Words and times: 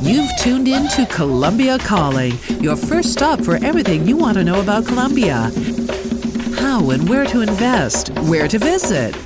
You've 0.00 0.30
tuned 0.36 0.68
in 0.68 0.86
to 0.90 1.06
Colombia 1.10 1.76
Calling, 1.78 2.38
your 2.60 2.76
first 2.76 3.10
stop 3.10 3.40
for 3.40 3.56
everything 3.56 4.06
you 4.06 4.16
want 4.16 4.36
to 4.36 4.44
know 4.44 4.60
about 4.60 4.86
Colombia. 4.86 5.50
How 6.56 6.90
and 6.90 7.08
where 7.08 7.24
to 7.24 7.40
invest, 7.40 8.10
where 8.20 8.46
to 8.46 8.60
visit. 8.60 9.16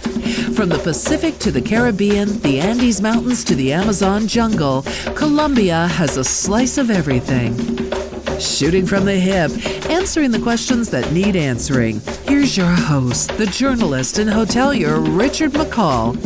From 0.56 0.70
the 0.70 0.80
Pacific 0.82 1.38
to 1.40 1.50
the 1.50 1.60
Caribbean, 1.60 2.40
the 2.40 2.58
Andes 2.58 3.02
Mountains 3.02 3.44
to 3.44 3.54
the 3.54 3.70
Amazon 3.70 4.26
jungle, 4.26 4.82
Colombia 5.14 5.88
has 5.88 6.16
a 6.16 6.24
slice 6.24 6.78
of 6.78 6.90
everything. 6.90 7.54
Shooting 8.40 8.86
from 8.86 9.04
the 9.04 9.18
hip, 9.18 9.50
answering 9.90 10.30
the 10.30 10.40
questions 10.40 10.88
that 10.90 11.12
need 11.12 11.36
answering. 11.36 12.00
Here's 12.24 12.56
your 12.56 12.66
host, 12.66 13.36
the 13.36 13.46
journalist 13.46 14.18
and 14.18 14.30
hotelier 14.30 15.00
Richard 15.18 15.52
McCall, 15.52 16.16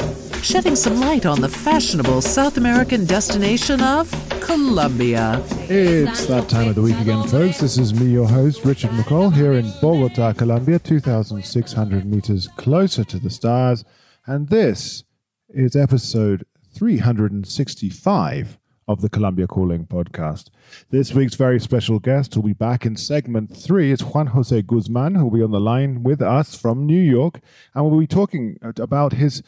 shedding 0.43 0.75
some 0.75 0.99
light 0.99 1.25
on 1.25 1.41
the 1.41 1.49
fashionable 1.49 2.21
South 2.21 2.57
American 2.57 3.05
destination 3.05 3.81
of 3.81 4.11
Colombia. 4.41 5.41
It's 5.69 6.27
that 6.27 6.49
time 6.49 6.69
of 6.69 6.75
the 6.75 6.83
week 6.83 6.99
again, 6.99 7.27
folks. 7.29 7.61
This 7.61 7.79
is 7.79 7.95
me, 7.95 8.07
your 8.07 8.27
host, 8.27 8.65
Richard 8.65 8.91
McCall, 8.91 9.33
here 9.33 9.53
in 9.53 9.73
Bogota, 9.81 10.33
Colombia, 10.33 10.81
2,600 10.81 12.05
meters 12.05 12.49
closer 12.57 13.05
to 13.05 13.19
the 13.21 13.31
stars. 13.31 13.85
And 14.27 14.49
this 14.49 15.05
is 15.49 15.77
episode 15.77 16.45
365 16.75 18.59
of 18.89 19.01
the 19.01 19.09
Colombia 19.09 19.47
Calling 19.47 19.87
podcast. 19.87 20.51
This 20.91 21.15
week's 21.15 21.37
very 21.37 21.61
special 21.61 21.99
guest 22.01 22.35
will 22.35 22.43
be 22.43 22.53
back 22.53 22.85
in 22.85 22.97
segment 22.97 23.57
three. 23.57 23.93
It's 23.93 24.03
Juan 24.03 24.27
Jose 24.29 24.61
Guzman, 24.63 25.15
who 25.15 25.25
will 25.25 25.39
be 25.39 25.43
on 25.43 25.53
the 25.53 25.61
line 25.61 26.03
with 26.03 26.21
us 26.21 26.57
from 26.57 26.85
New 26.87 27.01
York, 27.01 27.41
and 27.75 27.85
we'll 27.89 28.01
be 28.01 28.07
talking 28.07 28.59
about 28.63 29.13
his, 29.13 29.43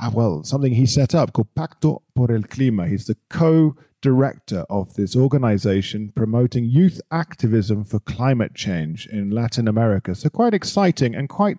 Ah, 0.00 0.10
well, 0.14 0.44
something 0.44 0.72
he 0.72 0.86
set 0.86 1.14
up 1.14 1.32
called 1.32 1.54
Pacto 1.56 2.02
por 2.14 2.30
el 2.30 2.42
Clima. 2.42 2.88
He's 2.88 3.06
the 3.06 3.16
co 3.30 3.74
director 4.00 4.64
of 4.70 4.94
this 4.94 5.16
organization 5.16 6.12
promoting 6.14 6.64
youth 6.64 7.00
activism 7.10 7.84
for 7.84 7.98
climate 7.98 8.54
change 8.54 9.08
in 9.08 9.30
Latin 9.30 9.66
America. 9.66 10.14
So, 10.14 10.30
quite 10.30 10.54
exciting 10.54 11.16
and 11.16 11.28
quite 11.28 11.58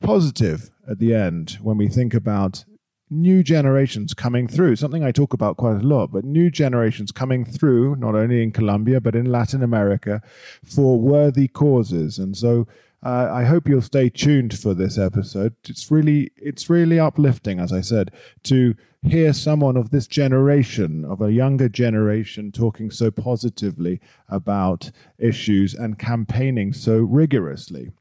positive 0.00 0.70
at 0.88 1.00
the 1.00 1.14
end 1.14 1.58
when 1.62 1.76
we 1.76 1.88
think 1.88 2.14
about 2.14 2.64
new 3.10 3.42
generations 3.42 4.14
coming 4.14 4.46
through. 4.46 4.76
Something 4.76 5.02
I 5.02 5.10
talk 5.10 5.32
about 5.32 5.56
quite 5.56 5.76
a 5.76 5.86
lot, 5.86 6.12
but 6.12 6.24
new 6.24 6.50
generations 6.50 7.10
coming 7.12 7.44
through, 7.44 7.96
not 7.96 8.14
only 8.14 8.42
in 8.42 8.52
Colombia, 8.52 9.00
but 9.00 9.14
in 9.14 9.26
Latin 9.26 9.62
America 9.62 10.22
for 10.64 10.98
worthy 11.00 11.48
causes. 11.48 12.18
And 12.18 12.36
so 12.36 12.66
uh, 13.04 13.28
I 13.30 13.44
hope 13.44 13.68
you'll 13.68 13.82
stay 13.82 14.08
tuned 14.08 14.58
for 14.58 14.72
this 14.72 14.96
episode. 14.96 15.54
It's 15.68 15.90
really, 15.90 16.30
it's 16.36 16.70
really 16.70 16.98
uplifting, 16.98 17.60
as 17.60 17.72
I 17.72 17.82
said, 17.82 18.10
to 18.44 18.74
hear 19.02 19.34
someone 19.34 19.76
of 19.76 19.90
this 19.90 20.06
generation, 20.06 21.04
of 21.04 21.20
a 21.20 21.32
younger 21.32 21.68
generation, 21.68 22.50
talking 22.50 22.90
so 22.90 23.10
positively 23.10 24.00
about 24.28 24.90
issues 25.18 25.74
and 25.74 25.98
campaigning 25.98 26.72
so 26.72 26.96
rigorously. 26.98 27.92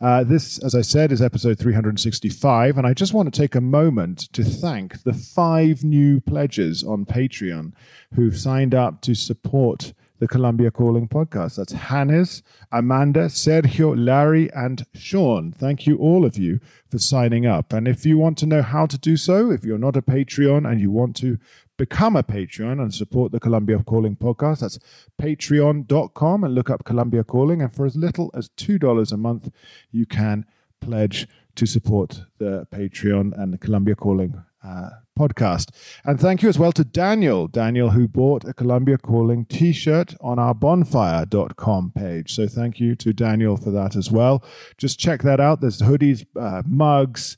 Uh, 0.00 0.24
this, 0.24 0.58
as 0.60 0.74
I 0.74 0.80
said, 0.80 1.10
is 1.12 1.20
episode 1.20 1.58
365, 1.58 2.78
and 2.78 2.86
I 2.86 2.94
just 2.94 3.12
want 3.12 3.32
to 3.32 3.38
take 3.40 3.54
a 3.54 3.60
moment 3.60 4.32
to 4.32 4.44
thank 4.44 5.02
the 5.02 5.12
five 5.12 5.82
new 5.82 6.20
pledges 6.20 6.84
on 6.84 7.04
Patreon 7.04 7.72
who've 8.14 8.38
signed 8.38 8.74
up 8.74 9.02
to 9.02 9.14
support 9.14 9.92
the 10.18 10.28
Colombia 10.28 10.70
Calling 10.70 11.08
podcast. 11.08 11.56
That's 11.56 11.72
Hannes, 11.72 12.42
Amanda, 12.72 13.26
Sergio, 13.26 13.94
Larry, 13.96 14.52
and 14.52 14.84
Sean. 14.94 15.52
Thank 15.52 15.86
you, 15.86 15.96
all 15.98 16.24
of 16.24 16.36
you, 16.36 16.60
for 16.90 16.98
signing 16.98 17.46
up. 17.46 17.72
And 17.72 17.86
if 17.86 18.04
you 18.04 18.18
want 18.18 18.38
to 18.38 18.46
know 18.46 18.62
how 18.62 18.86
to 18.86 18.98
do 18.98 19.16
so, 19.16 19.50
if 19.50 19.64
you're 19.64 19.78
not 19.78 19.96
a 19.96 20.02
Patreon 20.02 20.68
and 20.70 20.80
you 20.80 20.90
want 20.90 21.16
to 21.16 21.38
become 21.76 22.16
a 22.16 22.22
Patreon 22.22 22.80
and 22.80 22.92
support 22.92 23.32
the 23.32 23.40
Colombia 23.40 23.78
Calling 23.84 24.16
podcast, 24.16 24.60
that's 24.60 24.78
patreon.com 25.20 26.44
and 26.44 26.54
look 26.54 26.70
up 26.70 26.84
Colombia 26.84 27.24
Calling. 27.24 27.62
And 27.62 27.74
for 27.74 27.86
as 27.86 27.96
little 27.96 28.30
as 28.34 28.48
$2 28.50 29.12
a 29.12 29.16
month, 29.16 29.50
you 29.92 30.04
can 30.06 30.44
pledge 30.80 31.28
to 31.54 31.66
support 31.66 32.22
the 32.38 32.66
Patreon 32.72 33.38
and 33.40 33.52
the 33.52 33.58
Colombia 33.58 33.94
Calling 33.94 34.42
uh, 34.64 34.90
podcast. 35.18 35.70
And 36.04 36.20
thank 36.20 36.42
you 36.42 36.48
as 36.48 36.58
well 36.58 36.72
to 36.72 36.84
Daniel, 36.84 37.48
Daniel, 37.48 37.90
who 37.90 38.06
bought 38.06 38.44
a 38.44 38.54
Colombia 38.54 38.98
Calling 38.98 39.44
t 39.46 39.72
shirt 39.72 40.14
on 40.20 40.38
our 40.38 40.54
bonfire.com 40.54 41.92
page. 41.94 42.34
So 42.34 42.46
thank 42.46 42.78
you 42.78 42.94
to 42.96 43.12
Daniel 43.12 43.56
for 43.56 43.70
that 43.70 43.96
as 43.96 44.10
well. 44.10 44.44
Just 44.76 44.98
check 44.98 45.22
that 45.22 45.40
out. 45.40 45.60
There's 45.60 45.80
hoodies, 45.80 46.24
uh, 46.38 46.62
mugs, 46.66 47.36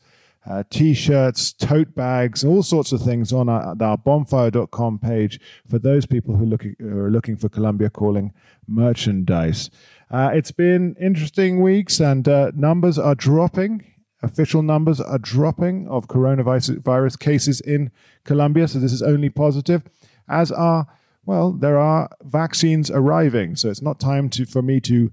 uh, 0.48 0.62
t-shirts, 0.70 1.52
tote 1.52 1.94
bags, 1.94 2.44
all 2.44 2.62
sorts 2.62 2.92
of 2.92 3.02
things 3.02 3.32
on 3.32 3.48
our, 3.48 3.76
our 3.80 3.98
bonfire.com 3.98 4.98
page 4.98 5.38
for 5.68 5.78
those 5.78 6.06
people 6.06 6.36
who, 6.36 6.46
look, 6.46 6.62
who 6.78 6.98
are 6.98 7.10
looking 7.10 7.36
for 7.36 7.48
Colombia 7.48 7.90
Calling 7.90 8.32
merchandise. 8.66 9.70
Uh, 10.10 10.30
it's 10.32 10.50
been 10.50 10.96
interesting 11.00 11.60
weeks 11.60 12.00
and 12.00 12.26
uh, 12.26 12.50
numbers 12.54 12.98
are 12.98 13.14
dropping 13.14 13.84
Official 14.22 14.62
numbers 14.62 15.00
are 15.00 15.18
dropping 15.18 15.88
of 15.88 16.08
coronavirus 16.08 17.18
cases 17.18 17.60
in 17.60 17.90
Colombia, 18.24 18.68
so 18.68 18.78
this 18.78 18.92
is 18.92 19.02
only 19.02 19.30
positive, 19.30 19.82
as 20.28 20.52
are, 20.52 20.86
well, 21.24 21.52
there 21.52 21.78
are 21.78 22.10
vaccines 22.22 22.90
arriving. 22.90 23.56
So 23.56 23.70
it's 23.70 23.82
not 23.82 23.98
time 23.98 24.28
to, 24.30 24.44
for 24.44 24.62
me 24.62 24.80
to 24.80 25.10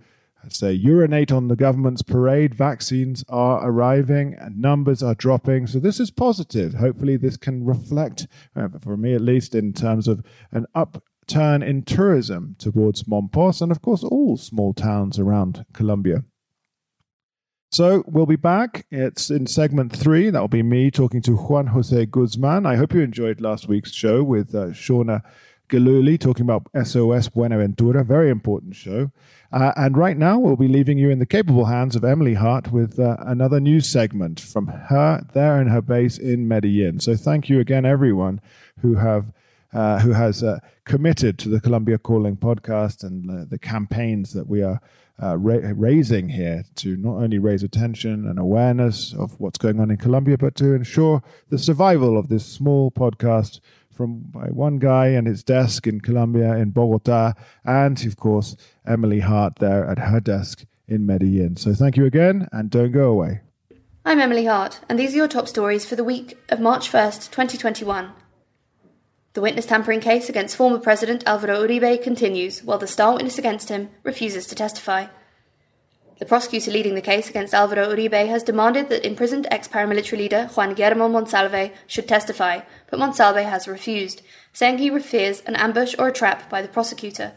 say 0.49 0.71
urinate 0.71 1.31
on 1.31 1.47
the 1.47 1.55
government's 1.55 2.01
parade. 2.01 2.53
Vaccines 2.53 3.23
are 3.29 3.67
arriving 3.67 4.35
and 4.39 4.61
numbers 4.61 5.03
are 5.03 5.15
dropping. 5.15 5.67
So 5.67 5.79
this 5.79 5.99
is 5.99 6.11
positive. 6.11 6.75
Hopefully, 6.75 7.17
this 7.17 7.37
can 7.37 7.65
reflect, 7.65 8.27
uh, 8.55 8.69
for 8.81 8.97
me 8.97 9.13
at 9.13 9.21
least, 9.21 9.55
in 9.55 9.73
terms 9.73 10.07
of 10.07 10.23
an 10.51 10.65
upturn 10.75 11.63
in 11.63 11.83
tourism 11.83 12.55
towards 12.57 13.03
Mompos 13.03 13.61
and, 13.61 13.71
of 13.71 13.81
course, 13.81 14.03
all 14.03 14.37
small 14.37 14.73
towns 14.73 15.19
around 15.19 15.65
Colombia. 15.73 16.23
So 17.69 18.03
we'll 18.07 18.25
be 18.25 18.37
back. 18.37 18.85
It's 18.91 19.29
in 19.29 19.45
segment 19.45 19.93
three. 19.95 20.29
That 20.29 20.39
will 20.39 20.47
be 20.47 20.63
me 20.63 20.89
talking 20.89 21.21
to 21.23 21.33
Juan 21.35 21.67
Jose 21.67 22.05
Guzman. 22.05 22.65
I 22.65 22.75
hope 22.75 22.93
you 22.93 23.01
enjoyed 23.01 23.41
last 23.41 23.67
week's 23.67 23.93
show 23.93 24.23
with 24.23 24.55
uh, 24.55 24.67
Shauna 24.67 25.21
Galuli 25.69 26.17
talking 26.17 26.43
about 26.45 26.67
SOS 26.81 27.27
Buenaventura. 27.27 28.05
Very 28.05 28.29
important 28.29 28.75
show. 28.75 29.11
Uh, 29.51 29.73
and 29.75 29.97
right 29.97 30.17
now, 30.17 30.39
we'll 30.39 30.55
be 30.55 30.69
leaving 30.69 30.97
you 30.97 31.09
in 31.09 31.19
the 31.19 31.25
capable 31.25 31.65
hands 31.65 31.95
of 31.95 32.05
Emily 32.05 32.35
Hart 32.35 32.71
with 32.71 32.99
uh, 32.99 33.17
another 33.19 33.59
news 33.59 33.87
segment 33.87 34.39
from 34.39 34.67
her 34.67 35.25
there 35.33 35.61
in 35.61 35.67
her 35.67 35.81
base 35.81 36.17
in 36.17 36.47
Medellin. 36.47 37.01
So 37.01 37.15
thank 37.15 37.49
you 37.49 37.59
again, 37.59 37.85
everyone 37.85 38.39
who 38.81 38.95
have 38.95 39.33
uh, 39.73 39.99
who 39.99 40.11
has 40.11 40.43
uh, 40.43 40.59
committed 40.85 41.37
to 41.39 41.49
the 41.49 41.59
Colombia 41.59 41.97
Calling 41.97 42.37
podcast 42.37 43.03
and 43.03 43.29
uh, 43.29 43.45
the 43.49 43.59
campaigns 43.59 44.33
that 44.33 44.47
we 44.47 44.63
are 44.63 44.79
uh, 45.21 45.37
ra- 45.37 45.71
raising 45.75 46.29
here 46.29 46.63
to 46.75 46.95
not 46.97 47.15
only 47.15 47.39
raise 47.39 47.63
attention 47.63 48.27
and 48.27 48.39
awareness 48.39 49.13
of 49.13 49.39
what's 49.39 49.57
going 49.57 49.79
on 49.79 49.91
in 49.91 49.97
Colombia, 49.97 50.37
but 50.37 50.55
to 50.55 50.73
ensure 50.73 51.21
the 51.49 51.57
survival 51.57 52.17
of 52.17 52.29
this 52.29 52.45
small 52.45 52.91
podcast 52.91 53.59
from 53.91 54.19
by 54.19 54.47
one 54.49 54.77
guy 54.77 55.07
and 55.07 55.25
his 55.25 55.43
desk 55.43 55.87
in 55.87 55.99
Colombia, 55.99 56.55
in 56.55 56.69
Bogota, 56.69 57.33
and 57.65 58.05
of 58.05 58.15
course, 58.17 58.55
Emily 58.85 59.19
Hart 59.19 59.55
there 59.57 59.85
at 59.85 59.97
her 59.97 60.19
desk 60.19 60.65
in 60.87 61.05
Medellin. 61.05 61.57
So 61.57 61.73
thank 61.73 61.97
you 61.97 62.05
again, 62.05 62.47
and 62.51 62.69
don't 62.69 62.91
go 62.91 63.09
away. 63.11 63.41
I'm 64.05 64.19
Emily 64.19 64.45
Hart, 64.45 64.79
and 64.87 64.97
these 64.97 65.13
are 65.13 65.17
your 65.17 65.27
top 65.27 65.47
stories 65.47 65.85
for 65.85 65.95
the 65.95 66.03
week 66.03 66.37
of 66.49 66.61
March 66.61 66.89
1st, 66.91 67.31
2021. 67.31 68.11
The 69.37 69.41
witness 69.41 69.67
tampering 69.67 69.99
case 69.99 70.29
against 70.29 70.55
former 70.55 70.79
President 70.79 71.23
Alvaro 71.27 71.61
Uribe 71.61 72.01
continues, 72.01 72.63
while 72.63 72.79
the 72.79 72.87
star 72.87 73.13
witness 73.13 73.37
against 73.37 73.69
him 73.69 73.91
refuses 74.01 74.47
to 74.47 74.55
testify. 74.55 75.05
The 76.17 76.25
prosecutor 76.25 76.71
leading 76.71 76.95
the 76.95 77.03
case 77.03 77.29
against 77.29 77.53
Alvaro 77.53 77.93
Uribe 77.93 78.27
has 78.27 78.41
demanded 78.41 78.89
that 78.89 79.05
imprisoned 79.05 79.45
ex 79.51 79.67
paramilitary 79.67 80.17
leader 80.17 80.49
Juan 80.55 80.73
Guillermo 80.73 81.07
Monsalve 81.07 81.71
should 81.85 82.07
testify, 82.07 82.61
but 82.89 82.99
Monsalve 82.99 83.43
has 83.43 83.67
refused, 83.67 84.23
saying 84.53 84.79
he 84.79 84.89
fears 84.97 85.41
an 85.41 85.55
ambush 85.55 85.93
or 85.99 86.07
a 86.07 86.11
trap 86.11 86.49
by 86.49 86.63
the 86.63 86.67
prosecutor. 86.67 87.33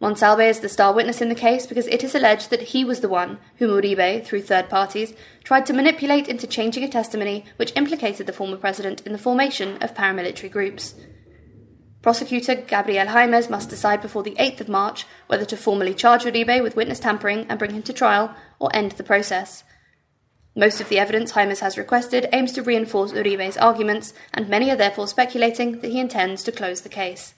Monsalve 0.00 0.48
is 0.48 0.60
the 0.60 0.68
star 0.68 0.92
witness 0.92 1.20
in 1.20 1.28
the 1.28 1.34
case 1.34 1.66
because 1.66 1.88
it 1.88 2.04
is 2.04 2.14
alleged 2.14 2.50
that 2.50 2.62
he 2.62 2.84
was 2.84 3.00
the 3.00 3.08
one 3.08 3.38
whom 3.56 3.70
Uribe, 3.70 4.24
through 4.24 4.42
third 4.42 4.68
parties, 4.68 5.12
tried 5.42 5.66
to 5.66 5.72
manipulate 5.72 6.28
into 6.28 6.46
changing 6.46 6.84
a 6.84 6.88
testimony 6.88 7.44
which 7.56 7.72
implicated 7.74 8.26
the 8.26 8.32
former 8.32 8.56
president 8.56 9.04
in 9.04 9.12
the 9.12 9.18
formation 9.18 9.76
of 9.82 9.94
paramilitary 9.94 10.50
groups. 10.50 10.94
Prosecutor 12.00 12.54
Gabriel 12.54 13.08
Jaimes 13.08 13.50
must 13.50 13.70
decide 13.70 14.00
before 14.00 14.22
the 14.22 14.36
8th 14.36 14.60
of 14.60 14.68
March 14.68 15.04
whether 15.26 15.44
to 15.44 15.56
formally 15.56 15.94
charge 15.94 16.22
Uribe 16.22 16.62
with 16.62 16.76
witness 16.76 17.00
tampering 17.00 17.44
and 17.48 17.58
bring 17.58 17.72
him 17.72 17.82
to 17.82 17.92
trial 17.92 18.32
or 18.60 18.70
end 18.72 18.92
the 18.92 19.02
process. 19.02 19.64
Most 20.54 20.80
of 20.80 20.88
the 20.88 21.00
evidence 21.00 21.32
Jaimes 21.32 21.58
has 21.58 21.76
requested 21.76 22.28
aims 22.32 22.52
to 22.52 22.62
reinforce 22.62 23.12
Uribe's 23.12 23.56
arguments, 23.56 24.14
and 24.32 24.48
many 24.48 24.70
are 24.70 24.76
therefore 24.76 25.08
speculating 25.08 25.80
that 25.80 25.90
he 25.90 25.98
intends 25.98 26.44
to 26.44 26.52
close 26.52 26.82
the 26.82 26.88
case. 26.88 27.34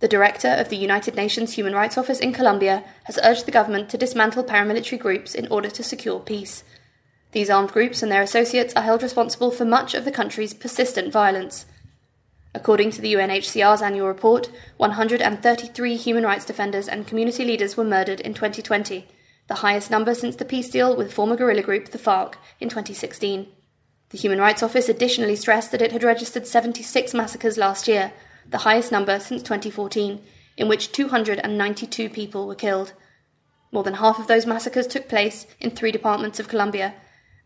The 0.00 0.08
director 0.08 0.48
of 0.48 0.68
the 0.68 0.76
United 0.76 1.14
Nations 1.14 1.52
Human 1.52 1.72
Rights 1.72 1.96
Office 1.96 2.20
in 2.20 2.32
Colombia 2.32 2.84
has 3.04 3.18
urged 3.22 3.46
the 3.46 3.52
government 3.52 3.88
to 3.90 3.98
dismantle 3.98 4.44
paramilitary 4.44 4.98
groups 4.98 5.34
in 5.34 5.46
order 5.48 5.70
to 5.70 5.82
secure 5.82 6.20
peace. 6.20 6.64
These 7.32 7.50
armed 7.50 7.72
groups 7.72 8.02
and 8.02 8.12
their 8.12 8.22
associates 8.22 8.74
are 8.76 8.82
held 8.82 9.02
responsible 9.02 9.50
for 9.50 9.64
much 9.64 9.94
of 9.94 10.04
the 10.04 10.12
country's 10.12 10.54
persistent 10.54 11.12
violence. 11.12 11.66
According 12.54 12.92
to 12.92 13.00
the 13.00 13.14
UNHCR's 13.14 13.82
annual 13.82 14.06
report, 14.06 14.48
133 14.76 15.96
human 15.96 16.22
rights 16.22 16.44
defenders 16.44 16.86
and 16.86 17.06
community 17.06 17.44
leaders 17.44 17.76
were 17.76 17.82
murdered 17.82 18.20
in 18.20 18.34
2020, 18.34 19.08
the 19.48 19.54
highest 19.54 19.90
number 19.90 20.14
since 20.14 20.36
the 20.36 20.44
peace 20.44 20.70
deal 20.70 20.94
with 20.94 21.12
former 21.12 21.36
guerrilla 21.36 21.62
group 21.62 21.88
the 21.88 21.98
FARC 21.98 22.34
in 22.60 22.68
2016. 22.68 23.48
The 24.10 24.18
Human 24.18 24.38
Rights 24.38 24.62
Office 24.62 24.88
additionally 24.88 25.34
stressed 25.34 25.72
that 25.72 25.82
it 25.82 25.90
had 25.90 26.04
registered 26.04 26.46
76 26.46 27.12
massacres 27.14 27.58
last 27.58 27.88
year, 27.88 28.12
the 28.50 28.58
highest 28.58 28.92
number 28.92 29.18
since 29.18 29.42
2014, 29.42 30.20
in 30.56 30.68
which 30.68 30.92
292 30.92 32.08
people 32.08 32.46
were 32.46 32.54
killed. 32.54 32.92
More 33.72 33.82
than 33.82 33.94
half 33.94 34.18
of 34.18 34.26
those 34.26 34.46
massacres 34.46 34.86
took 34.86 35.08
place 35.08 35.46
in 35.60 35.70
three 35.70 35.90
departments 35.90 36.38
of 36.38 36.48
Colombia 36.48 36.94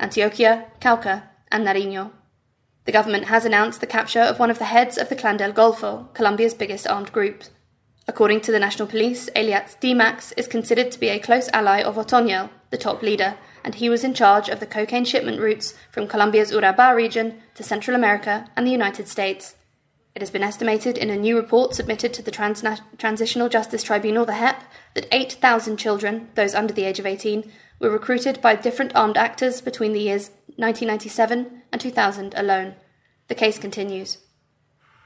Antioquia, 0.00 0.66
Cauca, 0.80 1.24
and 1.50 1.66
Nariño. 1.66 2.12
The 2.84 2.92
government 2.92 3.24
has 3.24 3.44
announced 3.44 3.80
the 3.80 3.86
capture 3.86 4.20
of 4.20 4.38
one 4.38 4.50
of 4.50 4.58
the 4.58 4.66
heads 4.66 4.96
of 4.96 5.08
the 5.08 5.16
Clan 5.16 5.36
del 5.36 5.52
Golfo, 5.52 6.12
Colombia's 6.14 6.54
biggest 6.54 6.86
armed 6.86 7.12
group. 7.12 7.44
According 8.06 8.40
to 8.42 8.52
the 8.52 8.58
National 8.58 8.88
Police, 8.88 9.28
Elias 9.36 9.76
Dimax 9.82 10.32
is 10.38 10.46
considered 10.46 10.90
to 10.92 10.98
be 10.98 11.08
a 11.08 11.18
close 11.18 11.50
ally 11.52 11.82
of 11.82 11.96
Otoniel, 11.96 12.48
the 12.70 12.78
top 12.78 13.02
leader, 13.02 13.36
and 13.62 13.74
he 13.74 13.90
was 13.90 14.04
in 14.04 14.14
charge 14.14 14.48
of 14.48 14.60
the 14.60 14.66
cocaine 14.66 15.04
shipment 15.04 15.40
routes 15.40 15.74
from 15.90 16.06
Colombia's 16.06 16.50
Urabá 16.50 16.94
region 16.94 17.34
to 17.54 17.62
Central 17.62 17.94
America 17.94 18.48
and 18.56 18.66
the 18.66 18.70
United 18.70 19.08
States. 19.08 19.56
It 20.18 20.22
has 20.22 20.30
been 20.30 20.42
estimated 20.42 20.98
in 20.98 21.10
a 21.10 21.16
new 21.16 21.36
report 21.36 21.76
submitted 21.76 22.12
to 22.14 22.22
the 22.22 22.32
Transna- 22.32 22.80
Transitional 22.98 23.48
Justice 23.48 23.84
Tribunal, 23.84 24.24
the 24.24 24.32
JEP, 24.32 24.64
that 24.94 25.06
8,000 25.12 25.76
children, 25.76 26.28
those 26.34 26.56
under 26.56 26.74
the 26.74 26.82
age 26.82 26.98
of 26.98 27.06
18, 27.06 27.48
were 27.78 27.88
recruited 27.88 28.40
by 28.40 28.56
different 28.56 28.96
armed 28.96 29.16
actors 29.16 29.60
between 29.60 29.92
the 29.92 30.00
years 30.00 30.30
1997 30.56 31.62
and 31.70 31.80
2000 31.80 32.34
alone. 32.36 32.74
The 33.28 33.36
case 33.36 33.60
continues. 33.60 34.18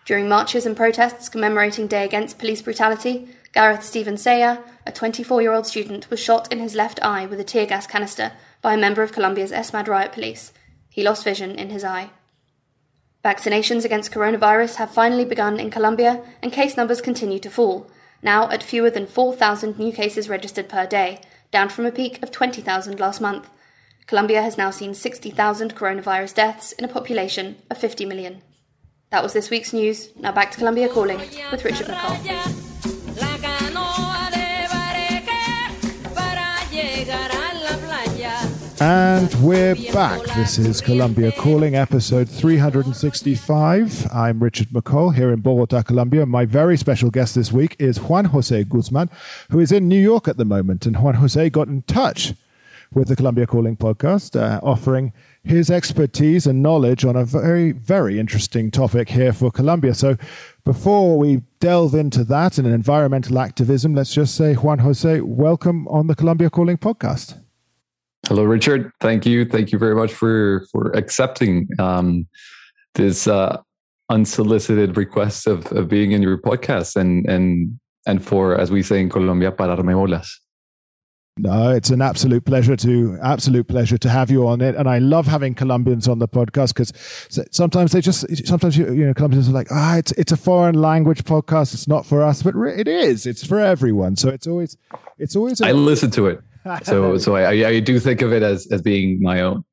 During 0.06 0.30
marches 0.30 0.64
and 0.64 0.74
protests 0.74 1.28
commemorating 1.28 1.88
Day 1.88 2.06
Against 2.06 2.38
Police 2.38 2.62
Brutality, 2.62 3.28
Gareth 3.52 3.84
Stephen 3.84 4.16
Sella, 4.16 4.64
a 4.86 4.92
24 4.92 5.42
year 5.42 5.52
old 5.52 5.66
student, 5.66 6.08
was 6.08 6.20
shot 6.20 6.50
in 6.50 6.58
his 6.58 6.74
left 6.74 7.02
eye 7.02 7.26
with 7.26 7.38
a 7.38 7.44
tear 7.44 7.66
gas 7.66 7.86
canister 7.86 8.32
by 8.62 8.72
a 8.72 8.78
member 8.78 9.02
of 9.02 9.12
Colombia's 9.12 9.52
ESMAD 9.52 9.88
riot 9.88 10.12
police. 10.12 10.54
He 10.88 11.02
lost 11.02 11.22
vision 11.22 11.50
in 11.50 11.68
his 11.68 11.84
eye. 11.84 12.12
Vaccinations 13.24 13.84
against 13.84 14.10
coronavirus 14.10 14.76
have 14.76 14.90
finally 14.90 15.24
begun 15.24 15.60
in 15.60 15.70
Colombia, 15.70 16.22
and 16.42 16.52
case 16.52 16.76
numbers 16.76 17.00
continue 17.00 17.38
to 17.38 17.50
fall, 17.50 17.88
now 18.20 18.50
at 18.50 18.62
fewer 18.62 18.90
than 18.90 19.06
4,000 19.06 19.78
new 19.78 19.92
cases 19.92 20.28
registered 20.28 20.68
per 20.68 20.86
day, 20.86 21.20
down 21.52 21.68
from 21.68 21.86
a 21.86 21.92
peak 21.92 22.20
of 22.22 22.32
20,000 22.32 22.98
last 22.98 23.20
month. 23.20 23.48
Colombia 24.06 24.42
has 24.42 24.58
now 24.58 24.70
seen 24.70 24.92
60,000 24.92 25.76
coronavirus 25.76 26.34
deaths 26.34 26.72
in 26.72 26.84
a 26.84 26.88
population 26.88 27.56
of 27.70 27.78
50 27.78 28.04
million. 28.06 28.42
That 29.10 29.22
was 29.22 29.34
this 29.34 29.50
week's 29.50 29.72
news. 29.72 30.08
Now 30.16 30.32
back 30.32 30.50
to 30.52 30.58
Colombia 30.58 30.88
Calling 30.88 31.18
with 31.50 31.64
Richard 31.64 31.86
McCall. 31.86 32.91
And 38.82 39.32
we're 39.34 39.76
back. 39.92 40.24
This 40.34 40.58
is 40.58 40.80
Colombia 40.80 41.30
Calling, 41.30 41.76
episode 41.76 42.28
365. 42.28 44.08
I'm 44.12 44.42
Richard 44.42 44.70
McCall 44.70 45.14
here 45.14 45.32
in 45.32 45.38
Bogota, 45.38 45.82
Colombia. 45.82 46.26
My 46.26 46.44
very 46.44 46.76
special 46.76 47.08
guest 47.08 47.36
this 47.36 47.52
week 47.52 47.76
is 47.78 48.00
Juan 48.00 48.24
Jose 48.24 48.64
Guzman, 48.64 49.08
who 49.50 49.60
is 49.60 49.70
in 49.70 49.86
New 49.86 50.00
York 50.00 50.26
at 50.26 50.36
the 50.36 50.44
moment. 50.44 50.84
And 50.84 50.96
Juan 50.96 51.14
Jose 51.14 51.48
got 51.50 51.68
in 51.68 51.82
touch 51.82 52.34
with 52.92 53.06
the 53.06 53.14
Colombia 53.14 53.46
Calling 53.46 53.76
podcast, 53.76 54.34
uh, 54.34 54.58
offering 54.64 55.12
his 55.44 55.70
expertise 55.70 56.48
and 56.48 56.60
knowledge 56.60 57.04
on 57.04 57.14
a 57.14 57.24
very, 57.24 57.70
very 57.70 58.18
interesting 58.18 58.72
topic 58.72 59.10
here 59.10 59.32
for 59.32 59.52
Colombia. 59.52 59.94
So, 59.94 60.16
before 60.64 61.16
we 61.16 61.42
delve 61.60 61.94
into 61.94 62.24
that 62.24 62.58
and 62.58 62.66
environmental 62.66 63.38
activism, 63.38 63.94
let's 63.94 64.12
just 64.12 64.34
say, 64.34 64.54
Juan 64.54 64.80
Jose, 64.80 65.20
welcome 65.20 65.86
on 65.86 66.08
the 66.08 66.16
Colombia 66.16 66.50
Calling 66.50 66.78
podcast. 66.78 67.41
Hello, 68.28 68.44
Richard. 68.44 68.92
Thank 69.00 69.26
you. 69.26 69.44
Thank 69.44 69.72
you 69.72 69.78
very 69.78 69.94
much 69.94 70.12
for 70.12 70.64
for 70.70 70.90
accepting 70.92 71.68
um, 71.78 72.26
this 72.94 73.26
uh, 73.26 73.60
unsolicited 74.10 74.96
request 74.96 75.46
of, 75.46 75.66
of 75.72 75.88
being 75.88 76.12
in 76.12 76.22
your 76.22 76.38
podcast 76.38 76.96
and 76.96 77.26
and 77.28 77.78
and 78.06 78.24
for, 78.24 78.56
as 78.58 78.70
we 78.70 78.82
say 78.82 79.00
in 79.00 79.08
Colombia, 79.10 79.50
pararme 79.52 79.92
bolas. 79.94 80.40
No, 81.38 81.70
it's 81.70 81.88
an 81.88 82.02
absolute 82.02 82.44
pleasure 82.44 82.76
to 82.76 83.18
absolute 83.22 83.66
pleasure 83.66 83.96
to 83.96 84.08
have 84.08 84.30
you 84.30 84.46
on 84.46 84.60
it, 84.60 84.76
and 84.76 84.86
I 84.86 84.98
love 84.98 85.26
having 85.26 85.54
Colombians 85.54 86.06
on 86.06 86.18
the 86.18 86.28
podcast 86.28 86.74
because 86.74 86.92
sometimes 87.50 87.92
they 87.92 88.02
just 88.02 88.26
sometimes 88.46 88.76
you, 88.76 88.92
you 88.92 89.06
know 89.06 89.14
Colombians 89.14 89.48
are 89.48 89.52
like 89.52 89.68
ah 89.72 89.96
it's 89.96 90.12
it's 90.12 90.30
a 90.30 90.36
foreign 90.36 90.74
language 90.74 91.24
podcast 91.24 91.72
it's 91.72 91.88
not 91.88 92.04
for 92.04 92.22
us 92.22 92.42
but 92.42 92.54
it 92.54 92.86
is 92.86 93.24
it's 93.24 93.46
for 93.46 93.58
everyone 93.58 94.14
so 94.14 94.28
it's 94.28 94.46
always 94.46 94.76
it's 95.18 95.34
always 95.34 95.60
a- 95.62 95.68
I 95.68 95.72
listen 95.72 96.10
to 96.12 96.26
it 96.26 96.42
so 96.82 97.18
so 97.18 97.36
I 97.36 97.68
I 97.68 97.80
do 97.80 97.98
think 97.98 98.22
of 98.22 98.32
it 98.32 98.42
as 98.42 98.66
as 98.72 98.82
being 98.82 99.20
my 99.22 99.40
own. 99.40 99.64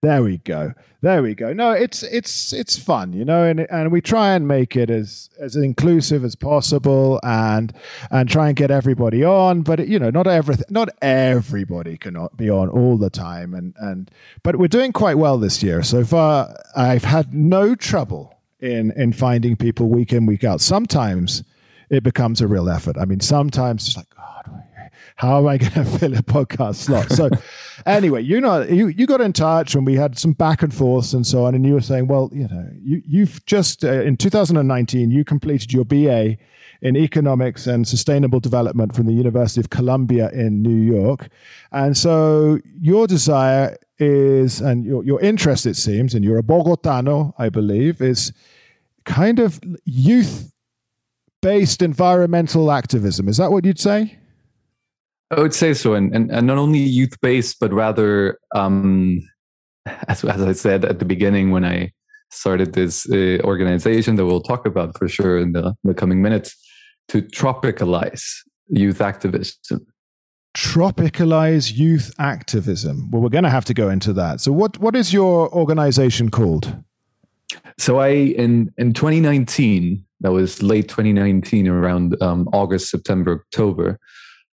There 0.00 0.22
we 0.22 0.38
go. 0.38 0.74
There 1.00 1.22
we 1.22 1.34
go. 1.34 1.52
No, 1.52 1.72
it's 1.72 2.04
it's 2.04 2.52
it's 2.52 2.78
fun, 2.78 3.12
you 3.12 3.24
know, 3.24 3.44
and 3.44 3.60
and 3.70 3.90
we 3.90 4.00
try 4.00 4.34
and 4.34 4.46
make 4.46 4.76
it 4.76 4.90
as 4.90 5.28
as 5.40 5.56
inclusive 5.56 6.24
as 6.24 6.36
possible, 6.36 7.18
and 7.24 7.72
and 8.10 8.28
try 8.28 8.46
and 8.46 8.56
get 8.56 8.70
everybody 8.70 9.24
on. 9.24 9.62
But 9.62 9.88
you 9.88 9.98
know, 9.98 10.10
not 10.10 10.28
everything, 10.28 10.66
not 10.70 10.88
everybody 11.02 11.98
cannot 11.98 12.36
be 12.36 12.48
on 12.48 12.68
all 12.68 12.96
the 12.96 13.10
time, 13.10 13.54
and 13.54 13.74
and 13.78 14.10
but 14.44 14.56
we're 14.56 14.68
doing 14.68 14.92
quite 14.92 15.18
well 15.18 15.38
this 15.38 15.62
year 15.64 15.82
so 15.82 16.04
far. 16.04 16.56
I've 16.76 17.04
had 17.04 17.34
no 17.34 17.74
trouble 17.74 18.38
in 18.60 18.92
in 18.92 19.12
finding 19.12 19.56
people 19.56 19.88
week 19.88 20.12
in 20.12 20.26
week 20.26 20.44
out. 20.44 20.60
Sometimes 20.60 21.42
it 21.90 22.04
becomes 22.04 22.40
a 22.40 22.46
real 22.46 22.68
effort. 22.68 22.96
I 22.98 23.04
mean, 23.04 23.20
sometimes 23.20 23.88
it's 23.88 23.96
like 23.96 24.06
how 25.18 25.38
am 25.38 25.48
I 25.48 25.58
going 25.58 25.72
to 25.72 25.84
fill 25.84 26.14
a 26.14 26.22
podcast 26.22 26.76
slot? 26.76 27.10
So, 27.10 27.28
anyway, 27.86 28.22
you 28.22 28.40
know, 28.40 28.62
you, 28.62 28.86
you 28.86 29.04
got 29.04 29.20
in 29.20 29.32
touch 29.32 29.74
and 29.74 29.84
we 29.84 29.96
had 29.96 30.16
some 30.16 30.32
back 30.32 30.62
and 30.62 30.72
forth 30.72 31.12
and 31.12 31.26
so 31.26 31.44
on. 31.44 31.56
And 31.56 31.66
you 31.66 31.74
were 31.74 31.80
saying, 31.80 32.06
well, 32.06 32.30
you 32.32 32.46
know, 32.46 32.70
you, 32.80 33.02
you've 33.04 33.44
just, 33.44 33.84
uh, 33.84 34.02
in 34.02 34.16
2019, 34.16 35.10
you 35.10 35.24
completed 35.24 35.72
your 35.72 35.84
BA 35.84 36.36
in 36.82 36.96
economics 36.96 37.66
and 37.66 37.86
sustainable 37.86 38.38
development 38.38 38.94
from 38.94 39.06
the 39.06 39.12
University 39.12 39.60
of 39.60 39.70
Columbia 39.70 40.30
in 40.30 40.62
New 40.62 40.70
York. 40.70 41.28
And 41.72 41.96
so 41.96 42.60
your 42.80 43.08
desire 43.08 43.76
is, 43.98 44.60
and 44.60 44.84
your, 44.84 45.02
your 45.02 45.20
interest, 45.20 45.66
it 45.66 45.74
seems, 45.74 46.14
and 46.14 46.24
you're 46.24 46.38
a 46.38 46.44
Bogotano, 46.44 47.34
I 47.38 47.48
believe, 47.48 48.00
is 48.00 48.32
kind 49.04 49.40
of 49.40 49.58
youth 49.84 50.52
based 51.42 51.82
environmental 51.82 52.70
activism. 52.70 53.28
Is 53.28 53.38
that 53.38 53.50
what 53.50 53.64
you'd 53.64 53.80
say? 53.80 54.17
I 55.30 55.40
would 55.40 55.54
say 55.54 55.74
so, 55.74 55.94
and 55.94 56.14
and, 56.14 56.30
and 56.30 56.46
not 56.46 56.58
only 56.58 56.78
youth 56.78 57.20
based, 57.20 57.58
but 57.60 57.72
rather, 57.72 58.38
um, 58.54 59.20
as 60.08 60.24
as 60.24 60.42
I 60.42 60.52
said 60.52 60.84
at 60.84 60.98
the 60.98 61.04
beginning 61.04 61.50
when 61.50 61.64
I 61.64 61.92
started 62.30 62.74
this 62.74 63.08
uh, 63.10 63.38
organization 63.44 64.16
that 64.16 64.26
we'll 64.26 64.42
talk 64.42 64.66
about 64.66 64.96
for 64.98 65.08
sure 65.08 65.38
in 65.38 65.52
the, 65.52 65.74
the 65.84 65.94
coming 65.94 66.20
minutes, 66.20 66.54
to 67.08 67.22
tropicalize 67.22 68.22
youth 68.68 69.00
activism. 69.00 69.86
Tropicalize 70.54 71.74
youth 71.76 72.12
activism. 72.18 73.10
Well, 73.10 73.22
we're 73.22 73.28
going 73.28 73.44
to 73.44 73.50
have 73.50 73.64
to 73.66 73.74
go 73.74 73.88
into 73.88 74.12
that. 74.14 74.40
So, 74.40 74.52
what 74.52 74.78
what 74.78 74.96
is 74.96 75.12
your 75.12 75.52
organization 75.54 76.30
called? 76.30 76.74
So, 77.78 77.98
I 77.98 78.08
in 78.08 78.72
in 78.78 78.92
2019, 78.92 80.04
that 80.20 80.32
was 80.32 80.62
late 80.62 80.88
2019, 80.88 81.68
around 81.68 82.20
um, 82.22 82.48
August, 82.52 82.90
September, 82.90 83.44
October 83.46 83.98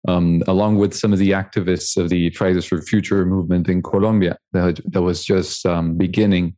um, 0.08 0.44
along 0.48 0.78
with 0.78 0.94
some 0.94 1.14
of 1.14 1.20
the 1.20 1.32
activists 1.32 1.98
of 1.98 2.10
the 2.10 2.30
Fridays 2.32 2.66
for 2.66 2.82
Future 2.82 3.26
movement 3.26 3.70
in 3.70 3.82
Colombia 3.82 4.38
that, 4.52 4.80
that 4.86 5.02
was 5.02 5.24
just 5.24 5.66
um, 5.66 5.96
beginning, 5.96 6.56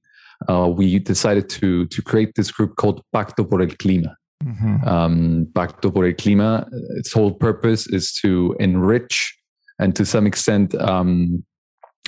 uh, 0.49 0.67
we 0.67 0.99
decided 0.99 1.49
to 1.49 1.85
to 1.87 2.01
create 2.01 2.35
this 2.35 2.51
group 2.51 2.75
called 2.75 3.01
Pacto 3.13 3.49
por 3.49 3.61
el 3.61 3.67
Clima. 3.67 4.15
Mm-hmm. 4.43 4.87
Um, 4.87 5.47
Pacto 5.53 5.93
por 5.93 6.05
el 6.05 6.13
Clima, 6.13 6.67
its 6.97 7.13
whole 7.13 7.31
purpose 7.31 7.87
is 7.87 8.11
to 8.13 8.55
enrich 8.59 9.33
and 9.79 9.95
to 9.95 10.05
some 10.05 10.25
extent 10.25 10.75
um, 10.75 11.43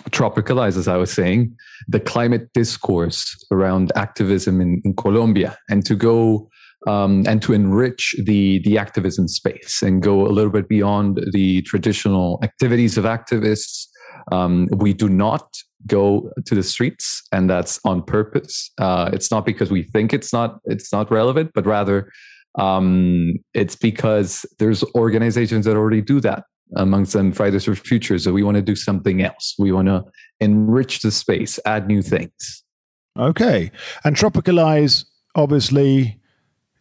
tropicalize, 0.10 0.78
as 0.78 0.88
I 0.88 0.98
was 0.98 1.12
saying, 1.12 1.56
the 1.88 2.00
climate 2.00 2.50
discourse 2.54 3.36
around 3.52 3.92
activism 3.96 4.62
in, 4.62 4.82
in 4.86 4.96
Colombia 4.96 5.58
and 5.70 5.86
to 5.86 5.96
go 5.96 6.50
um, 6.88 7.24
and 7.28 7.42
to 7.42 7.54
enrich 7.54 8.16
the 8.24 8.60
the 8.60 8.78
activism 8.78 9.28
space 9.28 9.82
and 9.82 10.02
go 10.02 10.26
a 10.26 10.32
little 10.32 10.52
bit 10.52 10.68
beyond 10.68 11.20
the 11.34 11.62
traditional 11.64 12.40
activities 12.42 12.98
of 12.98 13.04
activists. 13.06 13.86
Um, 14.32 14.68
we 14.76 14.94
do 14.94 15.08
not 15.08 15.48
go 15.86 16.32
to 16.46 16.56
the 16.56 16.64
streets, 16.64 17.22
and 17.32 17.50
that's 17.50 17.80
on 17.86 18.02
purpose. 18.04 18.72
Uh, 18.78 19.10
it's 19.14 19.30
not 19.30 19.46
because 19.46 19.70
we 19.70 19.84
think 19.84 20.14
it's 20.14 20.34
not 20.34 20.60
it's 20.66 20.92
not 20.92 21.12
relevant, 21.12 21.52
but 21.54 21.66
rather 21.66 22.12
um, 22.58 23.34
it's 23.54 23.76
because 23.76 24.46
there's 24.58 24.84
organizations 24.96 25.66
that 25.66 25.76
already 25.76 26.02
do 26.02 26.20
that. 26.22 26.44
Amongst 26.76 27.14
them, 27.14 27.32
Fridays 27.32 27.64
for 27.64 27.76
Future. 27.76 28.20
So 28.20 28.34
we 28.34 28.44
want 28.44 28.56
to 28.56 28.62
do 28.62 28.76
something 28.76 29.22
else. 29.22 29.56
We 29.58 29.72
want 29.72 29.88
to 29.88 30.04
enrich 30.42 31.00
the 31.00 31.12
space, 31.12 31.60
add 31.66 31.88
new 31.88 32.02
things. 32.02 32.64
Okay. 33.18 33.72
And 34.04 34.18
tropicalize, 34.18 35.06
obviously, 35.34 36.20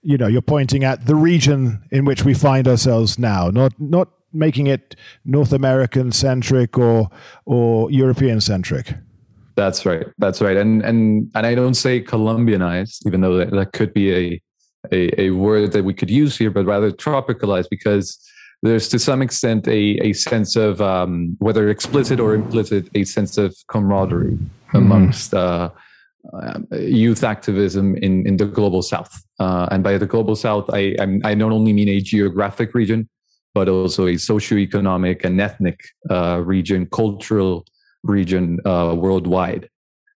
you 0.07 0.17
know, 0.17 0.29
you're 0.29 0.41
pointing 0.41 0.85
at 0.85 1.07
the 1.07 1.17
region 1.17 1.83
in 1.91 2.05
which 2.05 2.25
we 2.25 2.33
find 2.33 2.69
ourselves 2.69 3.19
now, 3.19 3.51
not 3.51 3.73
not 3.81 4.09
making 4.33 4.69
it 4.69 4.95
North 5.25 5.53
American 5.53 6.13
centric 6.13 6.79
or 6.79 7.11
or 7.45 7.91
European 7.91 8.41
centric. 8.41 8.95
That's 9.57 9.85
right. 9.85 10.07
That's 10.19 10.41
right. 10.41 10.57
And 10.57 10.83
and 10.83 11.29
and 11.35 11.45
I 11.45 11.57
don't 11.57 11.75
say 11.75 12.01
Colombianized, 12.01 13.05
even 13.05 13.21
though 13.21 13.37
that, 13.39 13.51
that 13.51 13.73
could 13.73 13.93
be 13.93 14.15
a, 14.15 14.43
a, 14.93 15.23
a 15.23 15.31
word 15.31 15.73
that 15.73 15.85
we 15.85 15.93
could 15.93 16.11
use 16.11 16.39
here, 16.39 16.53
but 16.53 16.67
rather 16.67 16.93
tropicalized 16.93 17.69
because 17.69 18.17
there's 18.63 18.89
to 18.91 19.01
some 19.01 19.23
extent 19.23 19.67
a, 19.67 19.99
a 20.09 20.13
sense 20.13 20.55
of 20.55 20.81
um, 20.81 21.37
whether 21.41 21.69
explicit 21.69 22.21
or 22.21 22.33
implicit 22.35 22.89
a 22.95 23.03
sense 23.03 23.39
of 23.39 23.57
camaraderie 23.67 24.35
mm-hmm. 24.35 24.77
amongst 24.77 25.35
uh, 25.35 25.39
uh, 25.39 25.71
youth 26.73 27.23
activism 27.25 27.97
in, 27.97 28.27
in 28.27 28.37
the 28.37 28.47
global 28.47 28.83
south 28.83 29.23
uh, 29.39 29.69
and 29.71 29.83
by 29.83 29.97
the 29.97 30.07
global 30.07 30.37
south 30.37 30.69
I, 30.73 30.97
i 31.25 31.35
don't 31.35 31.53
only 31.53 31.73
mean 31.73 31.89
a 31.89 32.01
geographic 32.01 32.75
region 32.75 33.09
but 33.55 33.69
also 33.69 34.07
a 34.07 34.15
socioeconomic 34.15 35.25
and 35.25 35.41
ethnic 35.41 35.81
uh, 36.11 36.43
region 36.45 36.87
cultural 36.87 37.65
region 38.03 38.59
uh, 38.67 38.95
worldwide 38.97 39.69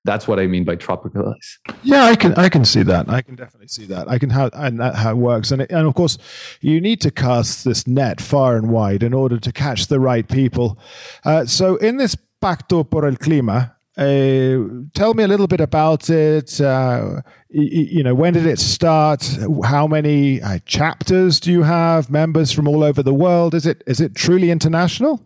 that's 0.04 0.26
what 0.26 0.40
I 0.40 0.46
mean 0.46 0.64
by 0.64 0.76
tropicalize. 0.76 1.58
Yeah, 1.82 2.04
I 2.04 2.16
can 2.16 2.34
I 2.34 2.48
can 2.48 2.64
see 2.64 2.82
that. 2.84 3.08
I 3.10 3.20
can 3.20 3.34
definitely 3.34 3.68
see 3.68 3.84
that. 3.86 4.08
I 4.08 4.18
can 4.18 4.30
how 4.30 4.48
and 4.54 4.80
that 4.80 4.94
how 4.94 5.10
it 5.10 5.16
works. 5.16 5.50
And 5.50 5.62
it, 5.62 5.70
and 5.70 5.86
of 5.86 5.94
course, 5.94 6.16
you 6.62 6.80
need 6.80 7.00
to 7.02 7.10
cast 7.10 7.64
this 7.64 7.86
net 7.86 8.20
far 8.20 8.56
and 8.56 8.70
wide 8.70 9.02
in 9.02 9.12
order 9.12 9.38
to 9.38 9.52
catch 9.52 9.88
the 9.88 10.00
right 10.00 10.26
people. 10.26 10.78
Uh, 11.24 11.44
so 11.44 11.76
in 11.76 11.98
this 11.98 12.16
Pacto 12.40 12.88
por 12.88 13.04
el 13.04 13.16
Clima, 13.16 13.72
uh, 14.00 14.64
tell 14.94 15.12
me 15.12 15.22
a 15.22 15.28
little 15.28 15.46
bit 15.46 15.60
about 15.60 16.08
it. 16.08 16.58
Uh, 16.58 17.20
you, 17.50 17.86
you, 17.98 18.02
know, 18.02 18.14
when 18.14 18.32
did 18.32 18.46
it 18.46 18.58
start? 18.58 19.38
How 19.62 19.86
many 19.86 20.40
uh, 20.40 20.58
chapters 20.64 21.38
do 21.38 21.52
you 21.52 21.62
have? 21.62 22.10
Members 22.10 22.50
from 22.50 22.66
all 22.66 22.82
over 22.82 23.02
the 23.02 23.12
world? 23.12 23.54
Is 23.54 23.66
it 23.66 23.82
is 23.86 24.00
it 24.00 24.14
truly 24.14 24.50
international? 24.50 25.22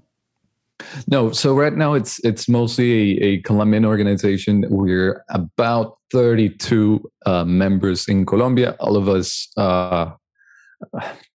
No, 1.07 1.31
so 1.31 1.55
right 1.55 1.73
now 1.73 1.95
it's 1.95 2.19
it's 2.25 2.49
mostly 2.49 3.23
a, 3.23 3.25
a 3.25 3.41
Colombian 3.43 3.85
organization. 3.85 4.65
We're 4.69 5.25
about 5.29 5.99
32 6.11 7.01
uh, 7.27 7.45
members 7.45 8.09
in 8.09 8.27
Colombia. 8.27 8.77
All 8.81 8.97
of 8.97 9.09
us, 9.09 9.49
uh, 9.57 10.11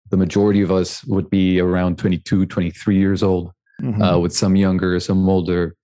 the 0.09 0.17
majority 0.17 0.61
of 0.61 0.71
us 0.71 1.03
would 1.03 1.29
be 1.29 1.59
around 1.59 1.97
22, 1.97 2.45
23 2.45 2.97
years 2.97 3.23
old, 3.23 3.51
mm-hmm. 3.81 4.01
uh, 4.01 4.17
with 4.19 4.33
some 4.33 4.55
younger, 4.55 4.97
some 5.01 5.27
older. 5.27 5.75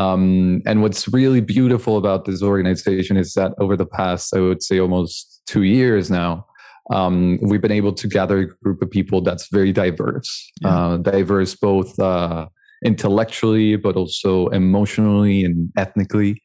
Um, 0.00 0.62
and 0.66 0.80
what's 0.80 1.08
really 1.08 1.40
beautiful 1.40 1.98
about 1.98 2.24
this 2.24 2.42
organization 2.42 3.16
is 3.16 3.34
that 3.34 3.52
over 3.58 3.76
the 3.76 3.86
past, 3.86 4.34
I 4.34 4.40
would 4.40 4.62
say 4.62 4.80
almost 4.80 5.42
two 5.46 5.62
years 5.62 6.10
now, 6.10 6.46
um, 6.90 7.38
we've 7.42 7.60
been 7.60 7.70
able 7.70 7.92
to 7.92 8.08
gather 8.08 8.38
a 8.38 8.46
group 8.64 8.80
of 8.82 8.90
people 8.90 9.20
that's 9.20 9.48
very 9.48 9.72
diverse, 9.72 10.50
yeah. 10.62 10.76
uh, 10.76 10.96
diverse 10.96 11.54
both 11.54 11.98
uh, 11.98 12.46
intellectually, 12.84 13.76
but 13.76 13.94
also 13.96 14.48
emotionally 14.48 15.44
and 15.44 15.70
ethnically. 15.76 16.42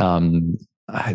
Um, 0.00 0.56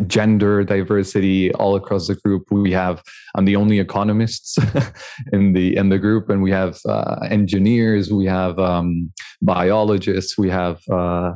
gender 0.06 0.64
diversity 0.64 1.52
all 1.54 1.76
across 1.76 2.06
the 2.06 2.14
group. 2.16 2.44
We 2.50 2.72
have 2.72 3.02
I'm 3.34 3.46
the 3.46 3.56
only 3.56 3.78
economists 3.78 4.58
in 5.32 5.52
the 5.54 5.76
in 5.76 5.88
the 5.88 5.98
group, 5.98 6.28
and 6.28 6.42
we 6.42 6.50
have 6.50 6.78
uh, 6.86 7.16
engineers, 7.30 8.12
we 8.12 8.26
have 8.26 8.58
um, 8.58 9.10
biologists, 9.40 10.36
we 10.36 10.50
have 10.50 10.80
uh, 10.90 11.32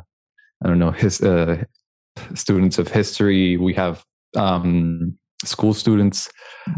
I 0.64 0.68
don't 0.68 0.78
know 0.78 0.90
his 0.90 1.20
uh, 1.20 1.64
students 2.34 2.78
of 2.78 2.88
history, 2.88 3.56
we 3.56 3.74
have 3.74 4.04
um, 4.36 5.16
school 5.44 5.74
students, 5.74 6.30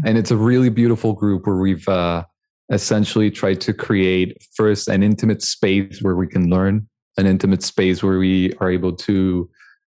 and 0.05 0.17
it's 0.17 0.31
a 0.31 0.37
really 0.37 0.69
beautiful 0.69 1.13
group 1.13 1.47
where 1.47 1.57
we've 1.57 1.87
uh, 1.87 2.23
essentially 2.71 3.31
tried 3.31 3.61
to 3.61 3.73
create 3.73 4.37
first 4.55 4.87
an 4.87 5.03
intimate 5.03 5.41
space 5.41 6.01
where 6.01 6.15
we 6.15 6.27
can 6.27 6.49
learn, 6.49 6.87
an 7.17 7.25
intimate 7.25 7.63
space 7.63 8.03
where 8.03 8.19
we 8.19 8.53
are 8.59 8.69
able 8.69 8.93
to 8.93 9.49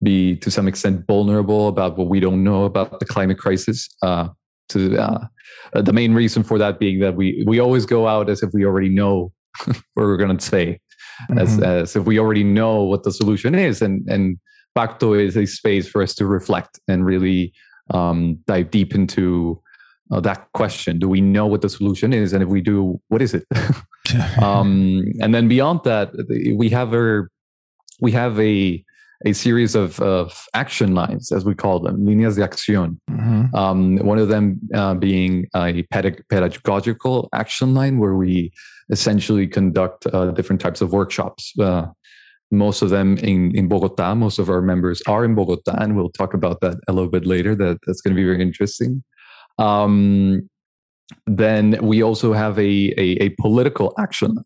be 0.03 0.37
to 0.37 0.51
some 0.51 0.67
extent 0.67 1.07
vulnerable 1.07 1.69
about 1.69 1.99
what 1.99 2.09
we 2.09 2.21
don't 2.21 2.43
know 2.43 2.65
about 2.65 3.01
the 3.01 3.07
climate 3.07 3.39
crisis. 3.39 3.89
Uh, 4.03 4.29
to 4.71 4.97
uh, 4.97 5.27
the 5.75 5.93
main 5.93 6.15
reason 6.15 6.43
for 6.43 6.57
that 6.57 6.79
being 6.79 7.01
that 7.01 7.17
we 7.17 7.43
we 7.47 7.59
always 7.59 7.85
go 7.85 8.07
out 8.07 8.31
as 8.31 8.43
if 8.43 8.51
we 8.53 8.65
already 8.65 8.89
know 8.89 9.33
what 9.65 9.77
we're 9.97 10.17
going 10.17 10.37
to 10.37 10.45
say, 10.45 10.81
mm-hmm. 11.29 11.39
as 11.39 11.61
as 11.61 11.97
if 11.97 12.05
we 12.05 12.19
already 12.19 12.45
know 12.45 12.83
what 12.83 13.03
the 13.03 13.13
solution 13.13 13.55
is, 13.55 13.83
and 13.83 14.09
and 14.09 14.39
Pacto 14.77 15.19
is 15.21 15.37
a 15.37 15.47
space 15.47 15.89
for 15.89 16.03
us 16.03 16.15
to 16.15 16.27
reflect 16.27 16.79
and 16.89 17.05
really 17.05 17.53
um, 17.93 18.39
dive 18.47 18.71
deep 18.71 18.95
into 18.95 19.61
uh, 20.13 20.21
that 20.21 20.49
question 20.55 20.99
do 20.99 21.09
we 21.09 21.21
know 21.21 21.47
what 21.47 21.61
the 21.61 21.69
solution 21.69 22.13
is 22.13 22.33
and 22.33 22.43
if 22.43 22.49
we 22.49 22.61
do 22.61 23.01
what 23.09 23.23
is 23.23 23.35
it 23.35 23.45
um, 24.43 25.05
and 25.21 25.35
then 25.35 25.49
beyond 25.49 25.81
that 25.85 26.11
we 26.57 26.69
have 26.69 26.95
a 26.95 27.23
we 28.01 28.13
have 28.13 28.39
a 28.41 28.85
a 29.27 29.35
series 29.35 29.75
of, 29.75 30.01
of 30.01 30.47
action 30.55 30.95
lines, 30.95 31.31
as 31.31 31.45
we 31.45 31.55
call 31.55 31.79
them, 31.79 32.07
líneas 32.07 32.37
de 32.37 32.43
acción. 32.43 32.99
Mm-hmm. 33.11 33.55
Um, 33.55 33.99
one 33.99 34.19
of 34.19 34.29
them 34.29 34.59
uh, 34.75 34.95
being 34.95 35.47
a 35.55 35.83
pedagogical 35.91 37.29
action 37.35 37.75
line 37.75 37.99
where 37.99 38.15
we 38.15 38.51
essentially 38.91 39.47
conduct 39.47 40.07
uh, 40.13 40.31
different 40.33 40.61
types 40.61 40.81
of 40.81 40.93
workshops. 40.93 41.53
Uh, 41.59 41.87
most 42.51 42.83
of 42.83 42.91
them 42.91 43.17
in, 43.19 43.55
in 43.55 43.69
Bogota. 43.69 44.15
Most 44.15 44.39
of 44.39 44.51
our 44.51 44.61
members 44.61 45.03
are 45.07 45.25
in 45.25 45.35
Bogota, 45.35 45.77
and 45.79 45.97
we'll 45.97 46.11
talk 46.11 46.35
about 46.35 46.61
that 46.61 46.79
a 46.89 46.93
little 46.93 47.11
bit 47.11 47.25
later. 47.25 47.55
That 47.55 47.79
that's 47.87 48.01
going 48.01 48.15
to 48.15 48.21
be 48.21 48.25
very 48.25 48.43
interesting. 48.43 49.05
Um, 49.59 50.49
then 51.27 51.79
we 51.83 52.03
also 52.03 52.33
have 52.33 52.59
a, 52.59 52.93
a, 52.97 53.25
a, 53.25 53.29
political 53.41 53.93
action 53.99 54.37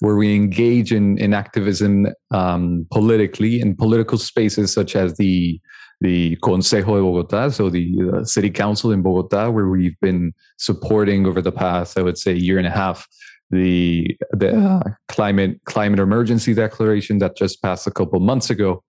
where 0.00 0.16
we 0.16 0.34
engage 0.34 0.92
in, 0.92 1.18
in 1.18 1.34
activism 1.34 2.08
um, 2.30 2.86
politically 2.90 3.60
in 3.60 3.76
political 3.76 4.18
spaces 4.18 4.72
such 4.72 4.96
as 4.96 5.16
the 5.16 5.60
the 6.00 6.36
Consejo 6.36 6.94
de 6.94 7.02
Bogotá, 7.02 7.52
so 7.52 7.68
the 7.68 7.92
uh, 8.14 8.24
city 8.24 8.50
council 8.50 8.92
in 8.92 9.02
Bogotá, 9.02 9.52
where 9.52 9.66
we've 9.66 9.98
been 10.00 10.32
supporting 10.56 11.26
over 11.26 11.42
the 11.42 11.50
past, 11.50 11.98
I 11.98 12.02
would 12.02 12.16
say, 12.16 12.32
year 12.34 12.56
and 12.56 12.68
a 12.68 12.70
half, 12.70 13.08
the 13.50 14.16
the 14.32 14.56
uh, 14.56 14.82
climate 15.08 15.60
climate 15.64 16.00
emergency 16.00 16.54
declaration 16.54 17.18
that 17.18 17.36
just 17.36 17.62
passed 17.62 17.86
a 17.86 17.90
couple 17.90 18.20
months 18.20 18.50
ago. 18.50 18.82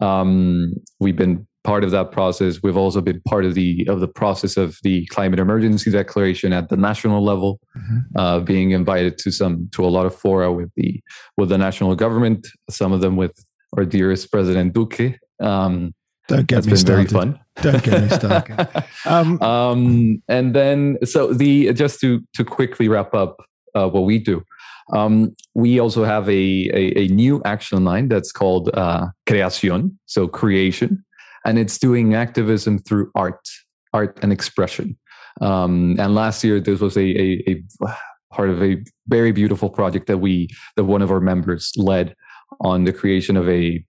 Um, 0.00 0.74
we've 1.00 1.16
been 1.16 1.46
part 1.64 1.82
of 1.82 1.90
that 1.90 2.12
process. 2.12 2.62
We've 2.62 2.76
also 2.76 3.00
been 3.00 3.20
part 3.26 3.44
of 3.44 3.54
the 3.54 3.86
of 3.88 4.00
the 4.00 4.08
process 4.08 4.56
of 4.56 4.78
the 4.82 5.06
climate 5.06 5.40
emergency 5.40 5.90
declaration 5.90 6.52
at 6.52 6.68
the 6.68 6.76
national 6.76 7.24
level, 7.24 7.58
mm-hmm. 7.76 8.16
uh, 8.16 8.40
being 8.40 8.70
invited 8.70 9.18
to 9.18 9.32
some 9.32 9.68
to 9.72 9.84
a 9.84 9.88
lot 9.88 10.06
of 10.06 10.14
fora 10.14 10.52
with 10.52 10.70
the 10.76 11.00
with 11.36 11.48
the 11.48 11.58
national 11.58 11.94
government. 11.96 12.46
Some 12.70 12.92
of 12.92 13.00
them 13.00 13.16
with 13.16 13.32
our 13.76 13.84
dearest 13.84 14.30
President 14.30 14.74
Duque. 14.74 15.18
Um, 15.40 15.94
Don't 16.28 16.46
get 16.46 16.64
me 16.66 16.76
started. 16.76 17.10
Very 17.10 17.24
fun. 17.24 17.40
Don't 17.62 17.82
get 17.82 18.02
me 18.02 18.08
started. 18.08 18.84
um, 19.06 19.42
um, 19.42 20.22
and 20.28 20.54
then, 20.54 20.98
so 21.04 21.32
the 21.32 21.72
just 21.72 22.00
to 22.00 22.20
to 22.34 22.44
quickly 22.44 22.88
wrap 22.88 23.14
up 23.14 23.36
uh, 23.74 23.88
what 23.88 24.02
we 24.02 24.18
do. 24.18 24.42
Um, 24.92 25.34
we 25.54 25.80
also 25.80 26.04
have 26.04 26.28
a, 26.28 26.32
a, 26.32 27.04
a, 27.04 27.08
new 27.08 27.40
action 27.46 27.84
line 27.84 28.08
that's 28.08 28.30
called 28.30 28.68
uh, 28.74 29.06
Creación, 29.26 29.96
so 30.04 30.28
creation 30.28 31.02
and 31.44 31.58
it's 31.58 31.78
doing 31.78 32.14
activism 32.14 32.78
through 32.78 33.10
art, 33.14 33.48
art 33.92 34.18
and 34.22 34.32
expression. 34.32 34.96
Um, 35.40 35.96
and 35.98 36.14
last 36.14 36.42
year, 36.42 36.60
this 36.60 36.80
was 36.80 36.96
a, 36.96 37.00
a, 37.00 37.62
a, 37.82 37.96
part 38.32 38.50
of 38.50 38.62
a 38.62 38.82
very 39.06 39.30
beautiful 39.30 39.70
project 39.70 40.06
that 40.08 40.18
we 40.18 40.48
that 40.76 40.84
one 40.84 41.02
of 41.02 41.10
our 41.10 41.20
members 41.20 41.72
led 41.76 42.16
on 42.60 42.82
the 42.82 42.92
creation 42.92 43.36
of 43.36 43.48
a 43.48 43.84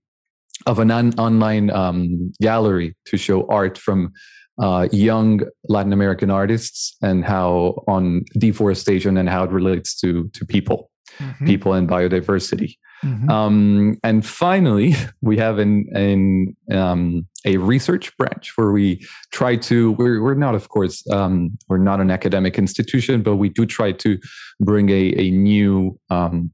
of 0.67 0.79
an 0.79 0.91
on, 0.91 1.13
online 1.17 1.71
um, 1.71 2.31
gallery 2.41 2.95
to 3.05 3.17
show 3.17 3.47
art 3.47 3.77
from 3.77 4.13
uh, 4.59 4.87
young 4.91 5.41
Latin 5.67 5.93
American 5.93 6.29
artists 6.29 6.95
and 7.01 7.25
how 7.25 7.83
on 7.87 8.23
deforestation 8.37 9.17
and 9.17 9.29
how 9.29 9.43
it 9.43 9.51
relates 9.51 9.95
to 10.01 10.29
to 10.33 10.45
people, 10.45 10.89
mm-hmm. 11.19 11.45
people 11.45 11.73
and 11.73 11.89
biodiversity. 11.89 12.75
Mm-hmm. 13.03 13.29
Um, 13.29 13.97
and 14.03 14.25
finally, 14.25 14.95
we 15.21 15.37
have 15.37 15.59
an, 15.59 15.87
an 15.93 16.55
um, 16.75 17.27
a 17.45 17.57
research 17.57 18.15
branch 18.17 18.53
where 18.55 18.71
we 18.71 19.05
try 19.31 19.55
to. 19.57 19.91
We're, 19.93 20.21
we're 20.21 20.33
not, 20.33 20.55
of 20.55 20.69
course, 20.69 21.07
um, 21.11 21.57
we're 21.67 21.77
not 21.77 21.99
an 22.01 22.09
academic 22.09 22.57
institution, 22.57 23.21
but 23.21 23.35
we 23.35 23.49
do 23.49 23.65
try 23.65 23.91
to 23.91 24.17
bring 24.59 24.89
a, 24.89 25.13
a 25.17 25.31
new, 25.31 25.99
um, 26.09 26.51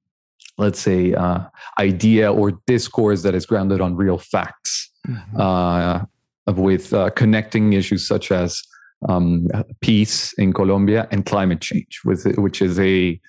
let's 0.58 0.80
say, 0.80 1.14
uh, 1.14 1.40
idea 1.80 2.32
or 2.32 2.60
discourse 2.68 3.24
that 3.24 3.34
is 3.36 3.46
grounded 3.46 3.80
on 3.80 3.96
real 3.96 4.18
facts, 4.18 4.92
mm-hmm. 5.08 5.40
uh, 5.40 6.02
with 6.58 6.94
uh, 6.94 7.10
connecting 7.12 7.74
issues 7.74 8.08
such 8.08 8.32
as 8.32 8.62
um, 9.10 9.48
peace 9.82 10.34
in 10.34 10.54
Colombia 10.54 11.08
and 11.12 11.26
climate 11.26 11.62
change, 11.62 12.02
with 12.06 12.26
which 12.38 12.62
is 12.62 12.80
a 12.80 13.20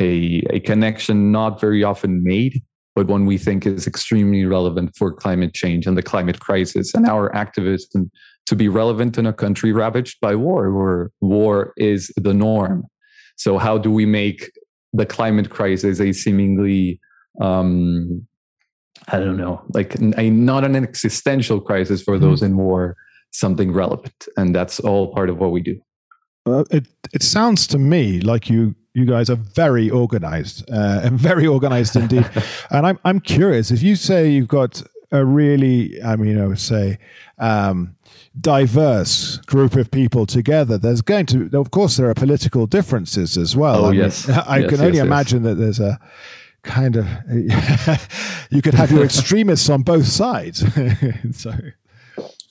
a, 0.00 0.42
a 0.50 0.60
connection 0.60 1.32
not 1.32 1.60
very 1.60 1.82
often 1.82 2.22
made 2.22 2.62
but 2.98 3.06
one 3.06 3.26
we 3.26 3.38
think 3.38 3.64
is 3.64 3.86
extremely 3.86 4.44
relevant 4.44 4.90
for 4.96 5.12
climate 5.12 5.54
change 5.54 5.86
and 5.86 5.96
the 5.96 6.02
climate 6.02 6.40
crisis 6.40 6.94
and 6.94 7.06
our 7.06 7.32
activism 7.32 8.10
to 8.44 8.56
be 8.56 8.66
relevant 8.66 9.16
in 9.16 9.24
a 9.24 9.32
country 9.32 9.70
ravaged 9.72 10.18
by 10.20 10.34
war, 10.34 10.72
where 10.72 11.12
war 11.20 11.72
is 11.76 12.10
the 12.16 12.34
norm. 12.34 12.82
So, 13.36 13.56
how 13.56 13.78
do 13.78 13.92
we 13.92 14.04
make 14.04 14.50
the 14.92 15.06
climate 15.06 15.48
crisis 15.48 16.00
a 16.00 16.12
seemingly 16.12 16.98
um, 17.40 18.26
I 19.08 19.18
don't 19.18 19.36
know, 19.36 19.62
like 19.72 19.94
a, 19.96 20.30
not 20.30 20.64
an 20.64 20.76
existential 20.76 21.60
crisis 21.60 22.02
for 22.02 22.18
those 22.18 22.40
mm-hmm. 22.40 22.52
in 22.52 22.56
war, 22.58 22.96
something 23.30 23.72
relevant, 23.72 24.26
and 24.36 24.54
that's 24.54 24.80
all 24.80 25.12
part 25.12 25.30
of 25.30 25.38
what 25.38 25.52
we 25.52 25.60
do. 25.60 25.80
Well, 26.44 26.66
it 26.70 26.86
it 27.12 27.22
sounds 27.22 27.66
to 27.68 27.78
me 27.78 28.20
like 28.20 28.50
you 28.50 28.74
you 28.94 29.04
guys 29.04 29.30
are 29.30 29.36
very 29.36 29.88
organized 29.90 30.68
uh, 30.70 31.00
and 31.04 31.18
very 31.18 31.46
organized 31.46 31.96
indeed. 31.96 32.28
and 32.70 32.86
I'm 32.86 32.98
I'm 33.04 33.20
curious 33.20 33.70
if 33.70 33.82
you 33.82 33.96
say 33.96 34.28
you've 34.30 34.48
got 34.48 34.82
a 35.10 35.24
really, 35.24 36.02
I 36.02 36.16
mean, 36.16 36.40
I 36.40 36.46
would 36.46 36.60
say, 36.60 36.98
um, 37.38 37.96
diverse 38.38 39.38
group 39.38 39.74
of 39.74 39.90
people 39.90 40.26
together. 40.26 40.78
There's 40.78 41.02
going 41.02 41.26
to, 41.26 41.48
of 41.54 41.70
course, 41.70 41.96
there 41.96 42.08
are 42.10 42.14
political 42.14 42.66
differences 42.66 43.36
as 43.36 43.56
well. 43.56 43.86
Oh 43.86 43.90
I 43.90 43.92
yes, 43.92 44.28
mean, 44.28 44.38
I 44.46 44.58
yes, 44.58 44.70
can 44.70 44.80
only 44.80 44.98
yes. 44.98 45.06
imagine 45.06 45.42
that 45.44 45.54
there's 45.54 45.80
a 45.80 45.98
kind 46.62 46.96
of 46.96 47.06
you 48.50 48.62
could 48.62 48.74
have 48.74 48.90
your 48.90 49.04
extremists 49.04 49.68
on 49.70 49.82
both 49.82 50.06
sides. 50.06 50.64
so 51.32 51.52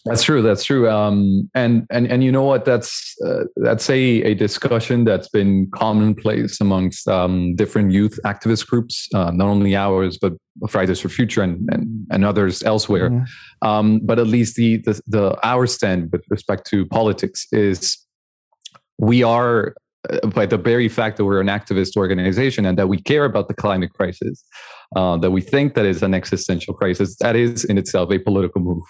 that's 0.07 0.23
true. 0.23 0.41
That's 0.41 0.63
true. 0.63 0.89
Um, 0.89 1.49
and 1.53 1.85
and 1.89 2.07
and 2.07 2.23
you 2.23 2.31
know 2.31 2.43
what? 2.43 2.65
That's 2.65 3.15
uh, 3.25 3.43
that's 3.57 3.89
a, 3.89 3.99
a 4.23 4.33
discussion 4.33 5.03
that's 5.03 5.27
been 5.27 5.69
commonplace 5.71 6.61
amongst 6.61 7.07
um, 7.07 7.55
different 7.55 7.91
youth 7.91 8.19
activist 8.25 8.67
groups, 8.67 9.07
uh, 9.13 9.31
not 9.31 9.47
only 9.47 9.75
ours 9.75 10.17
but 10.17 10.33
Fridays 10.69 10.99
for 10.99 11.09
Future 11.09 11.41
and 11.41 11.67
and, 11.71 12.07
and 12.09 12.25
others 12.25 12.63
elsewhere. 12.63 13.09
Mm-hmm. 13.09 13.67
Um, 13.67 13.99
but 14.03 14.19
at 14.19 14.27
least 14.27 14.55
the, 14.55 14.77
the 14.77 15.01
the 15.07 15.37
our 15.45 15.67
stand 15.67 16.11
with 16.11 16.23
respect 16.29 16.67
to 16.67 16.85
politics 16.85 17.47
is 17.51 17.97
we 18.97 19.23
are 19.23 19.75
by 20.33 20.45
the 20.45 20.57
very 20.57 20.89
fact 20.89 21.17
that 21.17 21.25
we're 21.25 21.41
an 21.41 21.47
activist 21.47 21.95
organization 21.97 22.65
and 22.65 22.77
that 22.77 22.87
we 22.87 22.99
care 23.01 23.25
about 23.25 23.47
the 23.47 23.53
climate 23.53 23.93
crisis, 23.93 24.43
uh, 24.95 25.17
that 25.17 25.31
we 25.31 25.41
think 25.41 25.73
that 25.75 25.85
is 25.85 26.03
an 26.03 26.13
existential 26.13 26.73
crisis, 26.73 27.17
that 27.17 27.35
is 27.35 27.63
in 27.65 27.77
itself 27.77 28.11
a 28.11 28.19
political 28.19 28.61
move. 28.61 28.83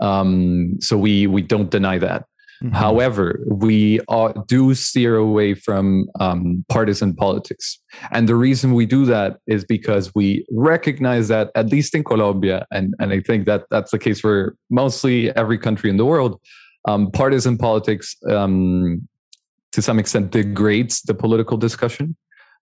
Um, 0.00 0.76
so 0.80 0.96
we 0.96 1.26
we 1.26 1.42
don't 1.42 1.70
deny 1.70 1.98
that. 1.98 2.24
Mm-hmm. 2.62 2.74
However, 2.74 3.44
we 3.46 4.00
are, 4.08 4.32
do 4.46 4.74
steer 4.74 5.16
away 5.16 5.54
from 5.54 6.06
um, 6.20 6.64
partisan 6.68 7.14
politics, 7.14 7.80
and 8.10 8.28
the 8.28 8.36
reason 8.36 8.74
we 8.74 8.86
do 8.86 9.04
that 9.06 9.38
is 9.46 9.64
because 9.64 10.14
we 10.14 10.46
recognize 10.50 11.28
that 11.28 11.50
at 11.54 11.66
least 11.66 11.94
in 11.94 12.04
Colombia, 12.04 12.66
and 12.70 12.94
and 13.00 13.12
I 13.12 13.20
think 13.20 13.46
that 13.46 13.64
that's 13.70 13.90
the 13.90 13.98
case 13.98 14.20
for 14.20 14.56
mostly 14.70 15.34
every 15.36 15.58
country 15.58 15.90
in 15.90 15.96
the 15.96 16.04
world. 16.04 16.40
Um, 16.86 17.10
partisan 17.10 17.56
politics 17.56 18.14
um, 18.28 19.08
to 19.74 19.82
some 19.82 19.98
extent 19.98 20.30
degrades 20.30 21.02
the 21.02 21.14
political 21.14 21.56
discussion. 21.56 22.16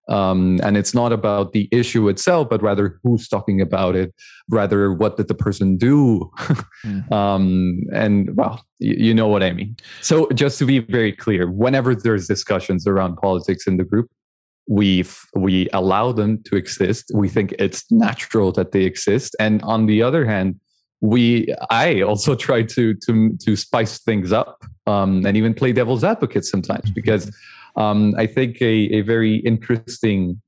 Um, 0.09 0.59
and 0.63 0.75
it's 0.75 0.93
not 0.93 1.13
about 1.13 1.53
the 1.53 1.69
issue 1.71 2.09
itself, 2.09 2.49
but 2.49 2.61
rather 2.61 2.99
who's 3.03 3.29
talking 3.29 3.61
about 3.61 3.95
it, 3.95 4.13
rather 4.49 4.91
what 4.91 5.15
did 5.15 5.29
the 5.29 5.35
person 5.35 5.77
do, 5.77 6.29
mm. 6.83 7.11
um, 7.19 7.83
and 7.93 8.35
well, 8.35 8.65
you, 8.79 8.95
you 8.97 9.13
know 9.13 9.29
what 9.29 9.43
I 9.43 9.53
mean. 9.53 9.77
So 10.01 10.27
just 10.33 10.59
to 10.59 10.65
be 10.65 10.79
very 10.79 11.13
clear, 11.13 11.49
whenever 11.49 11.95
there's 11.95 12.27
discussions 12.27 12.85
around 12.85 13.15
politics 13.15 13.65
in 13.65 13.77
the 13.77 13.85
group, 13.85 14.09
we 14.67 15.05
we 15.35 15.69
allow 15.71 16.11
them 16.11 16.43
to 16.43 16.57
exist. 16.57 17.09
We 17.13 17.29
think 17.29 17.53
it's 17.57 17.89
natural 17.89 18.51
that 18.53 18.73
they 18.73 18.83
exist, 18.83 19.35
and 19.39 19.61
on 19.61 19.85
the 19.85 20.01
other 20.01 20.25
hand, 20.25 20.59
we 21.03 21.53
I 21.69 22.01
also 22.01 22.33
try 22.47 22.63
to 22.63 22.95
to 22.95 23.37
to 23.37 23.55
spice 23.55 23.99
things 23.99 24.31
up 24.31 24.63
um, 24.87 25.25
and 25.25 25.37
even 25.37 25.53
play 25.53 25.73
devil's 25.73 26.03
advocate 26.03 26.45
sometimes 26.45 26.85
mm-hmm. 26.85 26.93
because 26.93 27.31
um, 27.75 28.15
I 28.17 28.25
think 28.25 28.61
a, 28.61 28.73
a 28.99 29.01
very 29.01 29.37
interesting 29.37 30.41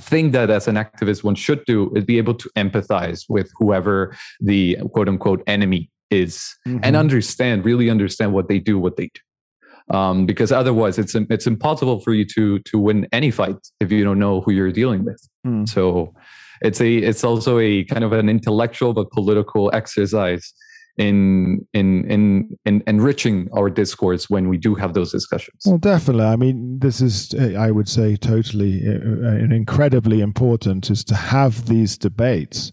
thing 0.00 0.30
that 0.32 0.50
as 0.50 0.66
an 0.66 0.76
activist 0.76 1.22
one 1.24 1.34
should 1.34 1.64
do 1.64 1.92
is 1.94 2.04
be 2.04 2.18
able 2.18 2.34
to 2.34 2.48
empathize 2.56 3.24
with 3.28 3.50
whoever 3.58 4.16
the 4.40 4.76
quote 4.92 5.08
unquote 5.08 5.42
enemy 5.46 5.90
is 6.10 6.56
mm-hmm. 6.66 6.78
and 6.82 6.96
understand 6.96 7.64
really 7.64 7.88
understand 7.88 8.32
what 8.32 8.48
they 8.48 8.58
do 8.58 8.78
what 8.78 8.96
they 8.96 9.10
do 9.14 9.96
um, 9.96 10.26
because 10.26 10.50
otherwise 10.50 10.98
it's 10.98 11.14
it's 11.14 11.46
impossible 11.46 12.00
for 12.00 12.12
you 12.14 12.24
to 12.24 12.58
to 12.60 12.78
win 12.78 13.06
any 13.12 13.30
fight 13.30 13.56
if 13.80 13.92
you 13.92 14.02
don't 14.02 14.18
know 14.18 14.40
who 14.40 14.50
you're 14.50 14.72
dealing 14.72 15.04
with 15.04 15.22
mm. 15.46 15.68
so 15.68 16.14
it's 16.60 16.80
a 16.80 16.96
it's 16.98 17.24
also 17.24 17.58
a 17.58 17.84
kind 17.84 18.04
of 18.04 18.12
an 18.12 18.28
intellectual 18.28 18.92
but 18.92 19.10
political 19.10 19.70
exercise 19.74 20.52
in 21.00 21.66
in 21.72 22.04
in 22.10 22.58
in 22.66 22.82
enriching 22.86 23.48
our 23.56 23.70
discourse 23.70 24.28
when 24.28 24.48
we 24.48 24.58
do 24.58 24.74
have 24.74 24.92
those 24.92 25.10
discussions. 25.10 25.62
Well, 25.64 25.78
definitely. 25.78 26.26
I 26.26 26.36
mean, 26.36 26.78
this 26.78 27.00
is 27.00 27.34
I 27.34 27.70
would 27.70 27.88
say 27.88 28.16
totally 28.16 28.86
uh, 28.86 28.92
and 28.92 29.52
incredibly 29.52 30.20
important 30.20 30.90
is 30.90 31.02
to 31.04 31.14
have 31.14 31.66
these 31.66 31.96
debates 31.96 32.72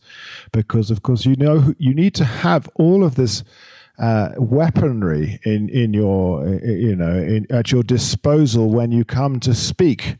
because, 0.52 0.92
of 0.92 1.04
course, 1.04 1.26
you 1.26 1.36
know 1.38 1.74
you 1.78 1.94
need 1.94 2.14
to 2.16 2.26
have 2.26 2.70
all 2.76 3.04
of 3.04 3.16
this. 3.16 3.44
Uh, 4.00 4.30
weaponry 4.38 5.40
in 5.44 5.70
in 5.70 5.92
your 5.92 6.48
uh, 6.48 6.60
you 6.62 6.96
know 6.96 7.16
in, 7.18 7.48
at 7.50 7.72
your 7.72 7.82
disposal 7.82 8.70
when 8.70 8.92
you 8.92 9.04
come 9.04 9.40
to 9.40 9.56
speak 9.56 10.18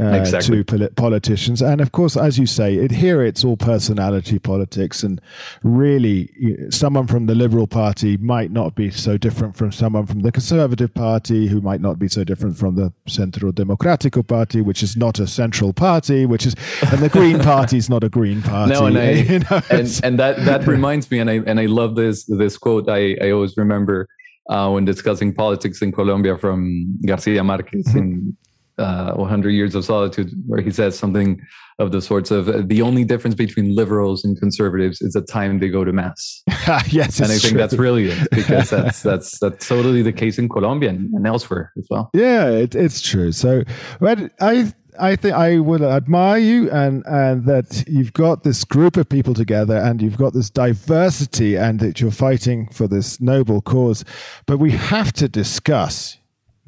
uh, 0.00 0.12
exactly. 0.12 0.62
to 0.62 0.64
pol- 0.64 0.88
politicians. 0.96 1.62
And 1.62 1.80
of 1.80 1.92
course, 1.92 2.16
as 2.16 2.38
you 2.38 2.46
say, 2.46 2.76
it, 2.76 2.90
here 2.90 3.22
it's 3.22 3.44
all 3.44 3.56
personality 3.56 4.38
politics. 4.38 5.02
And 5.02 5.20
really, 5.62 6.30
someone 6.70 7.06
from 7.06 7.26
the 7.26 7.34
Liberal 7.34 7.66
Party 7.66 8.16
might 8.16 8.50
not 8.50 8.74
be 8.74 8.90
so 8.90 9.16
different 9.18 9.56
from 9.56 9.72
someone 9.72 10.06
from 10.06 10.20
the 10.20 10.32
Conservative 10.32 10.92
Party, 10.94 11.46
who 11.48 11.60
might 11.60 11.80
not 11.80 11.98
be 11.98 12.08
so 12.08 12.24
different 12.24 12.56
from 12.56 12.76
the 12.76 12.92
Centro 13.06 13.52
Democratico 13.52 14.26
Party, 14.26 14.60
which 14.60 14.82
is 14.82 14.96
not 14.96 15.18
a 15.18 15.26
central 15.26 15.72
party, 15.72 16.26
which 16.26 16.46
is, 16.46 16.54
and 16.90 17.00
the 17.00 17.08
Green 17.08 17.38
Party 17.38 17.76
is 17.76 17.88
not 17.88 18.04
a 18.04 18.08
Green 18.08 18.42
Party. 18.52 18.72
No, 18.72 18.86
and, 18.86 18.98
I, 18.98 19.10
you 19.32 19.38
know, 19.40 19.60
and, 19.70 20.00
and, 20.02 20.18
that, 20.18 20.44
that 20.44 20.66
reminds 20.66 21.10
me, 21.10 21.18
and 21.18 21.30
I, 21.30 21.40
and 21.46 21.58
I 21.58 21.66
love 21.66 21.94
this, 21.94 22.24
this 22.24 22.56
quote. 22.56 22.88
I, 22.88 23.16
I 23.22 23.30
always 23.30 23.56
remember 23.56 24.08
uh, 24.48 24.70
when 24.70 24.84
discussing 24.84 25.34
politics 25.34 25.82
in 25.82 25.92
Colombia 25.92 26.38
from 26.38 26.98
Garcia 27.06 27.44
Marquez 27.44 27.86
mm-hmm. 27.88 27.98
in 27.98 28.36
uh, 28.78 29.14
100 29.14 29.50
Years 29.50 29.74
of 29.74 29.84
Solitude, 29.84 30.32
where 30.46 30.60
he 30.60 30.70
says 30.70 30.98
something 30.98 31.40
of 31.78 31.92
the 31.92 32.02
sorts 32.02 32.30
of 32.30 32.68
the 32.68 32.82
only 32.82 33.04
difference 33.04 33.36
between 33.36 33.74
liberals 33.74 34.24
and 34.24 34.38
conservatives 34.38 35.00
is 35.00 35.12
the 35.12 35.22
time 35.22 35.60
they 35.60 35.68
go 35.68 35.84
to 35.84 35.92
mass. 35.92 36.42
yes, 36.88 37.20
and 37.20 37.30
I 37.30 37.38
think 37.38 37.52
true. 37.52 37.58
that's 37.58 37.74
brilliant 37.74 38.28
because 38.30 38.70
that's 38.70 39.02
that's 39.10 39.38
that's 39.38 39.68
totally 39.68 40.02
the 40.02 40.12
case 40.12 40.38
in 40.38 40.48
Colombia 40.48 40.90
and, 40.90 41.12
and 41.14 41.26
elsewhere 41.26 41.72
as 41.78 41.86
well. 41.88 42.10
Yeah, 42.14 42.48
it, 42.48 42.74
it's 42.74 43.00
true. 43.00 43.30
So, 43.30 43.62
but 44.00 44.32
I 44.40 44.72
I 44.98 45.16
think 45.16 45.34
I 45.34 45.58
would 45.58 45.82
admire 45.82 46.38
you 46.38 46.70
and 46.70 47.04
and 47.06 47.44
that 47.46 47.84
you've 47.86 48.12
got 48.12 48.42
this 48.42 48.64
group 48.64 48.96
of 48.96 49.08
people 49.08 49.34
together 49.34 49.76
and 49.76 50.02
you've 50.02 50.18
got 50.18 50.32
this 50.32 50.50
diversity 50.50 51.56
and 51.56 51.78
that 51.80 52.00
you're 52.00 52.10
fighting 52.10 52.68
for 52.72 52.88
this 52.88 53.20
noble 53.20 53.60
cause. 53.60 54.04
But 54.46 54.58
we 54.58 54.72
have 54.72 55.12
to 55.14 55.28
discuss 55.28 56.17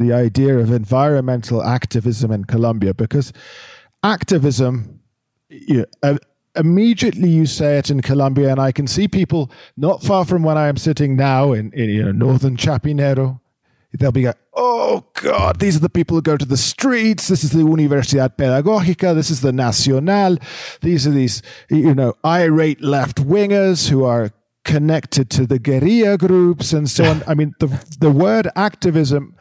the 0.00 0.12
idea 0.12 0.58
of 0.58 0.72
environmental 0.72 1.62
activism 1.62 2.32
in 2.32 2.44
Colombia 2.44 2.94
because 2.94 3.32
activism, 4.02 5.00
you 5.48 5.78
know, 5.78 5.84
uh, 6.02 6.16
immediately 6.56 7.28
you 7.28 7.46
say 7.46 7.78
it 7.78 7.90
in 7.90 8.00
Colombia, 8.00 8.50
and 8.50 8.60
I 8.60 8.72
can 8.72 8.86
see 8.86 9.06
people 9.06 9.50
not 9.76 10.02
far 10.02 10.24
from 10.24 10.42
where 10.42 10.56
I 10.56 10.68
am 10.68 10.76
sitting 10.76 11.16
now 11.16 11.52
in, 11.52 11.72
in 11.72 11.90
you 11.90 12.04
know, 12.04 12.12
northern 12.12 12.56
Chapinero. 12.56 13.40
They'll 13.92 14.12
be 14.12 14.26
like, 14.26 14.38
oh 14.54 15.04
God, 15.14 15.58
these 15.58 15.76
are 15.76 15.80
the 15.80 15.90
people 15.90 16.16
who 16.16 16.22
go 16.22 16.36
to 16.36 16.44
the 16.44 16.56
streets. 16.56 17.28
This 17.28 17.42
is 17.42 17.50
the 17.50 17.62
Universidad 17.62 18.36
Pedagógica. 18.36 19.14
This 19.14 19.30
is 19.30 19.40
the 19.40 19.52
Nacional. 19.52 20.38
These 20.80 21.08
are 21.08 21.10
these, 21.10 21.42
you 21.68 21.94
know, 21.94 22.14
irate 22.24 22.80
left 22.80 23.16
wingers 23.16 23.88
who 23.88 24.04
are 24.04 24.30
connected 24.64 25.28
to 25.30 25.46
the 25.46 25.58
guerrilla 25.58 26.16
groups 26.18 26.72
and 26.72 26.88
so 26.88 27.04
on. 27.04 27.22
I 27.26 27.34
mean, 27.34 27.54
the, 27.58 27.66
the 27.98 28.10
word 28.12 28.48
activism 28.54 29.34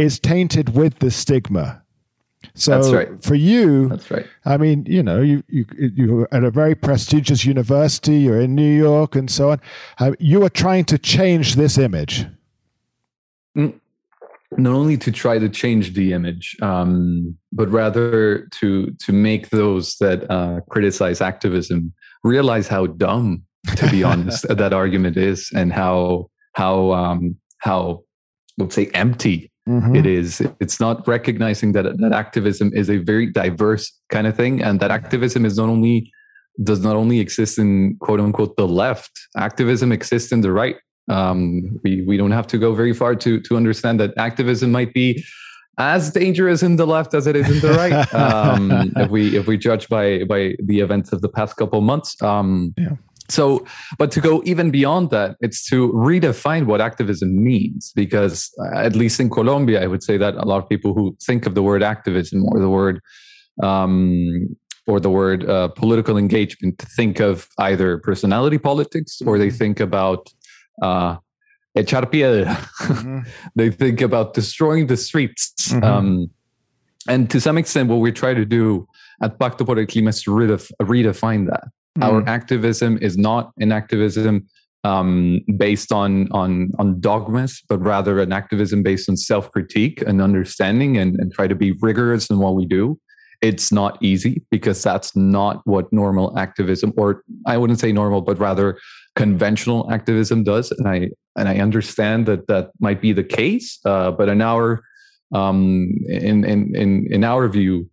is 0.00 0.18
tainted 0.18 0.74
with 0.74 0.98
the 0.98 1.10
stigma. 1.10 1.82
So 2.54 2.92
right. 2.92 3.22
for 3.22 3.34
you, 3.34 3.88
that's 3.88 4.10
right. 4.10 4.26
I 4.44 4.56
mean, 4.56 4.84
you 4.86 5.02
know, 5.02 5.20
you 5.20 5.42
you 5.48 5.66
you're 5.78 6.28
at 6.32 6.42
a 6.42 6.50
very 6.50 6.74
prestigious 6.74 7.44
university. 7.44 8.16
You're 8.16 8.40
in 8.40 8.54
New 8.54 8.76
York 8.76 9.14
and 9.14 9.30
so 9.30 9.50
on. 9.50 9.60
Uh, 9.98 10.12
you 10.18 10.42
are 10.44 10.50
trying 10.50 10.84
to 10.86 10.98
change 10.98 11.54
this 11.54 11.78
image. 11.78 12.26
Not 13.54 14.72
only 14.72 14.96
to 14.98 15.12
try 15.12 15.38
to 15.38 15.48
change 15.48 15.92
the 15.94 16.12
image, 16.12 16.56
um, 16.60 17.36
but 17.52 17.68
rather 17.70 18.48
to 18.60 18.90
to 18.90 19.12
make 19.12 19.50
those 19.50 19.96
that 19.98 20.28
uh, 20.30 20.60
criticize 20.70 21.20
activism 21.20 21.92
realize 22.24 22.68
how 22.68 22.86
dumb, 22.86 23.42
to 23.76 23.90
be 23.90 24.02
honest, 24.02 24.46
that 24.56 24.72
argument 24.72 25.16
is, 25.16 25.50
and 25.54 25.72
how 25.72 26.30
how 26.54 26.92
um, 26.92 27.36
how 27.58 28.02
let's 28.58 28.74
say 28.74 28.90
empty 28.94 29.49
Mm-hmm. 29.68 29.94
It 29.94 30.06
is. 30.06 30.40
It's 30.60 30.80
not 30.80 31.06
recognizing 31.06 31.72
that 31.72 31.84
that 31.98 32.12
activism 32.12 32.72
is 32.74 32.88
a 32.90 32.96
very 32.96 33.26
diverse 33.26 33.92
kind 34.08 34.26
of 34.26 34.34
thing, 34.34 34.62
and 34.62 34.80
that 34.80 34.90
activism 34.90 35.44
is 35.44 35.56
not 35.56 35.68
only 35.68 36.10
does 36.62 36.80
not 36.80 36.96
only 36.96 37.20
exist 37.20 37.58
in 37.58 37.96
quote 38.00 38.20
unquote 38.20 38.56
the 38.56 38.66
left, 38.66 39.12
activism 39.36 39.92
exists 39.92 40.32
in 40.32 40.40
the 40.40 40.52
right. 40.52 40.76
Um, 41.08 41.80
we, 41.82 42.02
we 42.02 42.16
don't 42.16 42.30
have 42.30 42.46
to 42.48 42.58
go 42.58 42.74
very 42.74 42.92
far 42.92 43.16
to, 43.16 43.40
to 43.40 43.56
understand 43.56 43.98
that 43.98 44.12
activism 44.16 44.70
might 44.70 44.94
be 44.94 45.24
as 45.78 46.10
dangerous 46.10 46.62
in 46.62 46.76
the 46.76 46.86
left 46.86 47.14
as 47.14 47.26
it 47.26 47.34
is 47.34 47.50
in 47.50 47.60
the 47.60 47.74
right. 47.76 48.14
Um, 48.14 48.92
if 48.96 49.10
we 49.10 49.36
if 49.36 49.46
we 49.46 49.56
judge 49.56 49.88
by 49.88 50.24
by 50.24 50.54
the 50.62 50.80
events 50.80 51.12
of 51.12 51.22
the 51.22 51.28
past 51.28 51.56
couple 51.56 51.80
months. 51.80 52.20
Um, 52.22 52.74
yeah. 52.76 52.96
So, 53.30 53.64
but 53.98 54.10
to 54.12 54.20
go 54.20 54.42
even 54.44 54.70
beyond 54.70 55.10
that, 55.10 55.36
it's 55.40 55.62
to 55.70 55.92
redefine 55.92 56.66
what 56.66 56.80
activism 56.80 57.42
means. 57.42 57.92
Because 57.94 58.50
uh, 58.58 58.78
at 58.78 58.96
least 58.96 59.20
in 59.20 59.30
Colombia, 59.30 59.82
I 59.82 59.86
would 59.86 60.02
say 60.02 60.16
that 60.16 60.34
a 60.34 60.44
lot 60.44 60.62
of 60.62 60.68
people 60.68 60.94
who 60.94 61.16
think 61.22 61.46
of 61.46 61.54
the 61.54 61.62
word 61.62 61.82
activism 61.82 62.44
or 62.46 62.58
the 62.58 62.68
word 62.68 63.00
um, 63.62 64.56
or 64.86 65.00
the 65.00 65.10
word 65.10 65.48
uh, 65.48 65.68
political 65.68 66.16
engagement 66.16 66.78
think 66.78 67.20
of 67.20 67.48
either 67.58 67.98
personality 67.98 68.58
politics 68.58 69.20
or 69.24 69.38
they 69.38 69.48
mm-hmm. 69.48 69.56
think 69.56 69.80
about 69.80 70.28
uh, 70.82 71.16
echar 71.76 72.10
piedra. 72.10 72.56
Mm-hmm. 72.80 73.20
they 73.54 73.70
think 73.70 74.00
about 74.00 74.34
destroying 74.34 74.86
the 74.86 74.96
streets. 74.96 75.68
Mm-hmm. 75.68 75.84
Um, 75.84 76.30
and 77.08 77.30
to 77.30 77.40
some 77.40 77.56
extent, 77.58 77.88
what 77.88 77.96
we 77.96 78.12
try 78.12 78.34
to 78.34 78.44
do 78.44 78.86
at 79.22 79.38
Pacto 79.38 79.64
por 79.64 79.78
el 79.78 79.86
Clima 79.86 80.08
is 80.08 80.22
to 80.22 80.30
redef- 80.30 80.72
redefine 80.82 81.46
that. 81.48 81.68
Mm-hmm. 81.98 82.02
Our 82.02 82.28
activism 82.28 82.98
is 82.98 83.18
not 83.18 83.52
an 83.58 83.72
activism 83.72 84.46
um, 84.84 85.40
based 85.56 85.92
on 85.92 86.30
on 86.32 86.70
on 86.78 87.00
dogmas, 87.00 87.62
but 87.68 87.80
rather 87.80 88.20
an 88.20 88.32
activism 88.32 88.82
based 88.82 89.08
on 89.08 89.16
self 89.16 89.50
critique 89.50 90.02
and 90.06 90.22
understanding, 90.22 90.96
and, 90.96 91.16
and 91.16 91.32
try 91.32 91.46
to 91.46 91.54
be 91.54 91.72
rigorous 91.80 92.30
in 92.30 92.38
what 92.38 92.54
we 92.54 92.66
do. 92.66 92.98
It's 93.42 93.72
not 93.72 94.02
easy 94.02 94.42
because 94.50 94.82
that's 94.82 95.16
not 95.16 95.62
what 95.64 95.90
normal 95.92 96.38
activism, 96.38 96.92
or 96.96 97.22
I 97.46 97.56
wouldn't 97.56 97.80
say 97.80 97.90
normal, 97.90 98.20
but 98.20 98.38
rather 98.38 98.78
conventional 99.16 99.90
activism 99.90 100.44
does. 100.44 100.70
And 100.70 100.86
I 100.88 101.10
and 101.36 101.48
I 101.48 101.58
understand 101.58 102.26
that 102.26 102.46
that 102.48 102.70
might 102.80 103.00
be 103.00 103.12
the 103.12 103.24
case, 103.24 103.78
uh, 103.84 104.10
but 104.12 104.28
in 104.28 104.40
our 104.40 104.82
um, 105.34 105.94
in 106.08 106.44
in 106.44 106.74
in 106.74 107.06
in 107.10 107.24
our 107.24 107.48
view, 107.48 107.90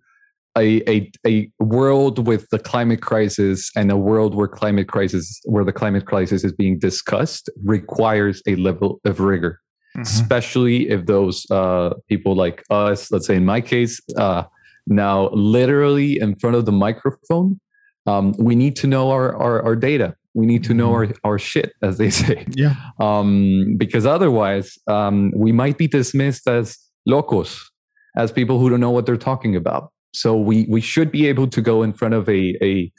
a, 0.58 0.82
a 0.90 1.12
a 1.26 1.50
world 1.60 2.26
with 2.26 2.50
the 2.50 2.60
climate 2.60 3.02
crisis 3.02 3.72
and 3.76 3.92
a 3.92 3.98
world 3.98 4.36
where 4.36 4.48
climate 4.48 4.88
crisis 4.88 5.40
where 5.46 5.64
the 5.64 5.74
climate 5.74 6.06
crisis 6.06 6.44
is 6.44 6.54
being 6.54 6.80
discussed 6.80 7.50
requires 7.64 8.42
a 8.48 8.56
level 8.56 9.00
of 9.06 9.20
rigor. 9.20 9.62
Mm-hmm. 9.92 10.02
Especially 10.02 10.90
if 10.90 11.06
those 11.06 11.50
uh, 11.50 11.94
people 12.10 12.36
like 12.36 12.64
us, 12.70 13.12
let's 13.12 13.26
say 13.28 13.36
in 13.36 13.46
my 13.46 13.62
case, 13.62 14.00
uh, 14.18 14.44
now 14.86 15.30
literally 15.30 16.20
in 16.20 16.36
front 16.36 16.56
of 16.56 16.66
the 16.66 16.72
microphone, 16.72 17.60
um, 18.06 18.34
we 18.38 18.56
need 18.56 18.76
to 18.78 18.88
know 18.88 19.12
our, 19.12 19.36
our, 19.36 19.62
our 19.64 19.76
data 19.76 20.16
we 20.38 20.46
need 20.46 20.64
to 20.64 20.74
know 20.76 20.92
mm-hmm. 20.92 21.14
our, 21.24 21.32
our 21.32 21.40
shit 21.40 21.74
as 21.82 21.98
they 21.98 22.10
say 22.22 22.46
yeah 22.56 22.76
um, 23.00 23.76
because 23.78 24.06
otherwise 24.06 24.78
um, 24.88 25.32
we 25.36 25.52
might 25.52 25.78
be 25.78 25.88
dismissed 25.88 26.48
as 26.48 26.78
locos 27.06 27.70
as 28.16 28.32
people 28.32 28.60
who 28.60 28.70
don't 28.70 28.80
know 28.80 28.92
what 28.92 29.06
they're 29.06 29.18
talking 29.18 29.56
about 29.56 29.92
so 30.18 30.36
we 30.36 30.66
we 30.70 30.82
should 30.82 31.12
be 31.12 31.28
able 31.28 31.48
to 31.48 31.62
go 31.62 31.84
in 31.84 31.94
front 31.94 32.14
of 32.14 32.28
a 32.30 32.58
a 32.62 32.92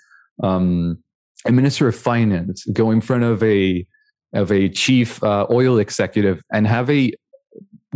um, 0.43 0.99
a 1.47 1.53
minister 1.53 1.89
of 1.89 1.97
finance 1.97 2.65
go 2.73 2.91
in 2.91 3.01
front 3.01 3.25
of 3.25 3.43
a 3.43 3.87
of 4.35 4.53
a 4.53 4.69
chief 4.69 5.23
uh, 5.23 5.47
oil 5.51 5.79
executive 5.79 6.43
and 6.53 6.67
have 6.67 6.91
a 6.91 7.13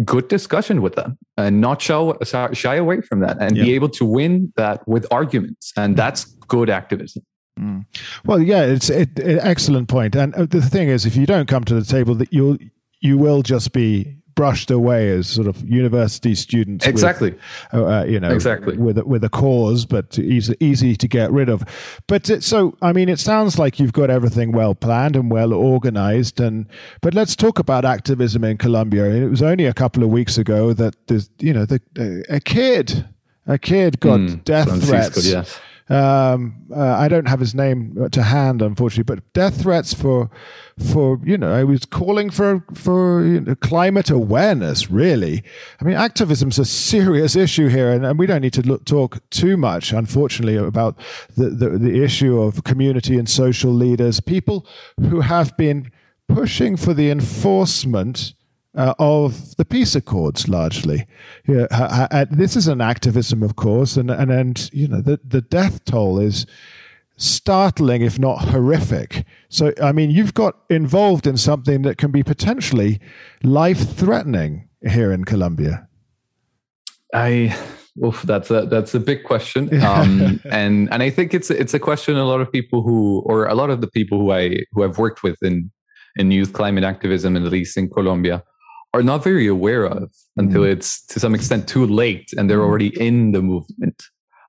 good 0.05 0.29
discussion 0.29 0.81
with 0.81 0.95
them 0.95 1.19
and 1.37 1.61
not 1.61 1.83
shy, 1.83 2.13
shy 2.53 2.77
away 2.77 3.03
from 3.03 3.21
that 3.21 3.37
and 3.41 3.57
yeah. 3.57 3.65
be 3.65 3.75
able 3.75 3.91
to 3.91 4.07
win 4.07 4.51
that 4.57 4.87
with 4.89 5.07
arguments 5.11 5.73
and 5.77 5.97
that's 5.97 6.25
good 6.49 6.71
activism 6.71 7.23
Mm. 7.61 7.85
Well, 8.25 8.41
yeah, 8.41 8.63
it's 8.63 8.89
it, 8.89 9.19
it, 9.19 9.39
excellent 9.43 9.89
point. 9.89 10.17
And 10.17 10.35
uh, 10.35 10.47
the 10.47 10.63
thing 10.63 10.89
is, 10.89 11.05
if 11.05 11.17
you 11.17 11.27
don't 11.27 11.49
come 11.49 11.65
to 11.65 11.75
the 11.75 11.85
table, 11.85 12.15
that 12.17 12.33
you'll 12.33 12.57
you 13.01 13.19
will 13.19 13.43
just 13.43 13.73
be 13.73 14.17
brushed 14.35 14.71
away 14.71 15.11
as 15.11 15.29
sort 15.29 15.47
of 15.47 15.69
university 15.69 16.35
students. 16.35 16.87
Exactly. 16.87 17.33
With, 17.33 17.41
uh, 17.75 17.87
uh, 17.87 18.05
you 18.05 18.21
know, 18.21 18.31
exactly 18.31 18.77
with 18.77 18.99
with 18.99 19.25
a 19.25 19.29
cause, 19.29 19.87
but 19.87 20.19
easy 20.19 20.57
easy 20.61 20.97
to 20.97 21.09
get 21.09 21.31
rid 21.31 21.49
of. 21.49 21.65
But 22.07 22.29
it, 22.31 22.43
so, 22.43 22.77
I 22.83 22.93
mean, 22.93 23.09
it 23.09 23.19
sounds 23.19 23.59
like 23.59 23.79
you've 23.79 23.93
got 23.93 24.11
everything 24.11 24.53
well 24.53 24.75
planned 24.75 25.17
and 25.17 25.31
well 25.31 25.53
organized. 25.53 26.41
And 26.41 26.67
but 27.01 27.15
let's 27.15 27.37
talk 27.37 27.59
about 27.59 27.85
activism 27.85 28.45
in 28.45 28.59
Colombia. 28.59 29.07
It 29.07 29.29
was 29.29 29.43
only 29.43 29.67
a 29.67 29.75
couple 29.75 30.03
of 30.03 30.11
weeks 30.11 30.39
ago 30.39 30.73
that 30.73 30.95
there's, 31.07 31.31
you 31.39 31.53
know, 31.53 31.65
the, 31.65 31.81
a 32.29 32.41
kid, 32.41 33.07
a 33.47 33.59
kid 33.59 34.01
got 34.01 34.21
mm, 34.21 34.45
death 34.45 34.69
Francisco, 34.69 34.91
threats. 34.91 35.27
Yes 35.27 35.61
um, 35.89 36.67
uh, 36.75 36.97
I 36.97 37.09
don't 37.09 37.29
have 37.29 37.41
his 37.41 37.55
name 37.55 38.09
to 38.11 38.23
hand, 38.23 38.63
unfortunately, 38.63 39.15
but 39.15 39.33
death 39.33 39.63
threats 39.63 39.93
for, 39.93 40.31
for 40.79 41.19
you 41.25 41.37
know, 41.37 41.53
I 41.53 41.65
was 41.65 41.85
calling 41.85 42.31
for 42.31 42.65
for 42.75 43.25
you 43.25 43.41
know, 43.41 43.55
climate 43.57 44.11
awareness. 44.11 44.91
Really, 44.91 45.43
I 45.81 45.85
mean, 45.85 45.97
activism's 45.97 46.59
a 46.59 46.65
serious 46.65 47.37
issue 47.37 47.69
here, 47.69 47.91
and, 47.91 48.07
and 48.07 48.19
we 48.19 48.27
don't 48.27 48.43
need 48.43 48.55
to 48.55 48.63
look, 48.63 48.85
talk 48.85 49.19
too 49.31 49.57
much, 49.57 49.93
unfortunately, 49.93 50.57
about 50.57 50.99
the, 51.37 51.51
the 51.51 51.71
the 51.71 52.03
issue 52.03 52.41
of 52.41 52.65
community 52.65 53.19
and 53.19 53.29
social 53.29 53.73
leaders, 53.73 54.21
people 54.21 54.67
who 55.01 55.21
have 55.21 55.57
been 55.57 55.91
pushing 56.29 56.77
for 56.77 56.95
the 56.95 57.11
enforcement 57.11 58.35
uh, 58.75 58.95
of 58.99 59.57
the 59.57 59.65
peace 59.65 59.95
accords 59.95 60.49
largely. 60.49 61.07
Yeah, 61.47 61.67
uh, 61.71 62.09
uh, 62.11 62.27
this 62.31 62.57
is 62.57 62.69
an 62.69 62.81
activism, 62.81 63.43
of 63.43 63.57
course, 63.57 63.97
and, 63.97 64.11
and, 64.11 64.31
and 64.31 64.71
you 64.73 64.89
know, 64.89 65.01
the, 65.01 65.21
the 65.25 65.43
death 65.43 65.85
toll 65.85 66.19
is 66.19 66.47
startling, 67.17 68.03
if 68.03 68.19
not 68.19 68.49
horrific. 68.49 69.25
So, 69.49 69.73
I 69.83 69.93
mean, 69.93 70.11
you've 70.11 70.35
got 70.35 70.57
involved 70.71 71.27
in 71.27 71.37
something 71.37 71.83
that 71.83 71.99
can 71.99 72.11
be 72.11 72.23
potentially 72.23 73.01
life 73.43 73.97
threatening 73.97 74.69
here 74.89 75.13
in 75.13 75.25
Colombia. 75.25 75.89
I 77.15 77.57
Oof, 78.03 78.23
that's 78.23 78.51
a 78.51 78.65
that's 78.65 78.95
a 78.95 79.01
big 79.01 79.23
question, 79.23 79.69
um, 79.85 80.41
and 80.51 80.91
and 80.91 81.03
I 81.03 81.11
think 81.11 81.35
it's 81.35 81.51
it's 81.51 81.75
a 81.75 81.79
question 81.79 82.17
a 82.17 82.25
lot 82.25 82.41
of 82.41 82.51
people 82.51 82.83
who 82.83 83.23
or 83.27 83.47
a 83.47 83.55
lot 83.55 83.69
of 83.69 83.83
the 83.83 83.87
people 83.87 84.19
who 84.19 84.33
I 84.33 84.65
who 84.73 84.83
I've 84.83 84.97
worked 84.97 85.23
with 85.23 85.37
in 85.43 85.71
in 86.17 86.31
youth 86.31 86.55
climate 86.55 86.85
activism, 86.85 87.37
at 87.37 87.43
least 87.43 87.77
in 87.77 87.91
Colombia, 87.91 88.43
are 88.95 89.03
not 89.03 89.25
very 89.25 89.47
aware 89.47 89.87
of 89.87 90.13
until 90.37 90.63
mm. 90.63 90.73
it's 90.73 91.05
to 91.07 91.19
some 91.19 91.35
extent 91.35 91.69
too 91.69 91.87
late 91.87 92.31
and 92.37 92.49
they're 92.49 92.63
already 92.63 92.89
in 93.01 93.33
the 93.33 93.43
movement 93.43 94.03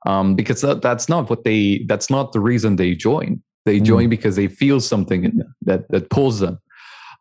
um, 0.05 0.35
because 0.35 0.61
that, 0.61 0.81
that's 0.81 1.07
not 1.07 1.29
what 1.29 1.43
they 1.43 1.85
that's 1.87 2.09
not 2.09 2.33
the 2.33 2.39
reason 2.39 2.75
they 2.75 2.93
join 2.93 3.41
they 3.65 3.79
mm. 3.79 3.83
join 3.83 4.09
because 4.09 4.35
they 4.35 4.47
feel 4.47 4.79
something 4.79 5.23
in 5.23 5.37
them 5.37 5.55
that 5.61 5.89
that 5.89 6.09
pulls 6.09 6.39
them 6.39 6.59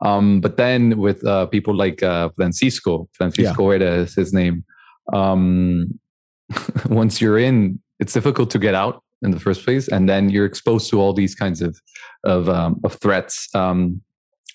um, 0.05 0.41
but 0.41 0.57
then 0.57 0.99
with 0.99 1.25
uh, 1.27 1.47
people 1.47 1.75
like 1.75 2.03
uh, 2.03 2.29
francisco 2.37 3.09
francisco 3.13 3.71
yeah. 3.71 3.79
is 3.79 4.15
his 4.15 4.33
name 4.33 4.65
um, 5.13 5.99
once 6.89 7.21
you're 7.21 7.39
in 7.39 7.81
it's 8.01 8.13
difficult 8.13 8.51
to 8.51 8.59
get 8.59 8.75
out 8.75 9.03
in 9.23 9.31
the 9.31 9.39
first 9.39 9.65
place 9.65 9.87
and 9.87 10.09
then 10.09 10.29
you're 10.29 10.47
exposed 10.47 10.91
to 10.91 11.01
all 11.01 11.13
these 11.13 11.35
kinds 11.35 11.63
of 11.63 11.81
of, 12.25 12.49
um, 12.49 12.81
of 12.85 12.95
threats 12.95 13.49
um, 13.55 14.01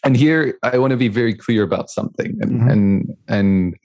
and 0.08 0.16
here 0.16 0.58
I 0.64 0.78
want 0.78 0.92
to 0.92 0.98
be 0.98 1.10
very 1.10 1.34
clear 1.34 1.64
about 1.64 1.90
something 1.90 2.38
and 2.40 2.52
mm-hmm. 2.52 2.70
and 2.70 3.18
and 3.28 3.76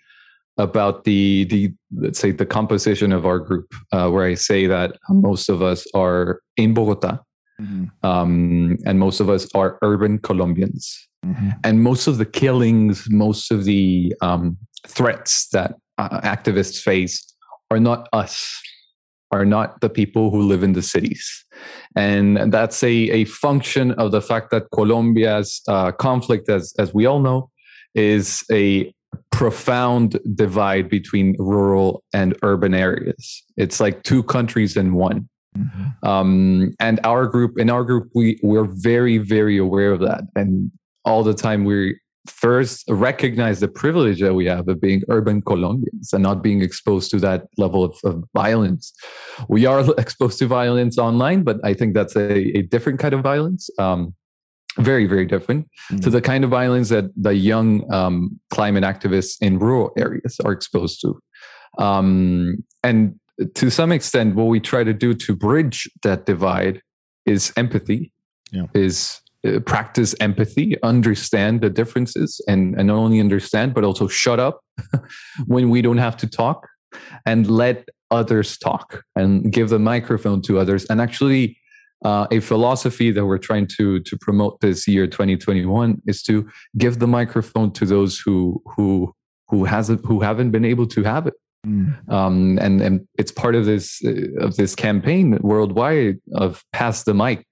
about 0.56 1.02
the 1.02 1.44
the 1.46 1.72
let's 1.96 2.20
say 2.20 2.30
the 2.30 2.46
composition 2.46 3.12
of 3.12 3.26
our 3.26 3.40
group, 3.40 3.74
uh, 3.90 4.08
where 4.08 4.24
I 4.24 4.34
say 4.34 4.68
that 4.68 4.96
most 5.10 5.48
of 5.48 5.62
us 5.62 5.84
are 5.94 6.40
in 6.56 6.74
Bogota, 6.74 7.18
mm-hmm. 7.60 7.86
um, 8.06 8.76
and 8.86 9.00
most 9.00 9.18
of 9.18 9.28
us 9.28 9.52
are 9.52 9.78
urban 9.82 10.20
Colombians, 10.20 11.08
mm-hmm. 11.26 11.50
and 11.64 11.82
most 11.82 12.06
of 12.06 12.18
the 12.18 12.26
killings, 12.26 13.08
most 13.10 13.50
of 13.50 13.64
the 13.64 14.14
um, 14.20 14.56
threats 14.86 15.48
that 15.48 15.74
uh, 15.98 16.20
activists 16.20 16.80
face 16.80 17.34
are 17.68 17.80
not 17.80 18.08
us, 18.12 18.62
are 19.32 19.44
not 19.44 19.80
the 19.80 19.88
people 19.88 20.30
who 20.30 20.42
live 20.42 20.62
in 20.62 20.74
the 20.74 20.82
cities. 20.82 21.44
And 21.96 22.52
that's 22.52 22.82
a, 22.82 22.92
a 22.92 23.24
function 23.24 23.92
of 23.92 24.12
the 24.12 24.20
fact 24.20 24.50
that 24.50 24.70
Colombia's 24.72 25.62
uh, 25.68 25.92
conflict, 25.92 26.48
as, 26.48 26.74
as 26.78 26.94
we 26.94 27.06
all 27.06 27.20
know, 27.20 27.50
is 27.94 28.44
a 28.52 28.92
profound 29.30 30.18
divide 30.34 30.88
between 30.88 31.34
rural 31.38 32.04
and 32.12 32.36
urban 32.42 32.74
areas. 32.74 33.42
It's 33.56 33.80
like 33.80 34.02
two 34.02 34.22
countries 34.22 34.76
in 34.76 34.94
one. 34.94 35.28
Mm-hmm. 35.56 36.08
Um, 36.08 36.72
and 36.80 37.00
our 37.04 37.26
group, 37.26 37.58
in 37.58 37.68
our 37.68 37.84
group, 37.84 38.08
we 38.14 38.38
we're 38.42 38.68
very, 38.70 39.18
very 39.18 39.58
aware 39.58 39.92
of 39.92 40.00
that, 40.00 40.22
and 40.34 40.70
all 41.04 41.22
the 41.22 41.34
time 41.34 41.64
we 41.64 41.98
first 42.26 42.84
recognize 42.88 43.60
the 43.60 43.68
privilege 43.68 44.20
that 44.20 44.34
we 44.34 44.46
have 44.46 44.68
of 44.68 44.80
being 44.80 45.02
urban 45.08 45.42
Colombians 45.42 46.12
and 46.12 46.22
not 46.22 46.42
being 46.42 46.62
exposed 46.62 47.10
to 47.10 47.18
that 47.18 47.46
level 47.58 47.84
of, 47.84 47.96
of 48.04 48.24
violence. 48.34 48.92
We 49.48 49.66
are 49.66 49.84
exposed 49.98 50.38
to 50.38 50.46
violence 50.46 50.98
online, 50.98 51.42
but 51.42 51.58
I 51.64 51.74
think 51.74 51.94
that's 51.94 52.14
a, 52.16 52.56
a 52.58 52.62
different 52.62 53.00
kind 53.00 53.14
of 53.14 53.22
violence. 53.22 53.68
Um, 53.78 54.14
very, 54.78 55.06
very 55.06 55.26
different 55.26 55.66
mm-hmm. 55.90 55.98
to 55.98 56.10
the 56.10 56.22
kind 56.22 56.44
of 56.44 56.50
violence 56.50 56.88
that 56.88 57.10
the 57.14 57.34
young 57.34 57.92
um, 57.92 58.40
climate 58.50 58.84
activists 58.84 59.36
in 59.42 59.58
rural 59.58 59.92
areas 59.98 60.40
are 60.44 60.52
exposed 60.52 61.00
to. 61.02 61.20
Um, 61.78 62.64
and 62.82 63.18
to 63.54 63.70
some 63.70 63.92
extent, 63.92 64.34
what 64.34 64.44
we 64.44 64.60
try 64.60 64.84
to 64.84 64.94
do 64.94 65.14
to 65.14 65.36
bridge 65.36 65.90
that 66.02 66.26
divide 66.26 66.80
is 67.26 67.52
empathy, 67.56 68.12
Yeah. 68.50 68.66
is 68.74 69.21
practice 69.66 70.14
empathy, 70.20 70.80
understand 70.82 71.60
the 71.60 71.70
differences, 71.70 72.40
and 72.48 72.74
and 72.76 72.88
not 72.88 72.96
only 72.96 73.20
understand 73.20 73.74
but 73.74 73.84
also 73.84 74.08
shut 74.08 74.38
up 74.40 74.60
when 75.46 75.70
we 75.70 75.82
don't 75.82 75.98
have 75.98 76.16
to 76.18 76.26
talk, 76.26 76.68
and 77.26 77.50
let 77.50 77.88
others 78.10 78.58
talk 78.58 79.02
and 79.16 79.52
give 79.52 79.70
the 79.70 79.78
microphone 79.78 80.42
to 80.42 80.58
others. 80.58 80.84
And 80.86 81.00
actually, 81.00 81.56
uh, 82.04 82.26
a 82.30 82.40
philosophy 82.40 83.10
that 83.10 83.24
we're 83.26 83.38
trying 83.38 83.66
to 83.78 84.00
to 84.00 84.16
promote 84.18 84.60
this 84.60 84.86
year, 84.86 85.06
2021, 85.06 86.02
is 86.06 86.22
to 86.24 86.48
give 86.78 86.98
the 86.98 87.08
microphone 87.08 87.72
to 87.72 87.86
those 87.86 88.18
who 88.18 88.62
who 88.76 89.14
who 89.48 89.64
hasn't 89.64 90.04
who 90.06 90.20
haven't 90.20 90.50
been 90.50 90.64
able 90.64 90.86
to 90.86 91.02
have 91.02 91.26
it 91.26 91.34
Mm. 91.66 92.10
um, 92.10 92.58
and 92.60 92.80
and 92.80 93.06
it's 93.18 93.30
part 93.30 93.54
of 93.54 93.66
this 93.66 94.02
uh, 94.04 94.44
of 94.44 94.56
this 94.56 94.74
campaign 94.74 95.38
worldwide 95.42 96.18
of 96.34 96.64
pass 96.72 97.04
the 97.04 97.14
mic. 97.14 97.46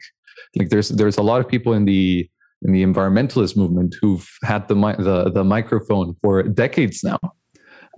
Like 0.57 0.71
there's 0.71 0.89
there's 0.91 1.19
a 1.19 1.23
lot 1.23 1.41
of 1.41 1.49
people 1.49 1.73
in 1.73 1.85
the 1.85 2.29
in 2.63 2.73
the 2.73 2.85
environmentalist 2.85 3.57
movement 3.57 3.97
who've 4.01 4.29
had 4.43 4.69
the 4.69 4.75
the 4.75 5.31
the 5.31 5.45
microphone 5.45 6.15
for 6.23 6.43
decades 6.43 7.03
now. 7.03 7.19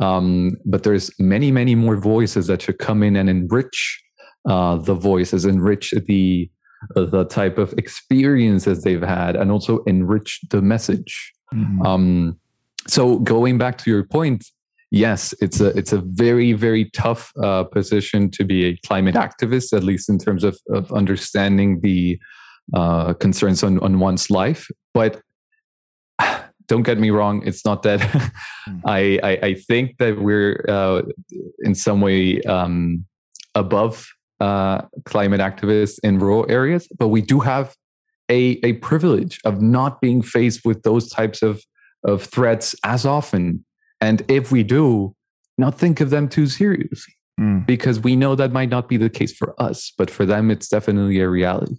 Um, 0.00 0.56
but 0.64 0.82
there's 0.82 1.10
many 1.18 1.50
many 1.50 1.74
more 1.74 1.96
voices 1.96 2.46
that 2.46 2.62
should 2.62 2.78
come 2.78 3.02
in 3.02 3.16
and 3.16 3.28
enrich 3.28 4.02
uh, 4.48 4.76
the 4.76 4.94
voices, 4.94 5.44
enrich 5.44 5.92
the 6.06 6.50
the 6.94 7.24
type 7.26 7.58
of 7.58 7.72
experiences 7.74 8.82
they've 8.82 9.02
had, 9.02 9.36
and 9.36 9.50
also 9.50 9.84
enrich 9.84 10.40
the 10.50 10.60
message. 10.60 11.32
Mm. 11.54 11.86
Um, 11.86 12.40
so 12.88 13.20
going 13.20 13.58
back 13.58 13.78
to 13.78 13.90
your 13.90 14.02
point, 14.02 14.44
yes, 14.90 15.34
it's 15.40 15.60
a 15.60 15.68
it's 15.78 15.92
a 15.92 15.98
very 15.98 16.52
very 16.52 16.90
tough 16.90 17.32
uh, 17.42 17.64
position 17.64 18.30
to 18.30 18.44
be 18.44 18.64
a 18.64 18.76
climate 18.86 19.14
activist, 19.14 19.76
at 19.76 19.84
least 19.84 20.08
in 20.08 20.18
terms 20.18 20.42
of 20.44 20.58
of 20.70 20.92
understanding 20.92 21.80
the 21.80 22.18
uh, 22.74 23.14
concerns 23.14 23.62
on 23.62 23.78
on 23.80 23.98
one's 23.98 24.30
life. 24.30 24.68
But 24.94 25.20
don't 26.66 26.82
get 26.82 26.98
me 26.98 27.10
wrong, 27.10 27.42
it's 27.46 27.64
not 27.64 27.82
that. 27.82 28.00
I, 28.84 29.18
I 29.22 29.38
I 29.48 29.54
think 29.54 29.98
that 29.98 30.20
we're 30.20 30.64
uh, 30.68 31.02
in 31.60 31.74
some 31.74 32.00
way 32.00 32.40
um, 32.42 33.04
above 33.54 34.08
uh, 34.40 34.82
climate 35.04 35.40
activists 35.40 35.98
in 36.02 36.18
rural 36.18 36.46
areas, 36.48 36.88
but 36.98 37.08
we 37.08 37.20
do 37.20 37.40
have 37.40 37.74
a 38.28 38.58
a 38.62 38.74
privilege 38.74 39.40
of 39.44 39.60
not 39.60 40.00
being 40.00 40.22
faced 40.22 40.64
with 40.64 40.82
those 40.82 41.08
types 41.08 41.42
of 41.42 41.62
of 42.04 42.24
threats 42.24 42.74
as 42.84 43.06
often 43.06 43.64
and 44.00 44.24
if 44.26 44.50
we 44.50 44.64
do, 44.64 45.14
not 45.58 45.78
think 45.78 46.00
of 46.00 46.10
them 46.10 46.28
too 46.28 46.48
seriously 46.48 47.14
Mm. 47.40 47.64
because 47.66 47.98
we 47.98 48.14
know 48.14 48.34
that 48.34 48.52
might 48.52 48.68
not 48.68 48.90
be 48.90 48.98
the 48.98 49.08
case 49.08 49.34
for 49.34 49.54
us, 49.60 49.90
but 49.96 50.10
for 50.10 50.26
them, 50.26 50.50
it's 50.50 50.68
definitely 50.68 51.18
a 51.20 51.28
reality. 51.30 51.76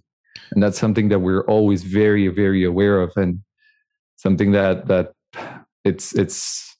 And 0.52 0.62
that's 0.62 0.78
something 0.78 1.08
that 1.08 1.20
we're 1.20 1.42
always 1.44 1.82
very, 1.82 2.28
very 2.28 2.64
aware 2.64 3.00
of 3.00 3.12
and 3.16 3.40
something 4.16 4.52
that, 4.52 4.86
that 4.88 5.12
it's, 5.84 6.14
it's, 6.14 6.76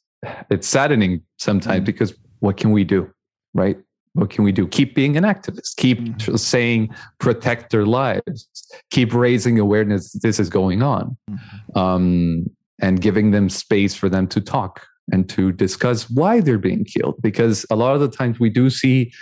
it's 0.51 0.67
saddening 0.67 1.23
sometimes 1.39 1.83
Mm. 1.83 1.87
because 1.87 2.15
what 2.41 2.57
can 2.57 2.73
we 2.73 2.85
do? 2.85 3.11
Right? 3.53 3.79
What 4.15 4.31
can 4.31 4.45
we 4.45 4.53
do? 4.53 4.67
Keep 4.69 4.95
being 4.95 5.17
an 5.17 5.25
activist, 5.25 5.77
keep 5.77 5.99
Mm. 6.01 6.39
saying 6.39 6.95
protect 7.19 7.71
their 7.71 7.85
lives, 7.87 8.49
keep 8.91 9.13
raising 9.13 9.59
awareness 9.59 10.13
this 10.13 10.39
is 10.41 10.49
going 10.49 10.83
on, 10.83 11.17
Mhm. 11.31 11.77
um, 11.77 12.47
and 12.81 13.01
giving 13.01 13.31
them 13.33 13.49
space 13.49 13.95
for 13.95 14.09
them 14.09 14.27
to 14.29 14.41
talk 14.41 14.87
and 15.13 15.29
to 15.29 15.53
discuss 15.53 16.09
why 16.11 16.41
they're 16.41 16.59
being 16.59 16.85
killed. 16.85 17.17
Because 17.23 17.67
a 17.71 17.77
lot 17.77 17.95
of 17.95 18.01
the 18.01 18.09
times 18.09 18.41
we 18.41 18.49
do 18.51 18.71
see 18.71 19.13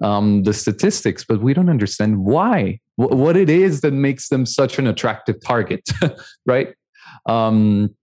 um, 0.00 0.42
the 0.42 0.52
statistics, 0.52 1.24
but 1.24 1.42
we 1.42 1.54
don't 1.54 1.68
understand 1.68 2.24
why, 2.24 2.80
wh- 2.96 3.12
what 3.12 3.36
it 3.36 3.50
is 3.50 3.80
that 3.82 3.92
makes 3.92 4.28
them 4.28 4.46
such 4.46 4.78
an 4.78 4.86
attractive 4.86 5.36
target, 5.44 5.88
right? 6.46 6.74
Um, 7.26 7.94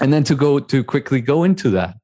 and 0.00 0.12
then 0.12 0.24
to 0.24 0.34
go 0.34 0.58
to 0.58 0.84
quickly 0.84 1.20
go 1.20 1.44
into 1.44 1.70
that, 1.70 1.96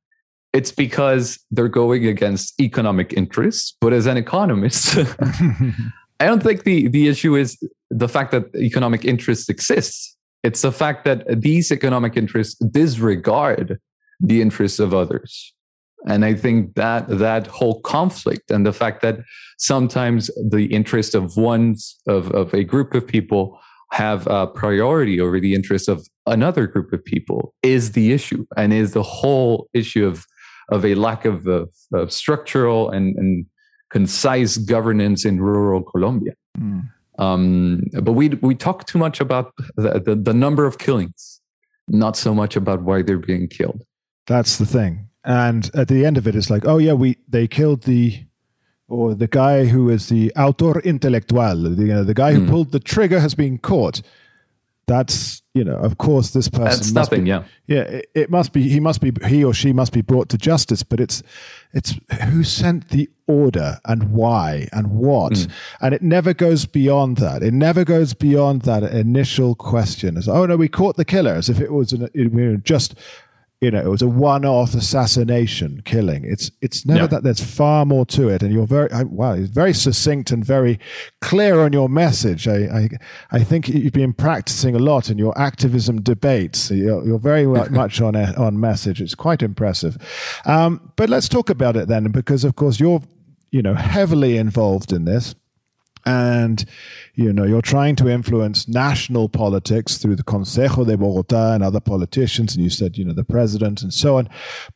it's 0.53 0.73
because 0.73 1.39
they're 1.51 1.69
going 1.69 2.07
against 2.07 2.59
economic 2.61 3.13
interests. 3.13 3.77
But 3.81 3.93
as 3.93 4.07
an 4.07 4.17
economist, 4.17 4.97
I 6.21 6.27
don't 6.27 6.43
think 6.43 6.65
the 6.65 6.89
the 6.89 7.09
issue 7.09 7.37
is 7.37 7.59
the 7.91 8.09
fact 8.09 8.33
that 8.33 8.45
economic 8.57 9.05
interests 9.05 9.49
exists. 9.49 10.17
It's 10.43 10.63
the 10.63 10.73
fact 10.73 11.05
that 11.05 11.41
these 11.41 11.71
economic 11.71 12.17
interests 12.17 12.55
disregard 12.57 13.81
the 14.21 14.41
interests 14.41 14.79
of 14.79 14.95
others. 14.95 15.53
And 16.07 16.25
I 16.25 16.35
think 16.35 16.75
that 16.75 17.09
that 17.09 17.47
whole 17.49 17.81
conflict 17.81 18.51
and 18.51 18.65
the 18.65 18.73
fact 18.73 19.03
that 19.03 19.19
sometimes 19.59 20.31
the 20.49 20.67
interest 20.67 21.15
of 21.15 21.37
one's 21.37 21.97
of, 22.07 22.31
of 22.33 22.55
a 22.55 22.65
group 22.65 22.95
of 22.95 23.07
people 23.07 23.59
have 23.91 24.27
a 24.27 24.47
priority 24.47 25.21
over 25.21 25.41
the 25.41 25.55
interest 25.55 25.89
of 25.89 26.07
another 26.27 26.67
group 26.67 26.93
of 26.93 27.05
people 27.05 27.55
is 27.63 27.93
the 27.93 28.13
issue 28.13 28.47
and 28.57 28.73
is 28.73 28.93
the 28.93 29.03
whole 29.03 29.69
issue 29.73 30.07
of 30.07 30.27
of 30.71 30.85
a 30.85 30.95
lack 30.95 31.25
of, 31.25 31.47
of, 31.47 31.71
of 31.95 32.13
structural 32.13 32.91
and, 32.91 33.17
and 33.17 33.47
concise 33.91 34.59
governance 34.59 35.25
in 35.25 35.41
rural 35.41 35.83
Colombia. 35.83 36.35
Mm. 36.59 36.91
Um, 37.19 37.83
but 38.03 38.13
we 38.13 38.29
we 38.29 38.55
talk 38.55 38.87
too 38.87 38.99
much 38.99 39.21
about 39.21 39.53
the, 39.77 39.99
the, 39.99 40.15
the 40.15 40.35
number 40.35 40.67
of 40.67 40.79
killings, 40.79 41.41
not 41.89 42.17
so 42.17 42.35
much 42.35 42.55
about 42.55 42.83
why 42.83 43.03
they're 43.03 43.19
being 43.19 43.49
killed. 43.49 43.83
That's 44.27 44.59
the 44.59 44.67
thing. 44.67 45.08
And 45.29 45.71
at 45.75 45.89
the 45.89 46.07
end 46.07 46.17
of 46.17 46.27
it, 46.27 46.35
it's 46.35 46.49
like, 46.49 46.67
oh 46.67 46.79
yeah, 46.79 46.95
we 46.95 47.19
they 47.29 47.47
killed 47.47 47.83
the 47.83 48.25
or 48.89 49.15
the 49.15 49.29
guy 49.29 49.67
who 49.67 49.91
is 49.91 50.09
the 50.09 50.33
autor 50.35 50.81
intelectual, 50.83 51.77
the, 51.77 51.83
you 51.83 51.89
know, 51.93 52.03
the 52.03 52.15
guy 52.15 52.33
who 52.33 52.41
Hmm. 52.41 52.49
pulled 52.51 52.73
the 52.73 52.81
trigger 52.81 53.21
has 53.21 53.35
been 53.35 53.59
caught. 53.59 54.01
That's 54.87 55.43
you 55.53 55.65
know, 55.65 55.77
of 55.77 55.99
course, 55.99 56.31
this 56.31 56.49
person 56.49 56.65
That's 56.65 56.93
must 56.93 57.11
nothing, 57.11 57.25
be, 57.25 57.29
yeah. 57.31 57.43
yeah. 57.67 57.83
It, 57.83 58.07
it 58.15 58.31
must 58.31 58.55
be 58.55 58.63
he 58.71 58.81
must 58.81 59.03
be 59.03 59.13
he 59.27 59.45
or 59.45 59.53
she 59.53 59.75
must 59.75 59.93
be 59.93 60.01
brought 60.01 60.31
to 60.31 60.39
justice. 60.39 60.83
But 60.83 60.99
it's 60.99 61.23
it's 61.75 61.95
who 62.31 62.43
sent 62.43 62.89
the 62.89 63.11
order 63.27 63.79
and 63.85 64.13
why 64.13 64.69
and 64.73 64.93
what, 64.93 65.37
Hmm. 65.37 65.51
and 65.83 65.95
it 65.95 66.01
never 66.01 66.33
goes 66.33 66.65
beyond 66.65 67.19
that. 67.19 67.43
It 67.43 67.53
never 67.53 67.85
goes 67.85 68.15
beyond 68.15 68.63
that 68.63 68.83
initial 68.83 69.55
question. 69.55 70.17
As 70.17 70.27
oh 70.27 70.47
no, 70.47 70.57
we 70.57 70.69
caught 70.69 70.97
the 70.97 71.05
killer, 71.05 71.35
as 71.35 71.51
if 71.51 71.61
it 71.61 71.71
was 71.71 71.93
an, 71.93 72.09
it, 72.15 72.33
know, 72.33 72.57
just 72.57 72.95
you 73.61 73.73
know, 73.73 73.81
it 73.81 73.89
was 73.89 74.03
a 74.03 74.07
one-off 74.09 74.73
assassination 74.75 75.83
killing. 75.85 76.25
It's 76.25 76.51
it's 76.61 76.87
never 76.87 77.01
Yeah. 77.01 77.07
that. 77.09 77.23
There's 77.25 77.43
far 77.43 77.85
more 77.85 78.07
to 78.07 78.29
it, 78.29 78.43
and 78.43 78.53
you're 78.53 78.67
very 78.67 78.91
I, 78.93 79.03
wow, 79.03 79.33
it's 79.33 79.51
very 79.51 79.73
succinct 79.75 80.31
and 80.31 80.45
very 80.45 80.79
clear 81.21 81.61
on 81.61 81.73
your 81.73 81.89
message. 81.89 82.47
I 82.47 82.57
I, 82.67 82.89
I 83.33 83.43
think 83.45 83.69
you've 83.69 83.93
been 83.93 84.13
practicing 84.13 84.75
a 84.77 84.79
lot 84.79 85.11
in 85.11 85.19
your 85.19 85.37
activism 85.39 86.01
debates. 86.03 86.71
You're, 86.71 87.05
you're 87.05 87.19
very 87.19 87.47
much 87.71 88.01
on 88.01 88.15
a, 88.15 88.33
on 88.37 88.61
message. 88.61 89.01
It's 89.01 89.17
quite 89.17 89.43
impressive. 89.43 89.97
Um, 90.45 90.93
but 90.97 91.11
let's 91.11 91.29
talk 91.29 91.51
about 91.51 91.77
it 91.77 91.89
then, 91.89 92.05
because 92.13 92.45
of 92.45 92.55
course 92.57 92.79
you're 92.79 93.03
you 93.51 93.63
know 93.63 93.75
heavily 93.75 94.37
involved 94.37 94.93
in 94.93 95.05
this 95.05 95.35
and 96.07 96.65
you 97.15 97.33
know 97.33 97.45
you're 97.45 97.63
trying 97.63 97.97
to 97.97 98.09
influence 98.09 98.69
national 98.69 99.29
politics 99.29 99.99
through 99.99 100.17
the 100.17 100.23
Consejo 100.23 100.87
de 100.87 100.97
Bogotá 100.97 101.55
and 101.55 101.63
other 101.63 101.81
politicians 101.81 102.55
and 102.55 102.63
you 102.63 102.71
said 102.71 102.97
you 102.97 103.05
know 103.05 103.13
the 103.13 103.25
president 103.25 103.83
and 103.83 103.93
so 103.93 104.19
on. 104.19 104.29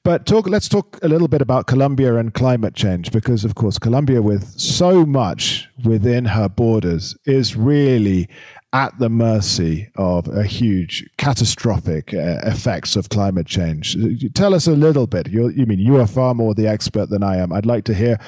But 0.05 0.27
talk 0.27 0.49
let's 0.49 0.69
talk 0.69 0.99
a 1.03 1.09
little 1.09 1.29
bit 1.29 1.43
about 1.43 1.67
Colombia 1.67 2.17
and 2.17 2.33
climate 2.35 2.75
change 2.75 3.11
because 3.13 3.45
of 3.45 3.55
course 3.55 3.79
Colombia 3.79 4.23
with 4.23 4.59
so 4.59 5.07
much 5.07 5.69
within 5.85 6.25
her 6.27 6.49
borders 6.49 7.17
is 7.25 7.57
really 7.57 8.29
at 8.73 8.99
the 8.99 9.09
mercy 9.09 9.89
of 9.97 10.27
a 10.29 10.45
huge 10.45 11.09
catastrophic 11.19 12.15
uh, 12.15 12.39
effects 12.45 12.97
of 12.97 13.11
climate 13.11 13.47
change. 13.47 13.97
Tell 14.35 14.55
us 14.55 14.67
a 14.67 14.73
little 14.73 15.07
bit. 15.07 15.29
You're, 15.29 15.51
you 15.51 15.67
mean 15.67 15.79
you 15.79 16.01
are 16.01 16.07
far 16.07 16.35
more 16.35 16.55
the 16.55 16.67
expert 16.67 17.11
than 17.11 17.23
I 17.23 17.37
am. 17.37 17.53
I'd 17.53 17.67
like 17.67 17.85
to 17.85 17.95
hear 17.95 18.19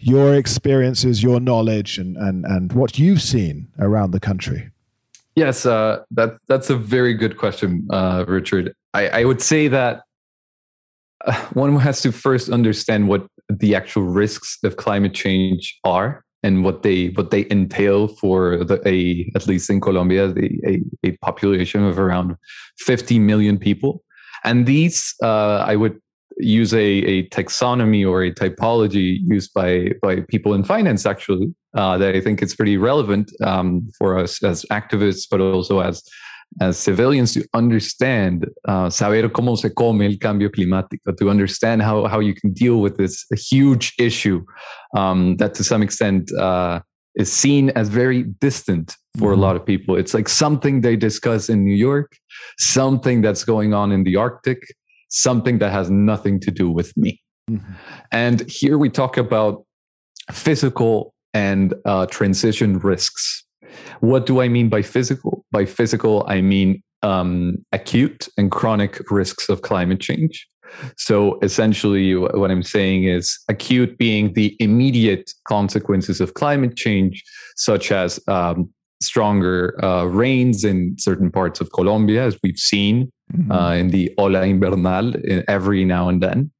your 0.00 0.34
experiences, 0.34 1.22
your 1.22 1.40
knowledge, 1.40 1.98
and 1.98 2.16
and 2.16 2.44
and 2.44 2.72
what 2.72 2.98
you've 2.98 3.22
seen 3.22 3.68
around 3.78 4.10
the 4.10 4.20
country. 4.20 4.70
Yes, 5.36 5.64
uh, 5.64 6.02
that 6.10 6.36
that's 6.48 6.68
a 6.68 6.76
very 6.76 7.14
good 7.14 7.38
question, 7.38 7.86
uh, 7.90 8.24
Richard. 8.26 8.74
I, 8.92 9.08
I 9.08 9.24
would 9.24 9.40
say 9.40 9.68
that 9.68 10.02
uh, 11.24 11.34
one 11.52 11.78
has 11.78 12.02
to 12.02 12.12
first 12.12 12.50
understand 12.50 13.08
what 13.08 13.26
the 13.48 13.74
actual 13.74 14.02
risks 14.02 14.58
of 14.64 14.76
climate 14.76 15.14
change 15.14 15.78
are 15.84 16.21
and 16.42 16.64
what 16.64 16.82
they 16.82 17.08
what 17.08 17.30
they 17.30 17.46
entail 17.50 18.08
for 18.08 18.64
the 18.64 18.80
a 18.86 19.30
at 19.34 19.46
least 19.46 19.70
in 19.70 19.80
Colombia 19.80 20.28
the, 20.28 20.60
a, 20.66 21.08
a 21.08 21.16
population 21.18 21.84
of 21.84 21.98
around 21.98 22.36
50 22.78 23.18
million 23.18 23.58
people. 23.58 24.02
And 24.44 24.66
these 24.66 25.14
uh, 25.22 25.64
I 25.66 25.76
would 25.76 26.00
use 26.38 26.72
a, 26.72 26.78
a 26.80 27.28
taxonomy 27.28 28.08
or 28.08 28.24
a 28.24 28.34
typology 28.34 29.18
used 29.22 29.52
by 29.54 29.92
by 30.02 30.20
people 30.28 30.54
in 30.54 30.64
finance 30.64 31.06
actually 31.06 31.54
uh, 31.74 31.96
that 31.98 32.14
I 32.14 32.20
think 32.20 32.42
it's 32.42 32.54
pretty 32.54 32.76
relevant 32.76 33.30
um, 33.42 33.90
for 33.98 34.18
us 34.18 34.42
as 34.42 34.64
activists 34.70 35.26
but 35.30 35.40
also 35.40 35.80
as 35.80 36.02
as 36.60 36.78
civilians 36.78 37.32
to 37.32 37.44
understand 37.54 38.48
uh, 38.68 38.90
saber 38.90 39.28
cómo 39.28 39.56
se 39.56 39.70
come 39.70 40.02
el 40.02 40.18
cambio 40.18 40.50
climático 40.50 41.16
to 41.16 41.30
understand 41.30 41.82
how 41.82 42.06
how 42.06 42.20
you 42.20 42.34
can 42.34 42.52
deal 42.52 42.80
with 42.80 42.96
this 42.96 43.24
huge 43.50 43.94
issue 43.98 44.44
um, 44.96 45.36
that 45.36 45.54
to 45.54 45.64
some 45.64 45.82
extent 45.82 46.30
uh, 46.38 46.80
is 47.14 47.32
seen 47.32 47.70
as 47.70 47.88
very 47.88 48.24
distant 48.40 48.96
for 49.18 49.32
mm-hmm. 49.32 49.40
a 49.40 49.42
lot 49.42 49.56
of 49.56 49.66
people. 49.66 49.96
It's 49.96 50.14
like 50.14 50.28
something 50.28 50.80
they 50.80 50.96
discuss 50.96 51.48
in 51.48 51.64
New 51.64 51.74
York, 51.74 52.16
something 52.58 53.20
that's 53.20 53.44
going 53.44 53.74
on 53.74 53.92
in 53.92 54.04
the 54.04 54.16
Arctic, 54.16 54.62
something 55.08 55.58
that 55.58 55.72
has 55.72 55.90
nothing 55.90 56.40
to 56.40 56.50
do 56.50 56.70
with 56.70 56.96
me. 56.96 57.20
Mm-hmm. 57.50 57.72
And 58.12 58.50
here 58.50 58.78
we 58.78 58.88
talk 58.88 59.16
about 59.16 59.64
physical 60.30 61.14
and 61.34 61.74
uh, 61.84 62.06
transition 62.06 62.78
risks. 62.78 63.44
What 64.00 64.26
do 64.26 64.40
I 64.40 64.48
mean 64.48 64.68
by 64.68 64.82
physical? 64.82 65.44
By 65.50 65.64
physical, 65.64 66.24
I 66.28 66.40
mean 66.40 66.82
um, 67.02 67.56
acute 67.72 68.28
and 68.36 68.50
chronic 68.50 69.00
risks 69.10 69.48
of 69.48 69.62
climate 69.62 70.00
change. 70.00 70.46
So 70.96 71.38
essentially, 71.42 72.14
what 72.14 72.50
I'm 72.50 72.62
saying 72.62 73.04
is 73.04 73.38
acute 73.48 73.98
being 73.98 74.32
the 74.32 74.56
immediate 74.58 75.30
consequences 75.46 76.20
of 76.20 76.34
climate 76.34 76.76
change, 76.76 77.22
such 77.56 77.92
as 77.92 78.18
um, 78.26 78.70
stronger 79.02 79.76
uh, 79.84 80.04
rains 80.04 80.64
in 80.64 80.96
certain 80.98 81.30
parts 81.30 81.60
of 81.60 81.72
Colombia, 81.72 82.24
as 82.24 82.38
we've 82.42 82.58
seen 82.58 83.12
mm-hmm. 83.32 83.52
uh, 83.52 83.74
in 83.74 83.90
the 83.90 84.14
Ola 84.16 84.42
Invernal 84.42 85.44
every 85.48 85.84
now 85.84 86.08
and 86.08 86.22
then. 86.22 86.50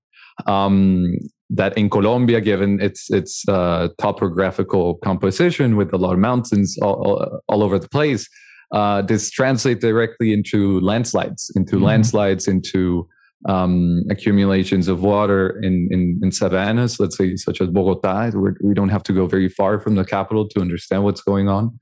Um, 0.46 1.16
that 1.54 1.76
in 1.76 1.90
Colombia, 1.90 2.40
given 2.40 2.80
its 2.80 3.10
its 3.10 3.46
uh, 3.48 3.88
topographical 3.98 4.94
composition 5.04 5.76
with 5.76 5.92
a 5.92 5.98
lot 5.98 6.14
of 6.14 6.18
mountains 6.18 6.78
all, 6.80 7.40
all, 7.48 7.62
over 7.62 7.78
the 7.78 7.88
place, 7.88 8.28
uh, 8.72 9.02
this 9.02 9.30
translates 9.30 9.80
directly 9.80 10.32
into 10.32 10.80
landslides, 10.80 11.50
into 11.54 11.76
mm-hmm. 11.76 11.84
landslides, 11.84 12.48
into 12.48 13.06
um, 13.48 14.04
accumulations 14.08 14.88
of 14.88 15.02
water 15.02 15.60
in, 15.62 15.88
in, 15.90 16.20
in, 16.22 16.30
savannas, 16.30 17.00
let's 17.00 17.16
say, 17.16 17.36
such 17.36 17.60
as 17.60 17.68
Bogota. 17.68 18.30
We're, 18.32 18.54
we 18.62 18.74
do 18.74 18.82
not 18.82 18.90
have 18.90 19.02
to 19.04 19.12
go 19.12 19.26
very 19.26 19.48
far 19.48 19.80
from 19.80 19.96
the 19.96 20.04
capital 20.04 20.48
to 20.48 20.60
understand 20.60 21.04
what's 21.04 21.22
going 21.22 21.48
on. 21.48 21.78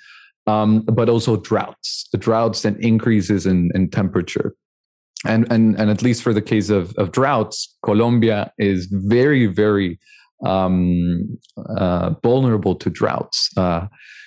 Um, 0.46 0.80
but 0.80 1.09
also 1.09 1.37
droughts, 1.37 2.09
the 2.12 2.18
droughts 2.18 2.64
and 2.64 2.83
increases 2.83 3.46
in, 3.46 3.70
in 3.74 3.90
temperature. 3.90 4.54
And, 5.26 5.50
and, 5.52 5.78
and 5.78 5.90
at 5.90 6.02
least 6.02 6.22
for 6.22 6.33
the 6.33 6.42
case 6.42 6.70
of, 6.70 6.94
of 6.96 7.12
droughts, 7.12 7.76
Colombia 7.85 8.52
is 8.59 8.87
very, 8.90 9.46
very 9.46 9.98
um, 10.44 11.38
uh, 11.76 12.14
vulnerable 12.22 12.74
to 12.76 12.88
droughts. 12.88 13.50
Uh, 13.56 13.87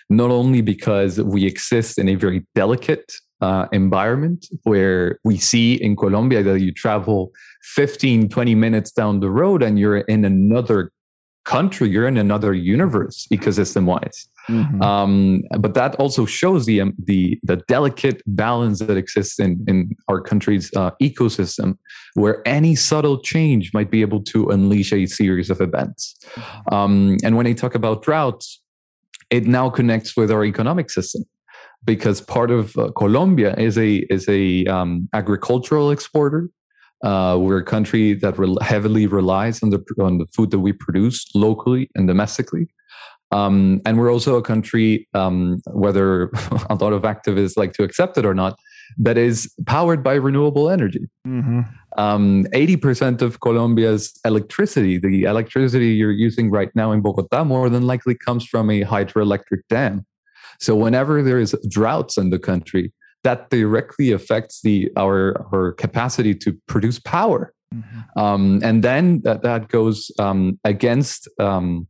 not 0.09 0.29
only 0.29 0.61
because 0.61 1.19
we 1.21 1.45
exist 1.45 1.97
in 1.97 2.09
a 2.09 2.15
very 2.15 2.45
delicate 2.53 3.11
uh, 3.41 3.67
environment 3.71 4.47
where 4.63 5.19
we 5.23 5.37
see 5.37 5.75
in 5.75 5.95
Colombia 5.95 6.43
that 6.43 6.61
you 6.61 6.71
travel 6.71 7.31
15, 7.63 8.29
20 8.29 8.55
minutes 8.55 8.91
down 8.91 9.19
the 9.19 9.29
road 9.29 9.63
and 9.63 9.79
you're 9.79 9.97
in 9.97 10.23
another 10.23 10.91
country, 11.45 11.89
you're 11.89 12.07
in 12.07 12.17
another 12.17 12.53
universe 12.53 13.27
ecosystem 13.31 13.85
wise. 13.85 14.27
Mm-hmm. 14.49 14.81
Um, 14.81 15.43
but 15.59 15.73
that 15.73 15.95
also 15.95 16.25
shows 16.25 16.65
the, 16.65 16.81
um, 16.81 16.93
the, 16.97 17.39
the 17.43 17.57
delicate 17.67 18.21
balance 18.25 18.79
that 18.79 18.97
exists 18.97 19.39
in, 19.39 19.63
in 19.67 19.95
our 20.09 20.19
country's 20.19 20.71
uh, 20.75 20.91
ecosystem, 21.01 21.77
where 22.15 22.45
any 22.47 22.75
subtle 22.75 23.19
change 23.21 23.73
might 23.73 23.89
be 23.89 24.01
able 24.01 24.21
to 24.23 24.49
unleash 24.49 24.91
a 24.91 25.05
series 25.05 25.49
of 25.49 25.61
events. 25.61 26.17
Mm-hmm. 26.35 26.73
Um, 26.73 27.17
and 27.23 27.37
when 27.37 27.47
I 27.47 27.53
talk 27.53 27.75
about 27.75 28.03
droughts, 28.03 28.61
it 29.29 29.47
now 29.47 29.69
connects 29.69 30.15
with 30.15 30.29
our 30.31 30.45
economic 30.45 30.89
system 30.89 31.23
because 31.85 32.21
part 32.21 32.51
of 32.51 32.77
uh, 32.77 32.91
Colombia 32.95 33.55
is 33.57 33.77
a 33.77 33.97
is 34.09 34.27
a 34.29 34.65
um, 34.65 35.09
agricultural 35.13 35.91
exporter. 35.91 36.49
Uh, 37.03 37.37
we're 37.39 37.57
a 37.57 37.63
country 37.63 38.13
that 38.13 38.37
re- 38.39 38.55
heavily 38.61 39.07
relies 39.07 39.61
on 39.61 39.69
the 39.69 39.83
on 40.01 40.17
the 40.17 40.25
food 40.33 40.51
that 40.51 40.59
we 40.59 40.71
produce 40.71 41.29
locally 41.35 41.89
and 41.95 42.07
domestically. 42.07 42.67
Um, 43.31 43.81
and 43.85 43.97
we're 43.97 44.11
also 44.11 44.35
a 44.35 44.43
country, 44.43 45.07
um, 45.13 45.61
whether 45.71 46.23
a 46.69 46.75
lot 46.75 46.93
of 46.93 47.01
activists 47.01 47.57
like 47.57 47.73
to 47.73 47.83
accept 47.83 48.17
it 48.17 48.25
or 48.25 48.33
not, 48.33 48.57
that 48.97 49.17
is 49.17 49.51
powered 49.65 50.03
by 50.03 50.13
renewable 50.13 50.69
energy. 50.69 51.09
Mm-hmm. 51.27 51.61
Um, 51.97 52.45
80% 52.53 53.21
of 53.21 53.39
Colombia's 53.39 54.13
electricity, 54.23 54.97
the 54.97 55.23
electricity 55.23 55.89
you're 55.93 56.11
using 56.11 56.51
right 56.51 56.69
now 56.75 56.91
in 56.91 57.01
Bogota, 57.01 57.43
more 57.43 57.69
than 57.69 57.87
likely 57.87 58.15
comes 58.15 58.45
from 58.45 58.69
a 58.69 58.81
hydroelectric 58.83 59.61
dam. 59.67 60.05
So 60.59 60.75
whenever 60.75 61.23
there 61.23 61.39
is 61.39 61.55
droughts 61.69 62.17
in 62.17 62.29
the 62.29 62.39
country, 62.39 62.93
that 63.23 63.49
directly 63.49 64.11
affects 64.11 64.61
the 64.61 64.91
our 64.97 65.45
our 65.53 65.71
capacity 65.73 66.35
to 66.35 66.57
produce 66.67 66.99
power, 66.99 67.53
mm-hmm. 67.73 68.19
um, 68.19 68.59
and 68.63 68.83
then 68.83 69.21
that 69.21 69.43
that 69.43 69.69
goes 69.69 70.11
um, 70.19 70.59
against 70.63 71.27
um, 71.39 71.87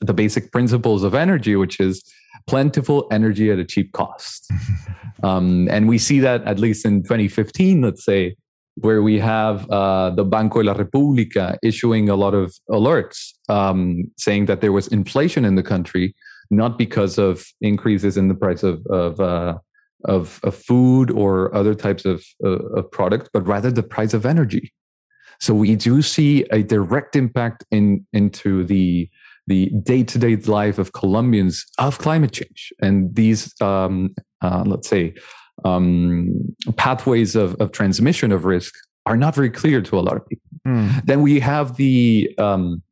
the 0.00 0.14
basic 0.14 0.52
principles 0.52 1.02
of 1.02 1.14
energy, 1.14 1.56
which 1.56 1.80
is 1.80 2.02
plentiful 2.46 3.06
energy 3.10 3.50
at 3.50 3.58
a 3.58 3.64
cheap 3.64 3.92
cost. 3.92 4.50
um, 5.22 5.68
and 5.70 5.88
we 5.88 5.98
see 5.98 6.20
that 6.20 6.42
at 6.44 6.58
least 6.58 6.84
in 6.84 7.02
2015, 7.02 7.82
let's 7.82 8.04
say, 8.04 8.36
where 8.80 9.02
we 9.02 9.18
have 9.18 9.68
uh, 9.70 10.10
the 10.10 10.24
Banco 10.24 10.62
de 10.62 10.68
la 10.68 10.74
República 10.74 11.58
issuing 11.62 12.08
a 12.08 12.14
lot 12.14 12.34
of 12.34 12.54
alerts 12.70 13.32
um, 13.48 14.04
saying 14.16 14.46
that 14.46 14.60
there 14.60 14.72
was 14.72 14.88
inflation 14.88 15.44
in 15.44 15.56
the 15.56 15.62
country, 15.62 16.14
not 16.50 16.78
because 16.78 17.18
of 17.18 17.44
increases 17.60 18.16
in 18.16 18.28
the 18.28 18.34
price 18.34 18.62
of 18.62 18.84
of, 18.86 19.20
uh, 19.20 19.58
of, 20.04 20.40
of, 20.42 20.54
food 20.54 21.10
or 21.10 21.54
other 21.54 21.74
types 21.74 22.04
of, 22.04 22.24
uh, 22.44 22.58
of 22.76 22.90
products, 22.90 23.28
but 23.32 23.46
rather 23.46 23.70
the 23.70 23.82
price 23.82 24.14
of 24.14 24.24
energy. 24.24 24.72
So 25.40 25.54
we 25.54 25.76
do 25.76 26.02
see 26.02 26.44
a 26.50 26.62
direct 26.62 27.16
impact 27.16 27.64
in 27.70 28.06
into 28.12 28.64
the 28.64 29.08
the 29.46 29.70
day-to-day 29.82 30.36
life 30.36 30.78
of 30.78 30.92
Colombians 30.92 31.64
of 31.78 31.98
climate 31.98 32.32
change. 32.32 32.70
And 32.82 33.14
these, 33.14 33.54
um, 33.62 34.14
uh, 34.42 34.62
let's 34.66 34.88
say, 34.88 35.14
um, 35.64 36.54
pathways 36.76 37.34
of, 37.34 37.54
of 37.54 37.72
transmission 37.72 38.30
of 38.30 38.44
risk 38.44 38.74
are 39.06 39.16
not 39.16 39.34
very 39.34 39.48
clear 39.48 39.80
to 39.80 39.98
a 39.98 40.00
lot 40.00 40.16
of 40.16 40.28
people. 40.28 40.50
Mm. 40.66 41.04
Then 41.06 41.22
we 41.22 41.40
have 41.40 41.76
the, 41.76 42.30
um, 42.36 42.82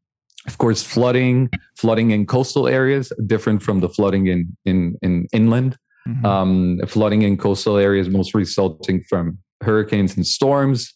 of 0.46 0.56
course, 0.56 0.82
flooding, 0.82 1.50
flooding 1.76 2.10
in 2.10 2.24
coastal 2.24 2.66
areas, 2.66 3.12
different 3.26 3.62
from 3.62 3.80
the 3.80 3.90
flooding 3.90 4.26
in 4.28 4.56
in, 4.64 4.96
in 5.02 5.28
inland. 5.32 5.76
Mm-hmm. 6.06 6.26
Um, 6.26 6.80
flooding 6.86 7.22
in 7.22 7.36
coastal 7.36 7.76
areas, 7.76 8.08
most 8.08 8.34
resulting 8.34 9.02
from 9.08 9.38
hurricanes 9.62 10.16
and 10.16 10.26
storms 10.26 10.92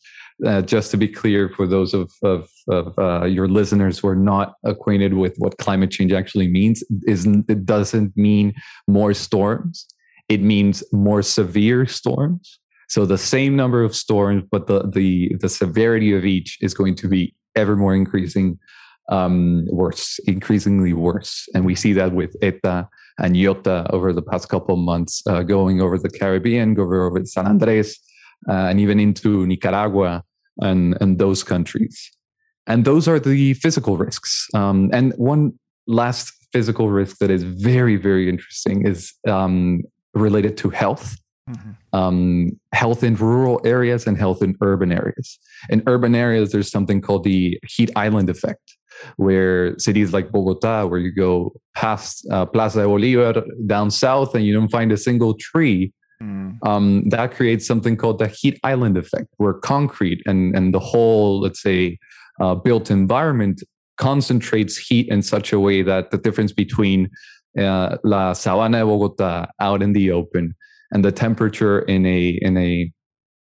uh, 0.46 0.62
just 0.62 0.90
to 0.90 0.96
be 0.96 1.08
clear 1.08 1.48
for 1.50 1.66
those 1.66 1.94
of, 1.94 2.10
of, 2.22 2.48
of 2.68 2.98
uh, 2.98 3.24
your 3.24 3.48
listeners 3.48 3.98
who 3.98 4.08
are 4.08 4.16
not 4.16 4.54
acquainted 4.64 5.14
with 5.14 5.34
what 5.38 5.58
climate 5.58 5.90
change 5.90 6.12
actually 6.12 6.48
means, 6.48 6.82
is 7.02 7.26
it 7.26 7.66
doesn't 7.66 8.16
mean 8.16 8.54
more 8.88 9.12
storms. 9.12 9.86
It 10.28 10.42
means 10.42 10.82
more 10.92 11.22
severe 11.22 11.86
storms. 11.86 12.58
So 12.88 13.06
the 13.06 13.18
same 13.18 13.54
number 13.54 13.84
of 13.84 13.94
storms, 13.94 14.44
but 14.50 14.66
the 14.66 14.88
the 14.88 15.36
the 15.40 15.48
severity 15.48 16.12
of 16.12 16.24
each 16.24 16.58
is 16.60 16.74
going 16.74 16.96
to 16.96 17.08
be 17.08 17.34
ever 17.54 17.76
more 17.76 17.94
increasing, 17.94 18.58
um, 19.10 19.64
worse, 19.68 20.18
increasingly 20.26 20.92
worse. 20.92 21.48
And 21.54 21.64
we 21.64 21.74
see 21.74 21.92
that 21.92 22.12
with 22.12 22.34
ETA 22.42 22.88
and 23.20 23.36
Iota 23.36 23.86
over 23.90 24.12
the 24.12 24.22
past 24.22 24.48
couple 24.48 24.74
of 24.74 24.80
months, 24.80 25.22
uh, 25.26 25.42
going 25.42 25.80
over 25.80 25.98
the 25.98 26.10
Caribbean, 26.10 26.74
going 26.74 27.00
over 27.00 27.24
San 27.24 27.46
Andres, 27.46 27.98
uh, 28.48 28.52
and 28.52 28.80
even 28.80 28.98
into 28.98 29.46
Nicaragua 29.46 30.24
and, 30.60 30.96
and 31.00 31.18
those 31.18 31.42
countries. 31.42 32.10
And 32.66 32.84
those 32.84 33.08
are 33.08 33.18
the 33.18 33.54
physical 33.54 33.96
risks. 33.96 34.48
Um, 34.54 34.90
and 34.92 35.12
one 35.16 35.58
last 35.86 36.32
physical 36.52 36.90
risk 36.90 37.18
that 37.18 37.30
is 37.30 37.42
very, 37.42 37.96
very 37.96 38.28
interesting 38.28 38.86
is 38.86 39.12
um, 39.28 39.82
related 40.14 40.56
to 40.58 40.70
health. 40.70 41.16
Mm-hmm. 41.48 41.70
Um, 41.92 42.60
health 42.72 43.02
in 43.02 43.16
rural 43.16 43.60
areas 43.64 44.06
and 44.06 44.16
health 44.16 44.40
in 44.42 44.56
urban 44.60 44.92
areas. 44.92 45.38
In 45.68 45.82
urban 45.86 46.14
areas, 46.14 46.52
there's 46.52 46.70
something 46.70 47.00
called 47.00 47.24
the 47.24 47.58
heat 47.66 47.90
island 47.96 48.30
effect, 48.30 48.76
where 49.16 49.78
cities 49.78 50.12
like 50.12 50.30
Bogota, 50.30 50.86
where 50.86 51.00
you 51.00 51.12
go 51.12 51.52
past 51.74 52.26
uh, 52.30 52.46
Plaza 52.46 52.82
de 52.82 52.86
Bolivar 52.86 53.42
down 53.66 53.90
south 53.90 54.34
and 54.34 54.44
you 54.44 54.52
don't 54.52 54.70
find 54.70 54.92
a 54.92 54.96
single 54.96 55.34
tree, 55.34 55.92
Mm. 56.22 56.58
Um, 56.66 57.08
that 57.08 57.32
creates 57.32 57.66
something 57.66 57.96
called 57.96 58.18
the 58.18 58.28
heat 58.28 58.60
island 58.62 58.98
effect, 58.98 59.28
where 59.38 59.54
concrete 59.54 60.22
and, 60.26 60.54
and 60.54 60.74
the 60.74 60.78
whole, 60.78 61.40
let's 61.40 61.62
say, 61.62 61.98
uh, 62.40 62.54
built 62.54 62.90
environment 62.90 63.62
concentrates 63.96 64.76
heat 64.76 65.08
in 65.08 65.22
such 65.22 65.52
a 65.52 65.60
way 65.60 65.82
that 65.82 66.10
the 66.10 66.18
difference 66.18 66.52
between 66.52 67.08
uh, 67.58 67.96
La 68.04 68.32
Sabana 68.32 68.78
de 68.78 68.86
Bogota 68.86 69.46
out 69.60 69.82
in 69.82 69.92
the 69.92 70.10
open 70.10 70.54
and 70.90 71.04
the 71.04 71.12
temperature 71.12 71.80
in 71.80 72.06
a 72.06 72.38
in 72.40 72.56
a 72.56 72.90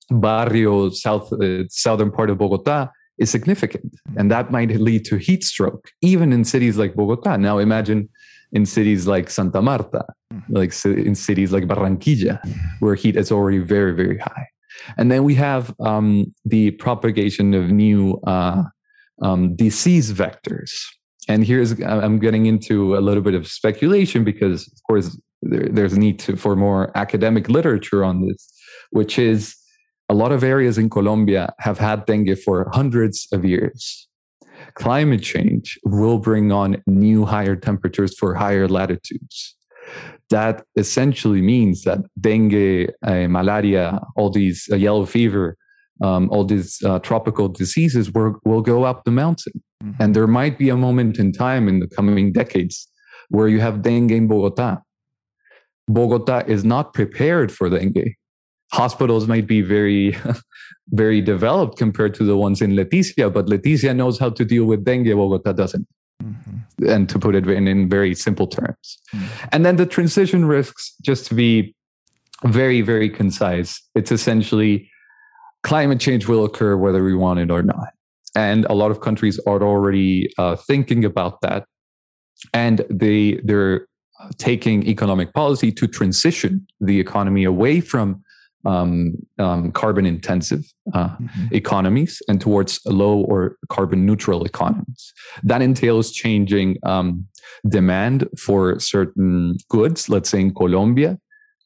barrio 0.10 0.89
south 0.89 1.32
uh, 1.34 1.68
southern 1.70 2.12
part 2.12 2.30
of 2.30 2.38
Bogota 2.38 2.89
is 3.18 3.30
significant, 3.30 3.95
and 4.18 4.30
that 4.32 4.51
might 4.51 4.70
lead 4.70 5.05
to 5.05 5.18
heat 5.18 5.43
stroke 5.43 5.91
even 6.01 6.32
in 6.32 6.43
cities 6.45 6.78
like 6.78 6.95
Bogota. 6.95 7.38
Now 7.38 7.57
imagine 7.57 8.09
in 8.51 8.65
cities 8.65 9.07
like 9.07 9.30
Santa 9.30 9.61
Marta, 9.61 10.05
mm-hmm. 10.34 10.55
like 10.55 10.74
in 10.86 11.15
cities 11.15 11.51
like 11.51 11.65
Barranquilla, 11.65 12.39
where 12.80 12.95
heat 12.95 13.15
is 13.15 13.32
already 13.32 13.59
very, 13.59 13.93
very 13.93 14.18
high. 14.18 14.47
And 14.97 15.11
then 15.11 15.24
we 15.24 15.36
have 15.36 15.74
um, 15.80 16.34
the 16.45 16.72
propagation 16.72 17.53
of 17.53 17.72
new 17.72 18.20
uh, 18.26 18.63
um, 19.22 19.55
disease 19.55 20.13
vectors. 20.13 20.72
And 21.28 21.43
here's, 21.43 21.82
I'm 21.82 22.20
getting 22.20 22.45
into 22.45 22.95
a 22.95 23.01
little 23.01 23.24
bit 23.24 23.34
of 23.34 23.47
speculation 23.47 24.24
because, 24.24 24.68
of 24.68 24.84
course, 24.88 25.20
there, 25.41 25.68
there's 25.70 25.93
a 25.93 25.99
need 25.99 26.20
to, 26.20 26.38
for 26.38 26.55
more 26.55 26.95
academic 26.95 27.49
literature 27.49 28.05
on 28.05 28.26
this, 28.26 28.49
which 28.91 29.20
is 29.20 29.55
a 30.10 30.14
lot 30.14 30.32
of 30.32 30.43
areas 30.43 30.78
in 30.78 30.89
Colombia 30.89 31.53
have 31.60 31.78
had 31.80 32.05
dengue 32.05 32.38
for 32.39 32.70
hundreds 32.74 33.28
of 33.32 33.43
years. 33.43 34.08
Climate 34.76 35.22
change 35.22 35.78
will 35.84 36.18
bring 36.18 36.51
on 36.51 36.82
new 36.88 37.26
higher 37.26 37.55
temperatures 37.55 38.18
for 38.18 38.34
higher 38.34 38.68
latitudes. 38.68 39.55
That 40.30 40.64
essentially 40.76 41.41
means 41.41 41.84
that 41.84 41.99
dengue, 42.20 42.91
uh, 43.03 43.28
malaria, 43.28 43.99
all 44.16 44.30
these 44.30 44.68
uh, 44.72 44.76
yellow 44.76 45.05
fever, 45.05 45.58
um, 46.01 46.30
all 46.32 46.45
these 46.45 46.82
uh, 46.84 46.99
tropical 46.99 47.47
diseases 47.47 48.12
will, 48.14 48.36
will 48.45 48.62
go 48.62 48.84
up 48.84 49.03
the 49.03 49.12
mountain. 49.12 49.64
Mm-hmm. 49.84 50.01
And 50.01 50.16
there 50.16 50.28
might 50.28 50.58
be 50.58 50.70
a 50.70 50.78
moment 50.78 51.18
in 51.18 51.32
time 51.32 51.68
in 51.68 51.80
the 51.80 51.88
coming 51.88 52.32
decades 52.32 52.88
where 53.30 53.47
you 53.47 53.60
have 53.60 53.82
dengue 53.82 54.12
in 54.12 54.28
Bogota. 54.28 54.78
Bogota 55.88 56.43
is 56.47 56.64
not 56.64 56.93
prepared 56.93 57.51
for 57.51 57.70
dengue. 57.70 58.16
Hospitals 58.74 59.28
might 59.28 59.47
be 59.47 59.61
very, 59.61 60.18
very 60.89 61.22
developed 61.22 61.78
compared 61.78 62.13
to 62.15 62.24
the 62.24 62.38
ones 62.38 62.61
in 62.61 62.72
Leticia, 62.72 63.32
but 63.32 63.45
Leticia 63.45 63.95
knows 63.95 64.20
how 64.20 64.30
to 64.30 64.43
deal 64.43 64.65
with 64.65 64.84
dengue, 64.84 65.15
Bogota 65.15 65.53
doesn't. 65.53 65.88
Mm-hmm. 66.24 66.89
And 66.89 67.09
to 67.09 67.20
put 67.20 67.36
it 67.36 67.47
in, 67.47 67.68
in 67.68 67.89
very 67.89 68.13
simple 68.13 68.47
terms. 68.47 68.99
Mm-hmm. 69.13 69.47
And 69.51 69.65
then 69.65 69.76
the 69.78 69.86
transition 69.86 70.45
risks, 70.45 70.93
just 71.01 71.26
to 71.28 71.36
be 71.36 71.76
very, 72.43 72.82
very 72.82 73.09
concise, 73.09 73.82
it's 73.95 74.11
essentially 74.11 74.89
climate 75.63 75.99
change 75.99 76.28
will 76.28 76.45
occur 76.45 76.78
whether 76.78 77.03
we 77.03 77.15
want 77.15 77.39
it 77.39 77.51
or 77.51 77.63
not. 77.63 77.89
And 78.36 78.65
a 78.65 78.74
lot 78.74 78.91
of 78.91 79.01
countries 79.01 79.39
are 79.47 79.63
already 79.63 80.32
uh, 80.38 80.55
thinking 80.55 81.03
about 81.03 81.41
that. 81.41 81.65
And 82.53 82.86
they, 82.89 83.41
they're 83.43 83.88
taking 84.38 84.88
economic 84.88 85.34
policy 85.34 85.72
to 85.72 85.88
transition 85.88 86.68
the 86.80 86.99
economy 86.99 87.43
away 87.43 87.82
from 87.82 88.24
um, 88.68 89.13
um, 89.39 89.72
carbon 89.72 90.05
intensive 90.05 90.65
uh, 90.93 91.07
mm-hmm. 91.07 91.47
economies 91.51 92.22
and 92.28 92.41
towards 92.41 92.80
low 92.86 93.22
or 93.22 93.57
carbon 93.70 94.05
neutral 94.05 94.43
economies. 94.43 95.13
That 95.43 95.61
entails 95.61 96.11
changing 96.11 96.78
um, 96.84 97.26
demand 97.68 98.28
for 98.38 98.80
certain 98.80 99.57
goods. 99.70 100.09
Let's 100.09 100.30
say 100.30 100.41
in 100.41 100.53
Colombia, 100.53 101.18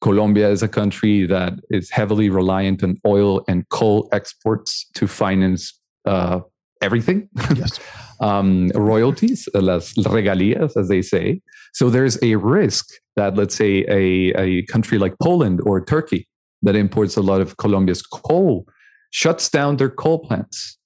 Colombia 0.02 0.50
is 0.50 0.64
a 0.64 0.68
country 0.68 1.26
that 1.26 1.54
is 1.70 1.90
heavily 1.90 2.30
reliant 2.30 2.84
on 2.84 2.98
oil 3.06 3.44
and 3.48 3.68
coal 3.70 4.08
exports 4.12 4.88
to 4.96 5.08
finance 5.08 5.80
uh, 6.06 6.40
everything. 6.82 7.30
Yes. 7.56 7.80
um, 8.20 8.70
royalties, 8.70 9.50
las 9.54 9.94
regalías, 9.94 10.78
as 10.78 10.88
they 10.88 11.02
say. 11.02 11.42
So 11.74 11.90
there's 11.90 12.22
a 12.22 12.36
risk 12.36 12.88
that, 13.16 13.36
let's 13.36 13.56
say, 13.56 13.86
a, 13.88 14.34
a 14.38 14.66
country 14.66 14.98
like 14.98 15.14
Poland 15.20 15.62
or 15.66 15.84
Turkey 15.84 16.28
that 16.62 16.76
imports 16.76 17.18
a 17.18 17.22
lot 17.22 17.42
of 17.42 17.58
Colombia's 17.58 18.02
coal 18.02 18.66
shuts 19.12 19.50
down 19.50 19.78
their 19.78 19.90
coal 19.90 20.20
plants. 20.20 20.78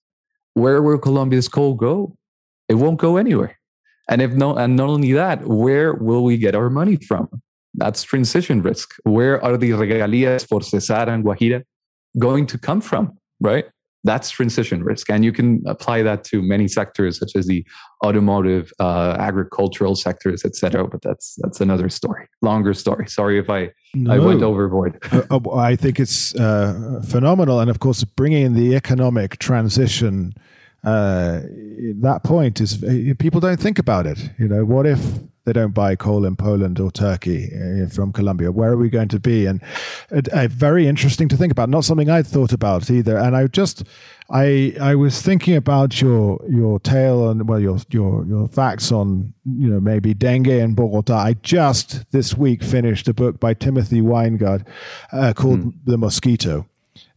Where 0.53 0.81
will 0.81 0.97
Colombia's 0.97 1.47
coal 1.47 1.75
go? 1.75 2.17
It 2.67 2.75
won't 2.75 2.99
go 2.99 3.17
anywhere. 3.17 3.59
And 4.09 4.21
if 4.21 4.31
no, 4.31 4.55
and 4.55 4.75
not 4.75 4.89
only 4.89 5.11
that, 5.13 5.45
where 5.45 5.93
will 5.93 6.23
we 6.23 6.37
get 6.37 6.55
our 6.55 6.69
money 6.69 6.97
from? 6.97 7.27
That's 7.73 8.03
transition 8.03 8.61
risk. 8.61 8.95
Where 9.03 9.43
are 9.43 9.57
the 9.57 9.71
regalías 9.71 10.47
for 10.47 10.61
Cesar 10.61 11.09
and 11.09 11.23
Guajira 11.23 11.63
going 12.17 12.47
to 12.47 12.57
come 12.57 12.81
from? 12.81 13.17
Right? 13.41 13.65
That's 14.05 14.29
transition 14.29 14.83
risk 14.83 15.09
and 15.09 15.25
you 15.25 15.33
can 15.33 15.61
apply 15.65 16.01
that 16.01 16.23
to 16.23 16.41
many 16.41 16.67
sectors 16.67 17.19
such 17.19 17.35
as 17.35 17.47
the 17.47 17.65
automotive 18.05 18.71
uh, 18.79 19.15
agricultural 19.19 19.95
sectors 19.95 20.45
etc 20.45 20.87
but 20.87 21.01
that's 21.01 21.35
that's 21.41 21.59
another 21.59 21.89
story 21.89 22.27
longer 22.41 22.73
story. 22.73 23.07
Sorry 23.07 23.39
if 23.39 23.49
i 23.49 23.71
no. 23.93 24.13
i 24.13 24.19
went 24.19 24.41
overboard. 24.41 25.01
Uh, 25.15 25.39
uh, 25.45 25.55
i 25.57 25.75
think 25.75 25.99
it's 25.99 26.35
uh, 26.35 27.01
phenomenal 27.07 27.59
and 27.59 27.69
of 27.69 27.79
course 27.79 28.03
bringing 28.03 28.45
in 28.45 28.53
the 28.53 28.75
economic 28.75 29.37
transition 29.37 30.33
uh, 30.83 31.41
that 32.01 32.21
point 32.23 32.61
is 32.61 32.83
people 33.17 33.39
don't 33.39 33.59
think 33.59 33.79
about 33.79 34.05
it 34.05 34.29
you 34.37 34.47
know. 34.47 34.63
What 34.65 34.85
if 34.85 34.99
they 35.45 35.53
don't 35.53 35.73
buy 35.73 35.95
coal 35.95 36.25
in 36.25 36.35
Poland 36.35 36.79
or 36.79 36.91
Turkey 36.91 37.51
uh, 37.53 37.87
from 37.87 38.11
Colombia. 38.11 38.51
Where 38.51 38.71
are 38.71 38.77
we 38.77 38.89
going 38.89 39.07
to 39.09 39.19
be? 39.19 39.45
And 39.45 39.61
uh, 40.11 40.47
very 40.47 40.87
interesting 40.87 41.27
to 41.29 41.37
think 41.37 41.51
about. 41.51 41.69
Not 41.69 41.85
something 41.85 42.09
I'd 42.09 42.27
thought 42.27 42.51
about 42.51 42.89
either. 42.89 43.17
And 43.17 43.35
I 43.35 43.45
just, 43.47 43.83
I, 44.29 44.75
I 44.81 44.95
was 44.95 45.21
thinking 45.21 45.55
about 45.55 46.01
your 46.01 46.39
your 46.49 46.79
tale 46.79 47.29
and 47.29 47.47
well 47.47 47.59
your 47.59 47.77
your 47.91 48.25
your 48.25 48.47
facts 48.47 48.91
on 48.91 49.33
you 49.45 49.69
know 49.69 49.79
maybe 49.79 50.15
dengue 50.15 50.47
in 50.47 50.73
Bogota. 50.73 51.15
I 51.15 51.33
just 51.33 52.11
this 52.11 52.35
week 52.35 52.63
finished 52.63 53.07
a 53.07 53.13
book 53.13 53.39
by 53.39 53.53
Timothy 53.53 54.01
Winegard 54.01 54.65
uh, 55.11 55.33
called 55.33 55.59
mm. 55.59 55.73
The 55.85 55.97
Mosquito, 55.99 56.65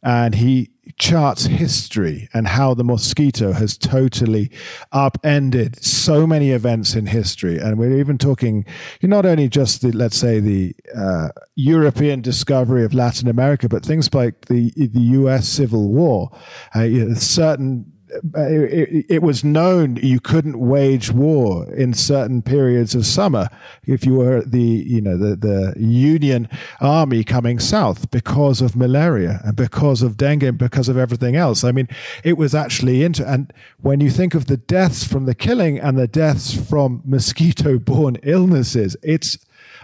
and 0.02 0.34
he 0.34 0.70
charts 0.96 1.44
history 1.44 2.28
and 2.32 2.46
how 2.46 2.74
the 2.74 2.84
mosquito 2.84 3.52
has 3.52 3.76
totally 3.76 4.50
upended 4.92 5.82
so 5.84 6.26
many 6.26 6.50
events 6.50 6.94
in 6.94 7.06
history. 7.06 7.58
And 7.58 7.78
we're 7.78 7.98
even 7.98 8.18
talking 8.18 8.64
not 9.02 9.26
only 9.26 9.48
just 9.48 9.82
the, 9.82 9.92
let's 9.92 10.16
say, 10.16 10.40
the 10.40 10.74
uh, 10.96 11.28
European 11.56 12.20
discovery 12.20 12.84
of 12.84 12.94
Latin 12.94 13.28
America, 13.28 13.68
but 13.68 13.84
things 13.84 14.12
like 14.14 14.46
the 14.46 14.72
the 14.76 15.00
U.S. 15.00 15.48
Civil 15.48 15.88
War. 15.88 16.30
Uh, 16.74 16.82
you 16.82 17.04
know, 17.04 17.14
certain 17.14 17.92
it, 18.34 19.06
it, 19.08 19.22
was 19.22 19.44
known 19.44 19.96
you 19.96 20.20
couldn't 20.20 20.58
wage 20.58 21.10
war 21.10 21.72
in 21.74 21.92
certain 21.94 22.42
periods 22.42 22.94
of 22.94 23.06
summer 23.06 23.48
if 23.86 24.04
you 24.04 24.14
were 24.14 24.42
the 24.42 24.60
you 24.60 25.00
know 25.00 25.16
the, 25.16 25.36
the 25.36 25.74
Union 25.78 26.48
army 26.80 27.24
coming 27.24 27.58
south 27.58 28.10
because 28.10 28.60
of 28.60 28.76
malaria 28.76 29.40
and 29.44 29.56
because 29.56 30.02
of 30.02 30.16
dengue 30.16 30.42
and 30.42 30.58
because 30.58 30.88
of 30.88 30.96
everything 30.96 31.36
else. 31.36 31.64
I 31.64 31.72
mean, 31.72 31.88
it 32.24 32.38
was 32.38 32.54
actually 32.54 33.02
into 33.02 33.26
and 33.28 33.52
when 33.80 34.00
you 34.00 34.10
think 34.10 34.34
of 34.34 34.46
the 34.46 34.56
deaths 34.56 35.04
from 35.04 35.26
the 35.26 35.34
killing 35.34 35.78
and 35.78 35.98
the 35.98 36.08
deaths 36.08 36.54
from 36.54 37.02
mosquito-borne 37.04 38.16
illnesses, 38.22 38.96
it's 39.02 39.38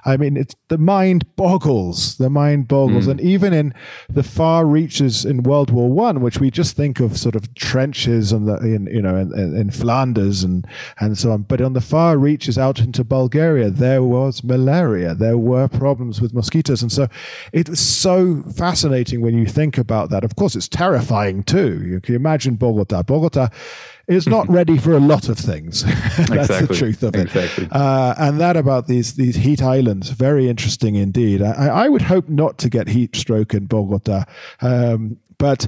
I 0.07 0.17
mean, 0.17 0.37
it's 0.37 0.55
the 0.69 0.79
mind 0.79 1.25
boggles. 1.37 2.19
The 2.19 2.29
mind 2.29 2.69
boggles, 2.69 3.07
mm. 3.07 3.13
and 3.13 3.21
even 3.21 3.53
in 3.53 3.75
the 4.09 4.23
far 4.23 4.67
reaches 4.67 5.25
in 5.25 5.43
World 5.43 5.71
War 5.71 5.91
One, 5.91 6.21
which 6.21 6.39
we 6.39 6.51
just 6.51 6.77
think 6.77 7.01
of 7.01 7.17
sort 7.17 7.35
of 7.35 7.55
trenches 7.55 8.31
and 8.31 8.47
the 8.47 8.57
in 8.59 8.87
you 8.87 9.01
know 9.01 9.17
in, 9.17 9.57
in, 9.57 9.71
Flanders 9.71 10.45
and 10.45 10.67
and 11.01 11.17
so 11.17 11.33
on, 11.33 11.43
but 11.43 11.61
on 11.61 11.73
the 11.73 11.81
far 11.81 12.19
reaches 12.19 12.59
out 12.59 12.81
into 12.81 13.03
Bulgaria, 13.03 13.71
there 13.71 14.03
was 14.03 14.45
malaria. 14.45 15.15
There 15.15 15.39
were 15.39 15.69
problems 15.69 16.21
with 16.21 16.35
mosquitoes, 16.35 16.83
and 16.83 16.93
so 16.93 17.09
it 17.53 17.69
was 17.69 17.81
so 17.81 18.43
fascinating 18.55 19.23
when 19.23 19.39
you 19.39 19.47
think 19.47 19.79
about 19.79 20.11
that. 20.11 20.23
Of 20.23 20.37
course, 20.37 20.55
it's 20.55 20.69
terrifying 20.69 21.43
too. 21.45 21.83
You 21.83 22.01
can 22.01 22.15
imagine 22.15 22.57
Bogota. 22.57 23.03
Bogota 23.03 23.49
is 24.07 24.27
not 24.27 24.49
ready 24.51 24.79
for 24.79 24.93
a 24.93 25.01
lot 25.01 25.29
of 25.29 25.39
things. 25.39 25.85
That's 26.17 26.31
exactly. 26.31 26.67
the 26.67 26.75
truth 26.75 27.03
of 27.03 27.15
it. 27.15 27.27
Exactly. 27.27 27.69
Uh, 27.71 28.15
and 28.19 28.41
that 28.41 28.57
about 28.57 28.87
these 28.87 29.15
these 29.15 29.37
heat 29.37 29.63
islands, 29.63 30.11
very 30.11 30.49
interesting 30.49 30.95
indeed. 30.95 31.43
I, 31.43 31.67
I 31.67 31.89
would 31.89 32.03
hope 32.03 32.29
not 32.29 32.59
to 32.59 32.69
get 32.69 32.89
heat 32.89 33.17
stroke 33.17 33.55
in 33.55 33.67
Bogota, 33.67 34.25
um, 34.61 35.19
but. 35.39 35.67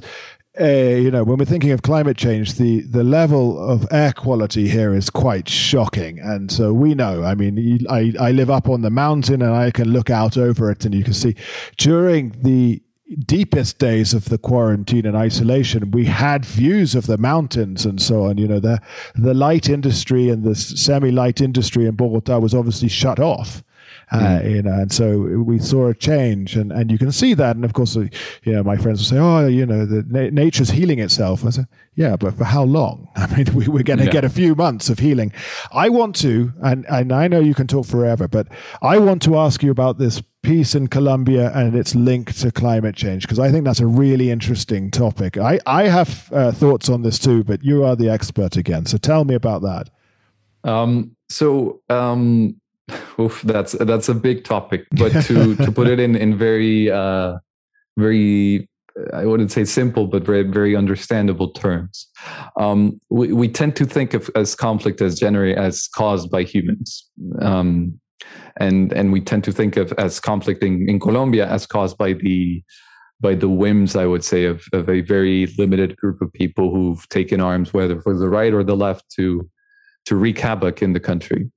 Uh, 0.59 0.65
you 0.65 1.11
know, 1.11 1.23
when 1.23 1.37
we're 1.37 1.45
thinking 1.45 1.69
of 1.69 1.83
climate 1.83 2.17
change, 2.17 2.55
the, 2.55 2.81
the 2.81 3.03
level 3.03 3.59
of 3.59 3.85
air 3.91 4.11
quality 4.11 4.67
here 4.67 4.91
is 4.91 5.07
quite 5.07 5.47
shocking. 5.47 6.17
And 6.17 6.51
so 6.51 6.73
we 6.73 6.95
know, 6.95 7.23
I 7.23 7.35
mean, 7.35 7.85
I, 7.91 8.11
I 8.19 8.31
live 8.31 8.49
up 8.49 8.67
on 8.67 8.81
the 8.81 8.89
mountain 8.89 9.43
and 9.43 9.53
I 9.53 9.69
can 9.69 9.89
look 9.93 10.09
out 10.09 10.35
over 10.35 10.71
it 10.71 10.83
and 10.83 10.95
you 10.95 11.03
can 11.03 11.13
see 11.13 11.35
during 11.77 12.35
the 12.41 12.81
deepest 13.25 13.79
days 13.79 14.13
of 14.13 14.25
the 14.25 14.37
quarantine 14.37 15.05
and 15.05 15.15
isolation, 15.15 15.91
we 15.91 16.05
had 16.05 16.45
views 16.45 16.95
of 16.95 17.07
the 17.07 17.17
mountains 17.17 17.85
and 17.85 18.01
so 18.01 18.25
on. 18.25 18.37
You 18.37 18.47
know, 18.47 18.59
the 18.59 18.81
the 19.15 19.33
light 19.33 19.69
industry 19.69 20.29
and 20.29 20.43
the 20.43 20.55
semi-light 20.55 21.41
industry 21.41 21.85
in 21.85 21.95
Bogota 21.95 22.39
was 22.39 22.53
obviously 22.53 22.89
shut 22.89 23.19
off. 23.19 23.63
Uh, 24.09 24.39
mm. 24.39 24.51
you 24.51 24.61
know, 24.61 24.71
and 24.71 24.91
so 24.91 25.17
we 25.19 25.59
saw 25.59 25.87
a 25.87 25.93
change, 25.93 26.55
and, 26.55 26.71
and 26.71 26.89
you 26.89 26.97
can 26.97 27.11
see 27.11 27.33
that. 27.33 27.57
And 27.57 27.65
of 27.65 27.73
course, 27.73 27.97
uh, 27.97 28.07
you 28.43 28.53
know, 28.53 28.63
my 28.63 28.77
friends 28.77 28.99
will 28.99 29.05
say, 29.05 29.17
"Oh, 29.17 29.47
you 29.47 29.65
know, 29.65 29.85
the 29.85 30.03
na- 30.07 30.29
nature's 30.29 30.69
healing 30.69 30.99
itself." 30.99 31.43
I 31.43 31.49
said, 31.49 31.67
"Yeah, 31.95 32.15
but 32.15 32.35
for 32.35 32.45
how 32.45 32.63
long? 32.63 33.09
I 33.17 33.27
mean, 33.35 33.53
we, 33.53 33.65
are 33.65 33.83
going 33.83 33.99
to 33.99 34.05
yeah. 34.05 34.11
get 34.11 34.23
a 34.23 34.29
few 34.29 34.55
months 34.55 34.89
of 34.89 34.99
healing." 34.99 35.33
I 35.73 35.89
want 35.89 36.15
to, 36.17 36.53
and 36.63 36.85
and 36.87 37.11
I 37.11 37.27
know 37.27 37.41
you 37.41 37.53
can 37.53 37.67
talk 37.67 37.85
forever, 37.85 38.29
but 38.29 38.47
I 38.81 38.97
want 38.97 39.21
to 39.23 39.37
ask 39.37 39.61
you 39.61 39.71
about 39.71 39.97
this 39.97 40.23
peace 40.41 40.73
in 40.73 40.87
Colombia 40.87 41.51
and 41.53 41.75
its 41.75 41.93
link 41.93 42.33
to 42.35 42.49
climate 42.49 42.95
change 42.95 43.23
because 43.23 43.39
I 43.39 43.51
think 43.51 43.65
that's 43.65 43.81
a 43.81 43.87
really 43.87 44.31
interesting 44.31 44.89
topic. 44.89 45.37
I 45.37 45.59
I 45.65 45.89
have 45.89 46.31
uh, 46.31 46.53
thoughts 46.53 46.87
on 46.87 47.01
this 47.01 47.19
too, 47.19 47.43
but 47.43 47.61
you 47.61 47.83
are 47.83 47.97
the 47.97 48.09
expert 48.09 48.55
again, 48.55 48.85
so 48.85 48.97
tell 48.97 49.25
me 49.25 49.33
about 49.33 49.63
that. 49.63 49.89
Um, 50.63 51.15
so 51.29 51.81
um, 51.89 52.55
Oof, 53.19 53.41
that's 53.41 53.73
that's 53.73 54.09
a 54.09 54.13
big 54.13 54.43
topic, 54.43 54.85
but 54.91 55.11
to 55.25 55.55
to 55.65 55.71
put 55.71 55.87
it 55.87 55.99
in 55.99 56.15
in 56.15 56.37
very 56.37 56.89
uh, 56.89 57.37
very 57.97 58.69
I 59.13 59.25
wouldn't 59.25 59.51
say 59.51 59.65
simple, 59.65 60.07
but 60.07 60.23
very 60.23 60.43
very 60.43 60.75
understandable 60.75 61.51
terms. 61.51 62.07
Um, 62.59 62.99
we 63.09 63.33
we 63.33 63.49
tend 63.49 63.75
to 63.77 63.85
think 63.85 64.13
of 64.13 64.29
as 64.35 64.55
conflict 64.55 65.01
as 65.01 65.19
generate 65.19 65.57
as 65.57 65.87
caused 65.87 66.31
by 66.31 66.43
humans. 66.43 67.09
Um, 67.41 67.99
and 68.59 68.91
and 68.93 69.11
we 69.11 69.21
tend 69.21 69.43
to 69.45 69.51
think 69.51 69.77
of 69.77 69.93
as 69.97 70.19
conflict 70.19 70.63
in, 70.63 70.89
in 70.89 70.99
Colombia 70.99 71.47
as 71.47 71.65
caused 71.65 71.97
by 71.97 72.13
the 72.13 72.63
by 73.19 73.33
the 73.33 73.49
whims, 73.49 73.95
I 73.95 74.05
would 74.05 74.23
say, 74.23 74.45
of, 74.45 74.63
of 74.73 74.89
a 74.89 75.01
very 75.01 75.47
limited 75.57 75.97
group 75.97 76.21
of 76.21 76.31
people 76.33 76.71
who've 76.71 77.07
taken 77.09 77.41
arms, 77.41 77.73
whether 77.73 77.99
for 77.99 78.15
the 78.15 78.29
right 78.29 78.53
or 78.53 78.63
the 78.63 78.75
left, 78.75 79.09
to 79.15 79.49
to 80.05 80.15
wreak 80.15 80.39
havoc 80.39 80.81
in 80.81 80.93
the 80.93 80.99
country. 80.99 81.51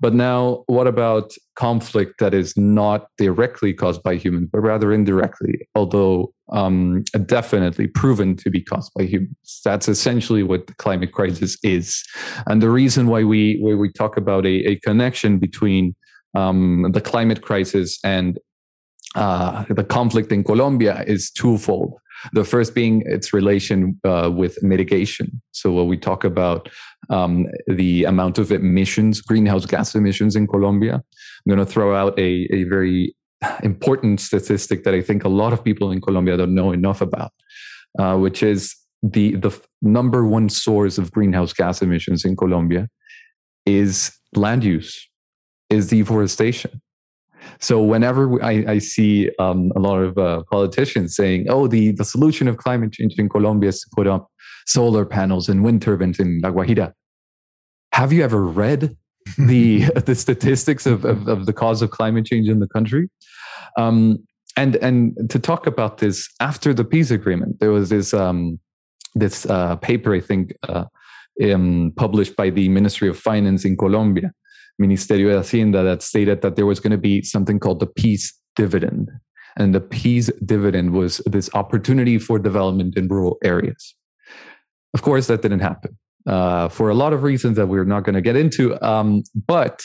But 0.00 0.14
now, 0.14 0.64
what 0.66 0.86
about 0.86 1.32
conflict 1.56 2.20
that 2.20 2.34
is 2.34 2.56
not 2.56 3.08
directly 3.16 3.72
caused 3.72 4.02
by 4.02 4.16
humans, 4.16 4.48
but 4.52 4.60
rather 4.60 4.92
indirectly, 4.92 5.68
although 5.74 6.32
um, 6.50 7.02
definitely 7.26 7.86
proven 7.88 8.36
to 8.36 8.50
be 8.50 8.60
caused 8.60 8.92
by 8.94 9.04
humans? 9.04 9.60
That's 9.64 9.88
essentially 9.88 10.42
what 10.42 10.66
the 10.66 10.74
climate 10.74 11.12
crisis 11.12 11.56
is. 11.62 12.04
And 12.46 12.62
the 12.62 12.70
reason 12.70 13.08
why 13.08 13.24
we, 13.24 13.58
why 13.60 13.74
we 13.74 13.90
talk 13.92 14.16
about 14.16 14.46
a, 14.46 14.70
a 14.70 14.76
connection 14.80 15.38
between 15.38 15.94
um, 16.34 16.90
the 16.92 17.00
climate 17.00 17.42
crisis 17.42 17.98
and 18.04 18.38
uh, 19.14 19.64
the 19.70 19.84
conflict 19.84 20.32
in 20.32 20.44
Colombia 20.44 21.02
is 21.06 21.30
twofold. 21.30 21.94
The 22.32 22.44
first 22.44 22.74
being 22.74 23.02
its 23.06 23.32
relation 23.32 24.00
uh, 24.04 24.30
with 24.34 24.62
mitigation. 24.62 25.40
So, 25.52 25.72
when 25.72 25.88
we 25.88 25.96
talk 25.96 26.24
about 26.24 26.68
um, 27.10 27.46
the 27.66 28.04
amount 28.04 28.38
of 28.38 28.52
emissions, 28.52 29.20
greenhouse 29.20 29.66
gas 29.66 29.94
emissions 29.94 30.36
in 30.36 30.46
Colombia, 30.46 30.94
I'm 30.94 31.48
going 31.48 31.58
to 31.58 31.66
throw 31.66 31.94
out 31.94 32.18
a, 32.18 32.48
a 32.52 32.64
very 32.64 33.14
important 33.62 34.20
statistic 34.20 34.84
that 34.84 34.94
I 34.94 35.02
think 35.02 35.24
a 35.24 35.28
lot 35.28 35.52
of 35.52 35.62
people 35.62 35.90
in 35.90 36.00
Colombia 36.00 36.36
don't 36.36 36.54
know 36.54 36.72
enough 36.72 37.00
about, 37.00 37.32
uh, 37.98 38.16
which 38.16 38.42
is 38.42 38.74
the 39.02 39.36
the 39.36 39.50
number 39.80 40.26
one 40.26 40.48
source 40.48 40.98
of 40.98 41.12
greenhouse 41.12 41.52
gas 41.52 41.82
emissions 41.82 42.24
in 42.24 42.36
Colombia 42.36 42.88
is 43.64 44.12
land 44.34 44.64
use, 44.64 45.08
is 45.70 45.88
deforestation. 45.88 46.80
So 47.60 47.82
whenever 47.82 48.42
I, 48.42 48.64
I 48.68 48.78
see 48.78 49.30
um, 49.38 49.72
a 49.76 49.80
lot 49.80 49.98
of 49.98 50.18
uh, 50.18 50.42
politicians 50.50 51.16
saying, 51.16 51.46
"Oh, 51.48 51.66
the 51.66 51.92
the 51.92 52.04
solution 52.04 52.48
of 52.48 52.56
climate 52.56 52.92
change 52.92 53.14
in 53.18 53.28
Colombia 53.28 53.70
is 53.70 53.80
to 53.80 53.88
put 53.94 54.06
up 54.06 54.30
solar 54.66 55.04
panels 55.04 55.48
and 55.48 55.64
wind 55.64 55.82
turbines 55.82 56.18
in 56.18 56.40
La 56.42 56.50
Guajira," 56.50 56.92
have 57.92 58.12
you 58.12 58.22
ever 58.22 58.44
read 58.44 58.96
the 59.36 59.84
the 60.06 60.14
statistics 60.14 60.86
of, 60.86 61.04
of, 61.04 61.28
of 61.28 61.46
the 61.46 61.52
cause 61.52 61.82
of 61.82 61.90
climate 61.90 62.26
change 62.26 62.48
in 62.48 62.60
the 62.60 62.68
country? 62.68 63.08
Um, 63.76 64.18
and 64.56 64.76
and 64.76 65.30
to 65.30 65.38
talk 65.38 65.66
about 65.66 65.98
this 65.98 66.28
after 66.40 66.74
the 66.74 66.84
peace 66.84 67.10
agreement, 67.10 67.60
there 67.60 67.70
was 67.70 67.88
this 67.88 68.12
um, 68.14 68.58
this 69.14 69.46
uh, 69.46 69.76
paper 69.76 70.14
I 70.14 70.20
think 70.20 70.54
uh, 70.68 70.84
um, 71.42 71.92
published 71.96 72.36
by 72.36 72.50
the 72.50 72.68
Ministry 72.68 73.08
of 73.08 73.18
Finance 73.18 73.64
in 73.64 73.76
Colombia 73.76 74.32
Ministerio 74.80 75.30
de 75.30 75.38
Hacienda 75.38 75.82
that 75.82 76.02
stated 76.02 76.42
that 76.42 76.56
there 76.56 76.66
was 76.66 76.80
going 76.80 76.92
to 76.92 76.98
be 76.98 77.22
something 77.22 77.58
called 77.58 77.80
the 77.80 77.86
peace 77.86 78.32
dividend. 78.56 79.10
And 79.56 79.74
the 79.74 79.80
peace 79.80 80.30
dividend 80.44 80.92
was 80.92 81.18
this 81.26 81.50
opportunity 81.54 82.18
for 82.18 82.38
development 82.38 82.96
in 82.96 83.08
rural 83.08 83.38
areas. 83.42 83.94
Of 84.94 85.02
course, 85.02 85.26
that 85.26 85.42
didn't 85.42 85.60
happen 85.60 85.98
uh, 86.26 86.68
for 86.68 86.90
a 86.90 86.94
lot 86.94 87.12
of 87.12 87.22
reasons 87.22 87.56
that 87.56 87.66
we're 87.66 87.84
not 87.84 88.04
going 88.04 88.14
to 88.14 88.20
get 88.20 88.36
into. 88.36 88.80
Um, 88.86 89.24
but 89.34 89.82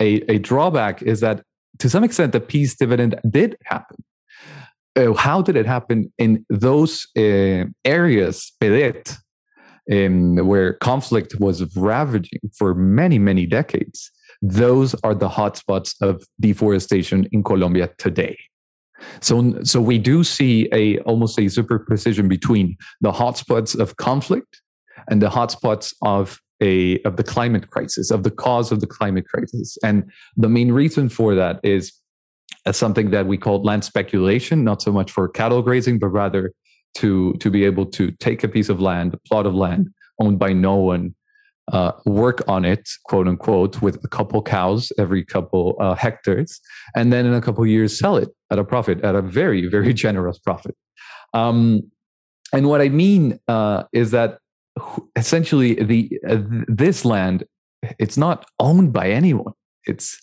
a, 0.00 0.22
a 0.32 0.38
drawback 0.38 1.02
is 1.02 1.20
that 1.20 1.42
to 1.78 1.90
some 1.90 2.04
extent, 2.04 2.32
the 2.32 2.40
peace 2.40 2.74
dividend 2.74 3.18
did 3.28 3.56
happen. 3.64 4.02
Uh, 4.96 5.12
how 5.14 5.40
did 5.40 5.56
it 5.56 5.66
happen 5.66 6.12
in 6.18 6.44
those 6.50 7.06
uh, 7.16 7.64
areas, 7.84 8.52
PDET, 8.60 9.16
um, 9.90 10.36
where 10.36 10.74
conflict 10.74 11.38
was 11.38 11.76
ravaging 11.76 12.40
for 12.56 12.74
many, 12.74 13.18
many 13.18 13.46
decades? 13.46 14.10
Those 14.42 14.94
are 15.02 15.14
the 15.14 15.28
hotspots 15.28 15.94
of 16.00 16.24
deforestation 16.40 17.28
in 17.32 17.42
Colombia 17.42 17.90
today. 17.98 18.38
So, 19.20 19.62
so 19.62 19.80
we 19.80 19.98
do 19.98 20.24
see 20.24 20.68
a 20.72 20.98
almost 21.00 21.38
a 21.38 21.48
superposition 21.48 22.28
between 22.28 22.76
the 23.00 23.12
hotspots 23.12 23.78
of 23.78 23.96
conflict 23.96 24.60
and 25.08 25.22
the 25.22 25.30
hotspots 25.30 25.94
of 26.02 26.38
a 26.62 27.00
of 27.02 27.16
the 27.16 27.24
climate 27.24 27.70
crisis, 27.70 28.10
of 28.10 28.22
the 28.22 28.30
cause 28.30 28.70
of 28.72 28.80
the 28.80 28.86
climate 28.86 29.26
crisis. 29.28 29.78
And 29.82 30.10
the 30.36 30.48
main 30.48 30.72
reason 30.72 31.08
for 31.08 31.34
that 31.34 31.60
is 31.62 31.92
uh, 32.66 32.72
something 32.72 33.10
that 33.10 33.26
we 33.26 33.38
call 33.38 33.62
land 33.62 33.84
speculation, 33.84 34.64
not 34.64 34.82
so 34.82 34.92
much 34.92 35.10
for 35.10 35.28
cattle 35.28 35.62
grazing, 35.62 35.98
but 35.98 36.08
rather 36.08 36.52
to 36.96 37.34
to 37.34 37.50
be 37.50 37.64
able 37.64 37.86
to 37.86 38.10
take 38.12 38.44
a 38.44 38.48
piece 38.48 38.68
of 38.68 38.80
land, 38.80 39.14
a 39.14 39.28
plot 39.28 39.46
of 39.46 39.54
land 39.54 39.88
owned 40.20 40.38
by 40.38 40.52
no 40.52 40.76
one, 40.76 41.14
uh, 41.70 41.92
work 42.04 42.42
on 42.48 42.64
it, 42.64 42.88
quote 43.04 43.28
unquote, 43.28 43.80
with 43.82 44.02
a 44.04 44.08
couple 44.08 44.42
cows 44.42 44.92
every 44.98 45.24
couple 45.24 45.76
uh, 45.80 45.94
hectares, 45.94 46.60
and 46.94 47.12
then 47.12 47.26
in 47.26 47.34
a 47.34 47.40
couple 47.40 47.64
years 47.66 47.98
sell 47.98 48.16
it 48.16 48.28
at 48.50 48.58
a 48.58 48.64
profit, 48.64 49.02
at 49.02 49.14
a 49.14 49.22
very, 49.22 49.66
very 49.66 49.92
generous 50.04 50.38
profit. 50.38 50.76
Um, 51.34 51.90
and 52.52 52.68
what 52.68 52.80
I 52.80 52.88
mean 52.88 53.38
uh, 53.48 53.84
is 53.92 54.10
that 54.10 54.38
essentially 55.16 55.74
the 55.74 56.10
uh, 56.28 56.38
this 56.68 57.04
land 57.04 57.44
it's 57.98 58.16
not 58.16 58.46
owned 58.58 58.92
by 58.92 59.10
anyone. 59.10 59.52
It's 59.86 60.18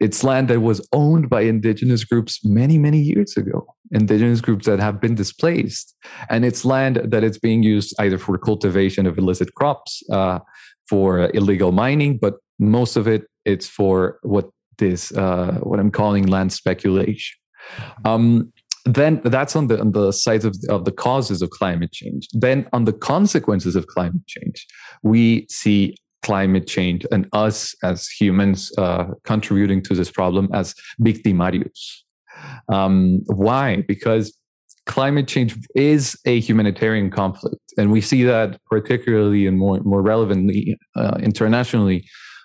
it's 0.00 0.24
land 0.24 0.48
that 0.48 0.60
was 0.60 0.86
owned 0.92 1.28
by 1.28 1.42
indigenous 1.42 2.04
groups 2.04 2.44
many 2.44 2.78
many 2.78 3.00
years 3.00 3.36
ago. 3.36 3.66
Indigenous 3.92 4.40
groups 4.40 4.66
that 4.66 4.80
have 4.80 5.00
been 5.00 5.14
displaced, 5.14 5.94
and 6.30 6.44
it's 6.44 6.64
land 6.64 7.00
that 7.04 7.22
is 7.22 7.38
being 7.38 7.62
used 7.62 7.94
either 8.00 8.18
for 8.18 8.36
cultivation 8.38 9.06
of 9.06 9.18
illicit 9.18 9.54
crops, 9.54 10.02
uh, 10.10 10.38
for 10.88 11.30
illegal 11.34 11.70
mining, 11.70 12.18
but 12.18 12.34
most 12.58 12.96
of 12.96 13.06
it 13.06 13.24
it's 13.44 13.68
for 13.68 14.18
what 14.22 14.48
this 14.78 15.12
uh, 15.12 15.58
what 15.62 15.78
I'm 15.78 15.90
calling 15.90 16.26
land 16.26 16.52
speculation. 16.52 17.36
Um, 18.04 18.52
then 18.84 19.20
that's 19.24 19.56
on 19.56 19.68
the 19.68 19.80
on 19.80 19.92
the 19.92 20.12
sides 20.12 20.44
of, 20.44 20.56
of 20.68 20.84
the 20.84 20.92
causes 20.92 21.40
of 21.40 21.50
climate 21.50 21.92
change. 21.92 22.28
Then 22.32 22.68
on 22.72 22.84
the 22.84 22.92
consequences 22.92 23.76
of 23.76 23.86
climate 23.86 24.26
change, 24.26 24.66
we 25.02 25.46
see 25.48 25.96
climate 26.24 26.66
change 26.66 27.06
and 27.12 27.28
us 27.32 27.74
as 27.82 28.08
humans 28.08 28.72
uh, 28.78 29.04
contributing 29.24 29.82
to 29.82 29.94
this 29.94 30.10
problem 30.10 30.48
as 30.52 30.74
victimarios. 31.00 31.80
Um, 32.68 33.20
why? 33.26 33.84
Because 33.86 34.36
climate 34.86 35.28
change 35.28 35.56
is 35.74 36.18
a 36.24 36.40
humanitarian 36.40 37.10
conflict, 37.10 37.62
and 37.78 37.92
we 37.92 38.00
see 38.00 38.22
that 38.24 38.58
particularly 38.74 39.46
and 39.46 39.58
more 39.58 39.80
more 39.92 40.02
relevantly 40.02 40.76
uh, 40.96 41.16
internationally 41.28 42.00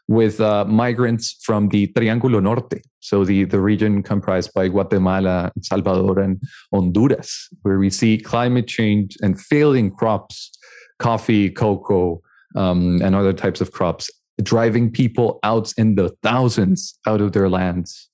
with 0.07 0.41
uh, 0.41 0.65
migrants 0.65 1.37
from 1.43 1.69
the 1.69 1.87
Triángulo 1.95 2.41
Norte, 2.41 2.81
so 2.99 3.23
the 3.23 3.45
the 3.45 3.61
region 3.71 4.03
comprised 4.03 4.51
by 4.53 4.67
Guatemala, 4.67 5.51
Salvador, 5.61 6.19
and 6.19 6.41
Honduras, 6.73 7.31
where 7.63 7.79
we 7.79 7.89
see 7.89 8.17
climate 8.17 8.67
change 8.67 9.17
and 9.21 9.39
failing 9.51 9.91
crops, 9.99 10.51
coffee, 10.99 11.49
cocoa, 11.49 12.21
um, 12.55 13.01
and 13.01 13.15
other 13.15 13.33
types 13.33 13.61
of 13.61 13.71
crops, 13.71 14.09
driving 14.41 14.91
people 14.91 15.39
out 15.43 15.73
in 15.77 15.95
the 15.95 16.09
thousands 16.23 16.97
out 17.05 17.21
of 17.21 17.33
their 17.33 17.49
lands 17.49 18.09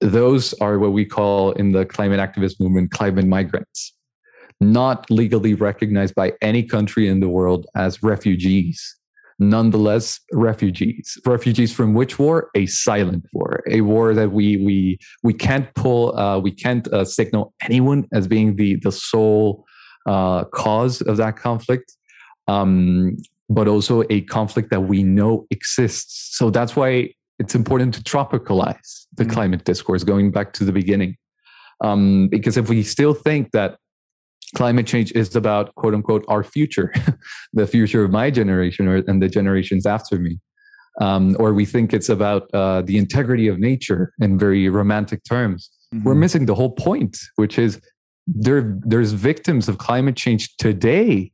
those 0.00 0.54
are 0.54 0.78
what 0.78 0.92
we 0.92 1.04
call 1.04 1.52
in 1.52 1.72
the 1.72 1.84
climate 1.84 2.20
activist 2.20 2.60
movement 2.60 2.90
climate 2.90 3.26
migrants, 3.26 3.94
not 4.60 5.10
legally 5.10 5.54
recognized 5.54 6.14
by 6.14 6.32
any 6.40 6.62
country 6.62 7.08
in 7.08 7.20
the 7.20 7.28
world 7.28 7.66
as 7.74 8.02
refugees. 8.02 8.96
Nonetheless, 9.40 10.18
refugees. 10.32 11.16
Refugees 11.24 11.72
from 11.72 11.94
which 11.94 12.18
war? 12.18 12.50
A 12.56 12.66
silent 12.66 13.24
war, 13.32 13.62
a 13.70 13.82
war 13.82 14.12
that 14.14 14.32
we 14.32 14.56
we 14.56 14.98
we 15.22 15.32
can't 15.32 15.72
pull, 15.74 16.16
uh, 16.18 16.38
we 16.40 16.50
can't 16.50 16.88
uh, 16.92 17.04
signal 17.04 17.54
anyone 17.62 18.06
as 18.12 18.26
being 18.26 18.56
the 18.56 18.76
the 18.76 18.90
sole 18.90 19.64
uh, 20.06 20.44
cause 20.46 21.00
of 21.02 21.18
that 21.18 21.36
conflict. 21.36 21.92
Um, 22.48 23.16
but 23.48 23.66
also 23.66 24.04
a 24.10 24.20
conflict 24.22 24.70
that 24.70 24.82
we 24.82 25.02
know 25.02 25.46
exists. 25.50 26.36
So 26.36 26.50
that's 26.50 26.76
why 26.76 27.10
it's 27.38 27.54
important 27.54 27.94
to 27.94 28.02
tropicalize 28.02 29.06
the 29.14 29.24
mm-hmm. 29.24 29.32
climate 29.32 29.64
discourse, 29.64 30.04
going 30.04 30.30
back 30.30 30.52
to 30.54 30.64
the 30.64 30.72
beginning. 30.72 31.16
Um, 31.82 32.28
because 32.28 32.56
if 32.56 32.68
we 32.68 32.82
still 32.82 33.14
think 33.14 33.52
that 33.52 33.78
climate 34.54 34.86
change 34.86 35.12
is 35.12 35.34
about 35.36 35.74
quote 35.76 35.94
unquote 35.94 36.24
our 36.28 36.42
future, 36.42 36.92
the 37.52 37.66
future 37.66 38.04
of 38.04 38.10
my 38.10 38.30
generation 38.30 38.88
or, 38.88 38.96
and 39.06 39.22
the 39.22 39.28
generations 39.28 39.86
after 39.86 40.18
me, 40.18 40.38
um, 41.00 41.36
or 41.38 41.54
we 41.54 41.64
think 41.64 41.92
it's 41.92 42.08
about 42.08 42.52
uh, 42.52 42.82
the 42.82 42.98
integrity 42.98 43.46
of 43.46 43.58
nature 43.58 44.12
in 44.20 44.38
very 44.38 44.68
romantic 44.68 45.22
terms, 45.24 45.70
mm-hmm. 45.94 46.04
we're 46.04 46.14
missing 46.14 46.46
the 46.46 46.54
whole 46.54 46.72
point, 46.72 47.16
which 47.36 47.58
is 47.58 47.80
there, 48.26 48.76
there's 48.80 49.12
victims 49.12 49.68
of 49.68 49.78
climate 49.78 50.16
change 50.16 50.56
today 50.56 51.30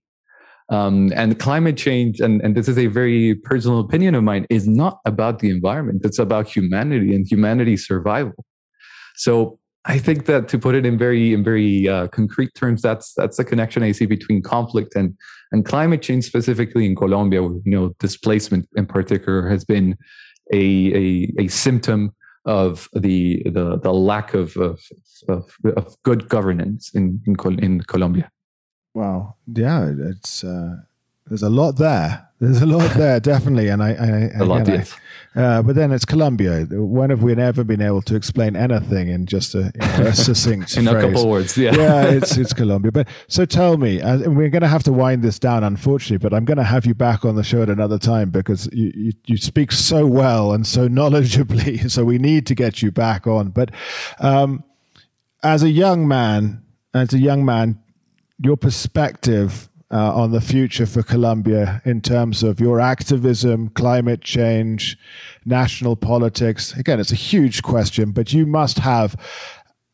um, 0.70 1.12
and 1.14 1.38
climate 1.38 1.76
change, 1.76 2.20
and, 2.20 2.40
and 2.40 2.56
this 2.56 2.68
is 2.68 2.78
a 2.78 2.86
very 2.86 3.34
personal 3.34 3.80
opinion 3.80 4.14
of 4.14 4.24
mine, 4.24 4.46
is 4.50 4.66
not 4.66 5.00
about 5.04 5.40
the 5.40 5.50
environment. 5.50 6.02
It's 6.04 6.18
about 6.18 6.48
humanity 6.48 7.14
and 7.14 7.26
humanity's 7.30 7.86
survival. 7.86 8.44
So 9.16 9.58
I 9.84 9.98
think 9.98 10.24
that 10.26 10.48
to 10.48 10.58
put 10.58 10.74
it 10.74 10.86
in 10.86 10.96
very 10.96 11.34
in 11.34 11.44
very 11.44 11.88
uh, 11.88 12.08
concrete 12.08 12.54
terms, 12.54 12.80
that's 12.80 13.12
that's 13.14 13.36
the 13.36 13.44
connection 13.44 13.82
I 13.82 13.92
see 13.92 14.06
between 14.06 14.42
conflict 14.42 14.96
and 14.96 15.14
and 15.52 15.64
climate 15.64 16.00
change, 16.00 16.24
specifically 16.24 16.86
in 16.86 16.96
Colombia, 16.96 17.42
where 17.42 17.60
you 17.64 17.72
know 17.72 17.94
displacement 17.98 18.66
in 18.76 18.86
particular 18.86 19.48
has 19.48 19.64
been 19.64 19.96
a, 20.52 20.58
a, 20.58 21.32
a 21.44 21.48
symptom 21.48 22.14
of 22.46 22.88
the 22.94 23.42
the, 23.44 23.78
the 23.78 23.92
lack 23.92 24.34
of, 24.34 24.56
of, 24.56 24.80
of, 25.28 25.54
of 25.76 26.02
good 26.02 26.28
governance 26.28 26.90
in, 26.94 27.20
in, 27.26 27.36
in 27.58 27.80
Colombia. 27.82 28.30
Wow. 28.94 29.34
Yeah, 29.46 29.92
it's 29.98 30.44
uh, 30.44 30.76
there's 31.26 31.42
a 31.42 31.50
lot 31.50 31.72
there. 31.72 32.28
There's 32.40 32.62
a 32.62 32.66
lot 32.66 32.94
there, 32.94 33.18
definitely, 33.32 33.68
and 33.68 33.82
I, 33.82 33.90
I, 33.90 34.30
a 34.38 34.44
lot, 34.44 34.68
yes. 34.68 34.94
Uh, 35.34 35.62
but 35.62 35.74
then 35.74 35.90
it's 35.90 36.04
Colombia. 36.04 36.66
When 36.70 37.10
have 37.10 37.22
we 37.22 37.34
ever 37.34 37.64
been 37.64 37.82
able 37.82 38.02
to 38.02 38.14
explain 38.14 38.54
anything 38.54 39.08
in 39.08 39.26
just 39.26 39.54
a, 39.54 39.72
a 39.80 40.12
succinct 40.12 40.76
in 40.76 40.84
phrase? 40.84 40.96
a 40.96 41.00
couple 41.00 41.28
words? 41.28 41.58
Yeah, 41.58 41.74
yeah, 41.74 42.04
it's 42.04 42.36
it's 42.36 42.52
Colombia. 42.52 42.92
But 42.92 43.08
so 43.26 43.44
tell 43.44 43.76
me, 43.76 44.00
uh, 44.00 44.30
we're 44.30 44.50
going 44.50 44.62
to 44.62 44.68
have 44.68 44.84
to 44.84 44.92
wind 44.92 45.22
this 45.22 45.40
down, 45.40 45.64
unfortunately. 45.64 46.18
But 46.18 46.36
I'm 46.36 46.44
going 46.44 46.58
to 46.58 46.64
have 46.64 46.86
you 46.86 46.94
back 46.94 47.24
on 47.24 47.34
the 47.34 47.42
show 47.42 47.62
at 47.62 47.70
another 47.70 47.98
time 47.98 48.30
because 48.30 48.68
you, 48.72 48.92
you, 48.94 49.12
you 49.26 49.36
speak 49.36 49.72
so 49.72 50.06
well 50.06 50.52
and 50.52 50.64
so 50.66 50.88
knowledgeably. 50.88 51.90
So 51.90 52.04
we 52.04 52.18
need 52.18 52.46
to 52.46 52.54
get 52.54 52.80
you 52.82 52.92
back 52.92 53.26
on. 53.26 53.50
But 53.50 53.70
um, 54.20 54.62
as 55.42 55.64
a 55.64 55.70
young 55.70 56.06
man, 56.06 56.62
as 56.92 57.12
a 57.12 57.18
young 57.18 57.44
man, 57.44 57.80
your 58.38 58.56
perspective 58.56 59.68
uh, 59.90 60.14
on 60.14 60.32
the 60.32 60.40
future 60.40 60.86
for 60.86 61.02
Colombia 61.02 61.80
in 61.84 62.00
terms 62.00 62.42
of 62.42 62.60
your 62.60 62.80
activism, 62.80 63.68
climate 63.70 64.22
change, 64.22 64.98
national 65.44 65.96
politics? 65.96 66.72
Again, 66.76 67.00
it's 67.00 67.12
a 67.12 67.16
huge 67.16 67.62
question, 67.62 68.10
but 68.10 68.32
you 68.32 68.46
must 68.46 68.78
have 68.78 69.14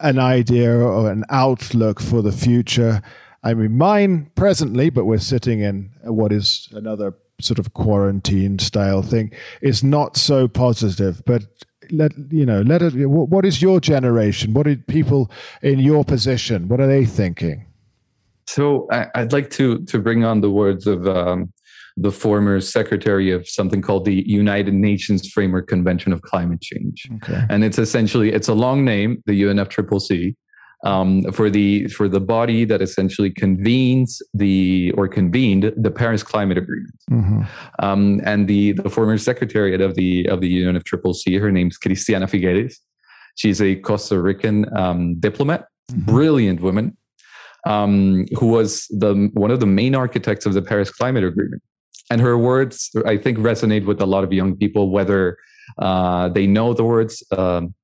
an 0.00 0.18
idea 0.18 0.74
or 0.74 1.10
an 1.10 1.24
outlook 1.28 2.00
for 2.00 2.22
the 2.22 2.32
future. 2.32 3.02
I 3.42 3.54
mean, 3.54 3.76
mine 3.76 4.30
presently, 4.34 4.90
but 4.90 5.04
we're 5.04 5.18
sitting 5.18 5.60
in 5.60 5.90
what 6.04 6.32
is 6.32 6.68
another 6.72 7.14
sort 7.40 7.58
of 7.58 7.72
quarantine 7.74 8.58
style 8.58 9.02
thing, 9.02 9.32
is 9.60 9.82
not 9.82 10.16
so 10.16 10.48
positive. 10.48 11.22
But 11.24 11.44
let 11.90 12.12
you 12.30 12.46
know, 12.46 12.62
let 12.62 12.82
it. 12.82 13.06
What 13.06 13.44
is 13.44 13.60
your 13.60 13.80
generation? 13.80 14.54
What 14.54 14.66
are 14.66 14.76
people 14.76 15.30
in 15.62 15.78
your 15.78 16.04
position? 16.04 16.68
What 16.68 16.80
are 16.80 16.86
they 16.86 17.04
thinking? 17.04 17.66
So 18.54 18.88
I, 18.90 19.06
would 19.20 19.32
like 19.32 19.50
to 19.50 19.78
to 19.84 19.98
bring 20.00 20.24
on 20.24 20.40
the 20.40 20.50
words 20.50 20.88
of 20.88 21.06
um, 21.06 21.52
the 21.96 22.10
former 22.10 22.60
secretary 22.60 23.30
of 23.30 23.48
something 23.48 23.80
called 23.80 24.04
the 24.04 24.28
United 24.28 24.74
Nations 24.74 25.28
Framework 25.28 25.68
Convention 25.68 26.12
of 26.12 26.22
Climate 26.22 26.60
Change, 26.60 27.08
okay. 27.16 27.44
and 27.48 27.62
it's 27.62 27.78
essentially 27.78 28.32
it's 28.32 28.48
a 28.48 28.54
long 28.54 28.84
name, 28.84 29.22
the 29.26 29.40
UNFCCC, 29.42 30.34
um, 30.84 31.30
for 31.30 31.48
the 31.48 31.86
for 31.88 32.08
the 32.08 32.18
body 32.18 32.64
that 32.64 32.82
essentially 32.82 33.30
convenes 33.30 34.20
the 34.34 34.92
or 34.96 35.06
convened 35.06 35.72
the 35.76 35.92
Paris 35.92 36.24
Climate 36.24 36.58
Agreement. 36.58 36.98
Mm-hmm. 37.08 37.42
Um, 37.78 38.20
and 38.24 38.48
the 38.48 38.72
the 38.72 38.90
former 38.90 39.16
secretariat 39.16 39.80
of 39.80 39.94
the 39.94 40.26
of 40.28 40.40
the 40.40 40.64
UNFCCC, 40.64 41.40
her 41.40 41.52
name's 41.52 41.78
Cristiana 41.78 42.28
Figueres. 42.28 42.74
She's 43.36 43.62
a 43.62 43.76
Costa 43.76 44.20
Rican 44.20 44.66
um, 44.76 45.20
diplomat, 45.20 45.66
mm-hmm. 45.92 46.04
brilliant 46.04 46.60
woman 46.62 46.96
um, 47.64 48.26
who 48.38 48.46
was 48.46 48.86
the 48.88 49.30
one 49.34 49.50
of 49.50 49.60
the 49.60 49.66
main 49.66 49.94
architects 49.94 50.46
of 50.46 50.54
the 50.54 50.62
Paris 50.62 50.90
Climate 50.90 51.24
Agreement. 51.24 51.62
And 52.10 52.20
her 52.20 52.36
words, 52.36 52.90
I 53.06 53.16
think, 53.16 53.38
resonate 53.38 53.84
with 53.86 54.00
a 54.00 54.06
lot 54.06 54.24
of 54.24 54.32
young 54.32 54.56
people, 54.56 54.90
whether 54.90 55.38
uh, 55.78 56.28
they 56.28 56.46
know 56.46 56.74
the 56.74 56.84
words 56.84 57.22
um, 57.30 57.74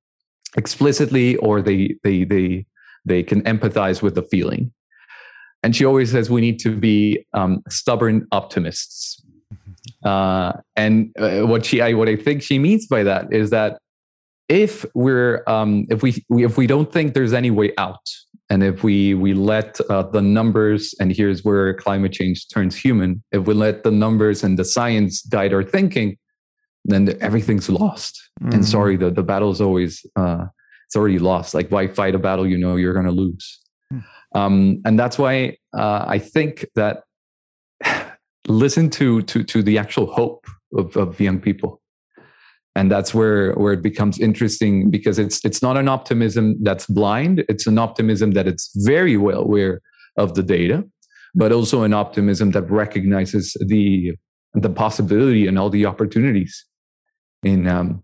explicitly 0.56 1.36
or 1.36 1.62
they 1.62 1.96
they 2.02 2.24
they 2.24 2.66
they 3.04 3.22
can 3.22 3.42
empathize 3.42 4.02
with 4.02 4.14
the 4.14 4.22
feeling. 4.22 4.72
And 5.62 5.74
she 5.74 5.84
always 5.84 6.12
says 6.12 6.30
we 6.30 6.40
need 6.40 6.58
to 6.60 6.76
be 6.76 7.26
um, 7.32 7.62
stubborn 7.68 8.26
optimists. 8.30 9.22
Uh, 10.04 10.52
and 10.76 11.12
uh, 11.18 11.40
what 11.40 11.64
she, 11.64 11.80
I, 11.80 11.92
what 11.94 12.08
I 12.08 12.16
think 12.16 12.42
she 12.42 12.58
means 12.58 12.86
by 12.86 13.02
that 13.02 13.32
is 13.32 13.50
that 13.50 13.78
if 14.48 14.84
we're, 14.94 15.42
um, 15.46 15.86
if 15.90 16.02
we, 16.02 16.24
if 16.30 16.56
we 16.56 16.66
don't 16.66 16.92
think 16.92 17.14
there's 17.14 17.32
any 17.32 17.50
way 17.50 17.72
out, 17.78 18.06
and 18.48 18.62
if 18.62 18.82
we 18.82 19.14
we 19.14 19.34
let 19.34 19.80
uh, 19.90 20.02
the 20.02 20.22
numbers 20.22 20.94
and 21.00 21.12
here's 21.12 21.44
where 21.44 21.74
climate 21.74 22.12
change 22.12 22.48
turns 22.48 22.76
human 22.76 23.22
if 23.32 23.46
we 23.46 23.54
let 23.54 23.82
the 23.82 23.90
numbers 23.90 24.44
and 24.44 24.58
the 24.58 24.64
science 24.64 25.22
guide 25.22 25.52
our 25.52 25.62
thinking 25.62 26.16
then 26.84 27.16
everything's 27.20 27.68
lost 27.68 28.30
mm-hmm. 28.40 28.52
and 28.52 28.64
sorry 28.64 28.96
the, 28.96 29.10
the 29.10 29.22
battle 29.22 29.50
is 29.50 29.60
always 29.60 30.04
uh, 30.16 30.44
it's 30.86 30.96
already 30.96 31.18
lost 31.18 31.54
like 31.54 31.68
why 31.70 31.86
fight 31.86 32.14
a 32.14 32.18
battle 32.18 32.46
you 32.46 32.58
know 32.58 32.76
you're 32.76 32.94
going 32.94 33.06
to 33.06 33.12
lose 33.12 33.60
mm. 33.92 34.02
um, 34.34 34.80
and 34.84 34.98
that's 34.98 35.18
why 35.18 35.56
uh, 35.76 36.04
i 36.06 36.18
think 36.18 36.66
that 36.74 37.02
listen 38.48 38.88
to 38.88 39.22
to 39.22 39.42
to 39.42 39.62
the 39.62 39.78
actual 39.78 40.06
hope 40.06 40.46
of, 40.76 40.96
of 40.96 41.20
young 41.20 41.40
people 41.40 41.80
and 42.76 42.90
that's 42.90 43.12
where 43.14 43.52
where 43.54 43.72
it 43.72 43.82
becomes 43.82 44.18
interesting 44.18 44.90
because 44.90 45.18
it's 45.18 45.44
it's 45.44 45.62
not 45.62 45.76
an 45.76 45.88
optimism 45.88 46.56
that's 46.62 46.86
blind. 46.86 47.44
It's 47.48 47.66
an 47.66 47.78
optimism 47.78 48.32
that 48.32 48.46
it's 48.46 48.70
very 48.76 49.16
well 49.16 49.42
aware 49.42 49.80
of 50.16 50.34
the 50.34 50.42
data 50.42 50.84
but 51.36 51.52
also 51.52 51.82
an 51.82 51.92
optimism 51.92 52.50
that 52.52 52.68
recognizes 52.70 53.56
the 53.60 54.14
the 54.54 54.70
possibility 54.70 55.46
and 55.46 55.58
all 55.58 55.70
the 55.70 55.84
opportunities 55.86 56.64
in 57.42 57.68
um, 57.68 58.02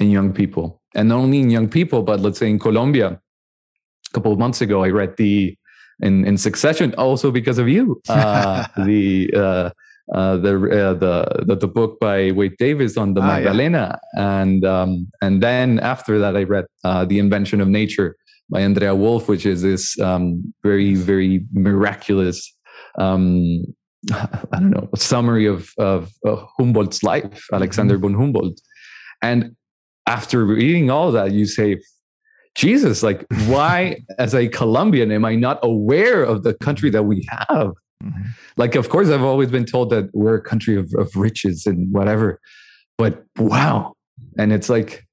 in 0.00 0.10
young 0.10 0.32
people. 0.32 0.80
And 0.94 1.08
not 1.08 1.18
only 1.18 1.38
in 1.38 1.50
young 1.50 1.68
people 1.68 2.02
but 2.02 2.20
let's 2.20 2.38
say 2.38 2.50
in 2.50 2.58
colombia 2.58 3.08
a 3.08 4.10
couple 4.14 4.30
of 4.30 4.38
months 4.38 4.60
ago 4.60 4.84
i 4.84 4.88
read 4.88 5.16
the 5.16 5.56
in 6.00 6.26
in 6.26 6.36
succession 6.36 6.94
also 6.98 7.30
because 7.30 7.58
of 7.58 7.66
you 7.66 7.98
uh, 8.10 8.66
the 8.84 9.30
uh, 9.34 9.70
uh, 10.12 10.36
the, 10.36 10.54
uh, 10.56 10.94
the, 10.94 11.44
the 11.46 11.56
the 11.56 11.68
book 11.68 12.00
by 12.00 12.32
Wade 12.32 12.56
Davis 12.58 12.96
on 12.96 13.14
the 13.14 13.20
ah, 13.20 13.26
Magdalena, 13.26 13.98
yeah. 14.16 14.40
and 14.40 14.64
um, 14.64 15.08
and 15.20 15.42
then 15.42 15.78
after 15.80 16.18
that 16.18 16.36
I 16.36 16.42
read 16.42 16.66
uh, 16.84 17.04
the 17.04 17.18
Invention 17.18 17.60
of 17.60 17.68
Nature 17.68 18.16
by 18.50 18.60
Andrea 18.60 18.94
Wulf, 18.94 19.28
which 19.28 19.46
is 19.46 19.62
this 19.62 19.98
um, 20.00 20.52
very 20.62 20.94
very 20.94 21.44
miraculous. 21.52 22.52
Um, 22.98 23.64
I 24.12 24.58
don't 24.58 24.70
know, 24.70 24.88
summary 24.96 25.46
of, 25.46 25.70
of, 25.78 26.10
Humboldt's 26.58 27.04
life, 27.04 27.46
Alexander 27.52 27.94
mm-hmm. 27.94 28.14
von 28.14 28.14
Humboldt. 28.14 28.60
And 29.22 29.54
after 30.06 30.44
reading 30.44 30.90
all 30.90 31.12
that, 31.12 31.30
you 31.30 31.46
say, 31.46 31.80
Jesus, 32.54 33.02
like, 33.02 33.24
why, 33.46 34.02
as 34.18 34.34
a 34.34 34.48
Colombian, 34.48 35.12
am 35.12 35.24
I 35.24 35.36
not 35.36 35.60
aware 35.62 36.24
of 36.24 36.42
the 36.42 36.54
country 36.54 36.90
that 36.90 37.04
we 37.04 37.26
have? 37.48 37.72
Mm-hmm. 38.02 38.22
Like, 38.56 38.74
of 38.74 38.88
course, 38.88 39.08
I've 39.08 39.22
always 39.22 39.50
been 39.50 39.64
told 39.64 39.90
that 39.90 40.10
we're 40.12 40.36
a 40.36 40.42
country 40.42 40.76
of, 40.76 40.92
of 40.98 41.14
riches 41.16 41.66
and 41.66 41.92
whatever, 41.92 42.40
but 42.98 43.24
wow. 43.38 43.94
And 44.38 44.52
it's 44.52 44.68
like, 44.68 45.06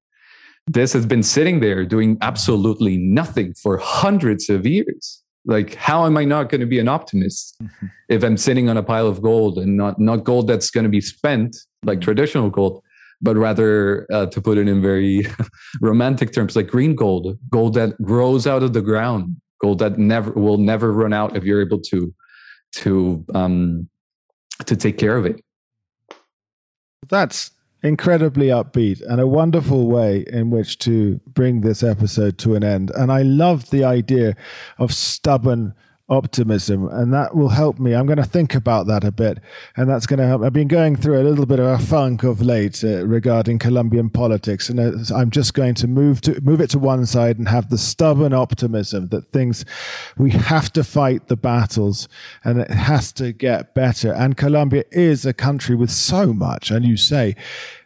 this 0.67 0.93
has 0.93 1.05
been 1.05 1.23
sitting 1.23 1.59
there 1.59 1.83
doing 1.85 2.17
absolutely 2.21 2.97
nothing 2.97 3.53
for 3.55 3.77
hundreds 3.77 4.49
of 4.49 4.65
years. 4.65 5.23
Like, 5.45 5.73
how 5.75 6.05
am 6.05 6.17
I 6.17 6.25
not 6.25 6.49
going 6.49 6.61
to 6.61 6.67
be 6.67 6.79
an 6.79 6.87
optimist 6.87 7.55
mm-hmm. 7.61 7.87
if 8.07 8.23
I'm 8.23 8.37
sitting 8.37 8.69
on 8.69 8.77
a 8.77 8.83
pile 8.83 9.07
of 9.07 9.21
gold 9.21 9.57
and 9.57 9.77
not, 9.77 9.99
not 9.99 10.23
gold 10.23 10.47
that's 10.47 10.69
going 10.69 10.83
to 10.83 10.89
be 10.89 11.01
spent 11.01 11.57
like 11.83 12.01
traditional 12.01 12.49
gold, 12.49 12.83
but 13.21 13.35
rather, 13.35 14.05
uh, 14.11 14.27
to 14.27 14.41
put 14.41 14.57
it 14.57 14.67
in 14.67 14.81
very 14.81 15.25
romantic 15.81 16.33
terms, 16.33 16.55
like 16.55 16.67
green 16.67 16.93
gold, 16.93 17.37
gold 17.49 17.73
that 17.73 17.99
grows 18.01 18.45
out 18.45 18.61
of 18.61 18.73
the 18.73 18.81
ground, 18.81 19.37
gold 19.61 19.79
that 19.79 19.97
never 19.97 20.31
will 20.33 20.57
never 20.57 20.91
run 20.91 21.13
out 21.13 21.35
if 21.35 21.43
you're 21.43 21.61
able 21.61 21.79
to 21.79 22.13
to 22.73 23.25
um, 23.33 23.89
to 24.65 24.75
take 24.75 24.97
care 24.97 25.17
of 25.17 25.25
it. 25.25 25.41
That's 27.07 27.51
incredibly 27.81 28.47
upbeat 28.47 29.01
and 29.07 29.21
a 29.21 29.27
wonderful 29.27 29.87
way 29.87 30.25
in 30.27 30.49
which 30.49 30.79
to 30.79 31.19
bring 31.27 31.61
this 31.61 31.81
episode 31.81 32.37
to 32.39 32.55
an 32.55 32.63
end. 32.63 32.91
And 32.91 33.11
I 33.11 33.21
love 33.21 33.69
the 33.69 33.83
idea 33.83 34.35
of 34.77 34.93
stubborn 34.93 35.73
optimism 36.09 36.87
and 36.89 37.13
that 37.13 37.35
will 37.35 37.49
help 37.49 37.79
me. 37.79 37.93
I'm 37.93 38.05
going 38.05 38.17
to 38.17 38.23
think 38.23 38.55
about 38.55 38.87
that 38.87 39.03
a 39.03 39.11
bit 39.11 39.39
and 39.75 39.89
that's 39.89 40.05
going 40.05 40.19
to 40.19 40.27
help 40.27 40.41
i've 40.41 40.53
been 40.53 40.67
going 40.67 40.95
through 40.95 41.21
a 41.21 41.23
little 41.23 41.45
bit 41.45 41.59
of 41.59 41.65
a 41.65 41.77
funk 41.77 42.23
of 42.23 42.41
late 42.41 42.83
uh, 42.83 43.05
regarding 43.05 43.59
colombian 43.59 44.09
politics 44.09 44.69
and 44.69 44.79
uh, 44.79 45.15
i'm 45.15 45.29
just 45.29 45.53
going 45.53 45.73
to 45.73 45.87
move 45.87 46.21
to 46.21 46.39
move 46.41 46.61
it 46.61 46.69
to 46.69 46.79
one 46.79 47.05
side 47.05 47.37
and 47.37 47.47
have 47.47 47.69
the 47.69 47.77
stubborn 47.77 48.33
optimism 48.33 49.07
that 49.09 49.31
things 49.31 49.65
we 50.17 50.31
have 50.31 50.71
to 50.73 50.83
fight 50.83 51.27
the 51.27 51.37
battles 51.37 52.07
and 52.43 52.59
it 52.59 52.71
has 52.71 53.11
to 53.13 53.31
get 53.31 53.73
better. 53.73 54.13
And 54.13 54.37
colombia 54.37 54.83
is 54.91 55.25
a 55.25 55.33
country 55.33 55.75
with 55.75 55.91
so 55.91 56.33
much 56.33 56.71
and 56.71 56.85
you 56.85 56.97
say 56.97 57.35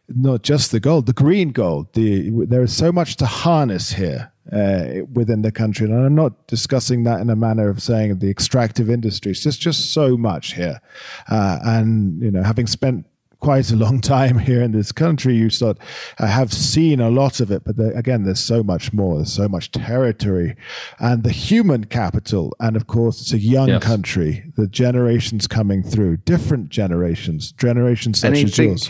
not 0.09 0.43
just 0.43 0.71
the 0.71 0.79
gold 0.79 1.05
the 1.05 1.13
green 1.13 1.51
gold 1.51 1.93
the 1.93 2.29
there 2.45 2.61
is 2.61 2.75
so 2.75 2.91
much 2.91 3.15
to 3.15 3.25
harness 3.25 3.93
here 3.93 4.32
uh, 4.51 5.05
within 5.13 5.41
the 5.41 5.51
country. 5.51 5.85
And 5.85 6.05
I'm 6.05 6.15
not 6.15 6.47
discussing 6.47 7.03
that 7.03 7.21
in 7.21 7.29
a 7.29 7.35
manner 7.35 7.69
of 7.69 7.81
saying 7.81 8.19
the 8.19 8.29
extractive 8.29 8.89
industries. 8.89 9.43
There's 9.43 9.57
just 9.57 9.93
so 9.93 10.17
much 10.17 10.53
here. 10.53 10.81
Uh, 11.29 11.59
and, 11.63 12.21
you 12.21 12.31
know, 12.31 12.43
having 12.43 12.67
spent 12.67 13.05
quite 13.39 13.71
a 13.71 13.75
long 13.75 14.01
time 14.15 14.37
here 14.37 14.61
in 14.61 14.71
this 14.71 14.91
country, 14.91 15.35
you 15.35 15.49
sort 15.49 15.77
I 16.19 16.27
have 16.27 16.51
seen 16.51 16.99
a 16.99 17.09
lot 17.09 17.39
of 17.39 17.51
it, 17.51 17.63
but 17.63 17.77
the, 17.77 17.95
again, 17.95 18.23
there's 18.23 18.39
so 18.39 18.63
much 18.63 18.93
more. 18.93 19.17
There's 19.17 19.33
so 19.33 19.47
much 19.47 19.71
territory, 19.71 20.55
and 20.99 21.23
the 21.23 21.31
human 21.31 21.85
capital, 21.85 22.55
and 22.59 22.75
of 22.75 22.87
course, 22.87 23.21
it's 23.21 23.33
a 23.33 23.37
young 23.37 23.67
yes. 23.67 23.83
country. 23.83 24.51
The 24.55 24.67
generations 24.67 25.45
coming 25.47 25.83
through, 25.83 26.17
different 26.17 26.69
generations, 26.69 27.51
generations 27.51 28.19
such 28.19 28.43
as 28.43 28.57
yours 28.57 28.89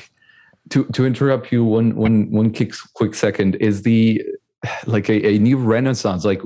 to 0.70 0.86
to 0.86 1.06
interrupt 1.06 1.52
you 1.52 1.64
one 1.66 1.96
one 1.96 2.32
one 2.32 2.54
quick 2.54 2.74
quick 2.94 3.14
second 3.14 3.56
is 3.56 3.84
the 3.84 4.24
like 4.86 5.10
a, 5.10 5.28
a 5.28 5.38
new 5.40 5.58
renaissance 5.58 6.26
like 6.26 6.42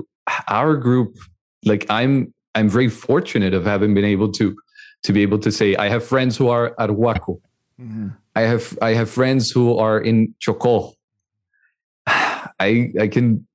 our 0.48 0.76
group 0.76 1.18
like 1.66 1.86
i'm 1.90 2.34
i'm 2.56 2.70
very 2.70 2.90
fortunate 2.90 3.54
of 3.54 3.66
having 3.66 3.94
been 3.94 4.06
able 4.06 4.32
to 4.32 4.56
to 5.04 5.14
be 5.14 5.22
able 5.22 5.40
to 5.40 5.52
say 5.52 5.76
i 5.76 5.90
have 5.90 6.04
friends 6.04 6.38
who 6.38 6.50
are 6.50 6.76
at 6.80 6.90
Huaco. 6.90 7.40
Mm-hmm. 7.80 8.08
i 8.36 8.42
have 8.42 8.78
i 8.82 8.94
have 8.94 9.10
friends 9.10 9.52
who 9.52 9.78
are 9.78 10.00
in 10.00 10.34
Chocó 10.40 10.94
i 12.08 12.92
i 13.00 13.08
can 13.08 13.46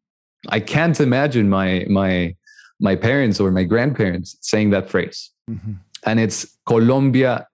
i 0.48 0.60
can't 0.60 1.00
imagine 1.00 1.48
my 1.48 1.86
my 1.88 2.34
my 2.80 2.96
parents 2.96 3.40
or 3.40 3.50
my 3.50 3.64
grandparents 3.64 4.36
saying 4.40 4.70
that 4.70 4.88
phrase 4.88 5.30
mm-hmm. 5.50 5.72
and 6.06 6.20
it's 6.20 6.58
colombia 6.66 7.46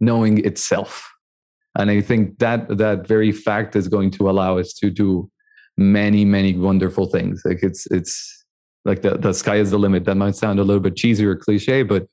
knowing 0.00 0.44
itself 0.44 1.12
and 1.76 1.90
i 1.90 2.00
think 2.00 2.38
that 2.38 2.66
that 2.78 3.06
very 3.06 3.32
fact 3.32 3.76
is 3.76 3.86
going 3.86 4.10
to 4.10 4.28
allow 4.28 4.58
us 4.58 4.72
to 4.72 4.90
do 4.90 5.30
many 5.78 6.24
many 6.24 6.54
wonderful 6.54 7.06
things. 7.06 7.42
Like 7.44 7.62
it's 7.62 7.86
it's 7.86 8.44
like 8.84 9.02
the, 9.02 9.16
the 9.16 9.32
sky 9.32 9.56
is 9.56 9.70
the 9.70 9.78
limit. 9.78 10.04
That 10.04 10.16
might 10.16 10.34
sound 10.36 10.58
a 10.58 10.64
little 10.64 10.82
bit 10.82 10.96
cheesy 10.96 11.24
or 11.24 11.36
cliche 11.36 11.82
but 11.82 12.06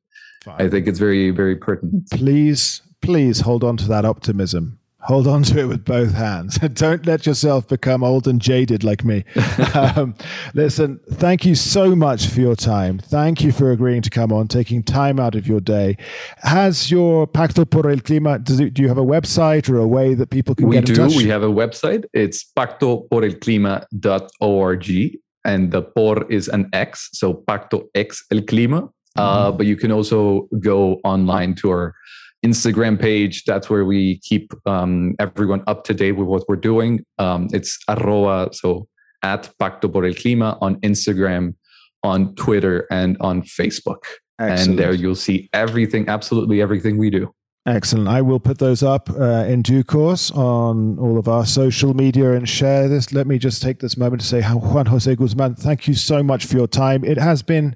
Fine. 0.43 0.61
i 0.61 0.69
think 0.69 0.87
it's 0.87 0.99
very 0.99 1.31
very 1.31 1.55
pertinent. 1.55 2.09
Please 2.11 2.81
please 3.01 3.41
hold 3.41 3.63
on 3.63 3.77
to 3.77 3.87
that 3.87 4.05
optimism 4.05 4.79
hold 5.05 5.27
on 5.27 5.43
to 5.43 5.59
it 5.59 5.67
with 5.67 5.85
both 5.85 6.13
hands. 6.13 6.57
Don't 6.73 7.05
let 7.05 7.25
yourself 7.25 7.65
become 7.67 8.03
old 8.03 8.27
and 8.27 8.41
jaded 8.41 8.83
like 8.83 9.03
me. 9.03 9.23
um, 9.73 10.15
listen, 10.53 10.99
thank 11.11 11.45
you 11.45 11.55
so 11.55 11.95
much 11.95 12.27
for 12.27 12.41
your 12.41 12.55
time. 12.55 12.99
Thank 12.99 13.43
you 13.43 13.51
for 13.51 13.71
agreeing 13.71 14.01
to 14.01 14.09
come 14.09 14.33
on, 14.33 14.47
taking 14.47 14.81
time 14.83 15.19
out 15.19 15.35
of 15.35 15.47
your 15.47 15.59
day. 15.59 15.97
Has 16.39 16.89
your 16.89 17.27
Pacto 17.27 17.69
por 17.69 17.87
el 17.89 17.97
Clima, 17.97 18.43
does 18.43 18.59
it, 18.59 18.73
do 18.73 18.81
you 18.81 18.87
have 18.87 18.97
a 18.97 19.05
website 19.05 19.69
or 19.69 19.77
a 19.77 19.87
way 19.87 20.15
that 20.15 20.31
people 20.31 20.55
can 20.55 20.67
we 20.67 20.75
get 20.75 20.89
in 20.89 20.95
do. 20.95 21.01
touch? 21.01 21.11
We 21.11 21.19
do. 21.19 21.25
We 21.25 21.29
have 21.29 21.43
a 21.43 21.47
website. 21.47 22.05
It's 22.13 22.43
pactoporelclima.org. 22.43 25.19
And 25.45 25.71
the 25.71 25.83
por 25.83 26.31
is 26.31 26.47
an 26.47 26.69
X, 26.73 27.09
so 27.13 27.43
Pacto 27.47 27.87
X 27.93 28.25
el 28.31 28.39
Clima. 28.39 28.89
Uh, 29.17 29.47
mm-hmm. 29.47 29.57
but 29.57 29.65
you 29.65 29.77
can 29.77 29.93
also 29.93 30.45
go 30.59 30.99
online 31.05 31.55
to 31.55 31.69
our 31.69 31.95
Instagram 32.43 32.99
page. 32.99 33.43
That's 33.45 33.69
where 33.69 33.85
we 33.85 34.19
keep 34.19 34.53
um, 34.65 35.15
everyone 35.19 35.63
up 35.67 35.83
to 35.85 35.93
date 35.93 36.13
with 36.13 36.27
what 36.27 36.43
we're 36.47 36.55
doing. 36.55 37.05
Um, 37.17 37.49
it's 37.53 37.77
arroba, 37.87 38.53
so 38.53 38.87
at 39.23 39.51
Pacto 39.59 39.91
por 39.91 40.05
el 40.05 40.13
Clima 40.13 40.57
on 40.61 40.79
Instagram, 40.81 41.55
on 42.03 42.35
Twitter, 42.35 42.87
and 42.91 43.17
on 43.21 43.41
Facebook. 43.41 44.03
Excellent. 44.39 44.69
And 44.69 44.79
there 44.79 44.93
you'll 44.93 45.15
see 45.15 45.49
everything, 45.53 46.07
absolutely 46.09 46.61
everything 46.61 46.97
we 46.97 47.09
do. 47.09 47.33
Excellent. 47.67 48.07
I 48.07 48.21
will 48.21 48.39
put 48.39 48.59
those 48.59 48.83
up 48.83 49.09
uh, 49.09 49.45
in 49.47 49.63
due 49.63 49.83
course 49.83 50.29
on 50.31 50.99
all 50.99 51.17
of 51.17 51.27
our 51.27 51.47
social 51.47 51.95
media 51.95 52.33
and 52.33 52.47
share 52.47 52.87
this. 52.87 53.11
Let 53.11 53.25
me 53.25 53.39
just 53.39 53.63
take 53.63 53.79
this 53.79 53.97
moment 53.97 54.21
to 54.21 54.27
say, 54.27 54.43
Juan 54.43 54.85
Jose 54.85 55.15
Guzman, 55.15 55.55
thank 55.55 55.87
you 55.87 55.95
so 55.95 56.21
much 56.21 56.45
for 56.45 56.57
your 56.57 56.67
time. 56.67 57.03
It 57.03 57.17
has 57.17 57.41
been 57.41 57.75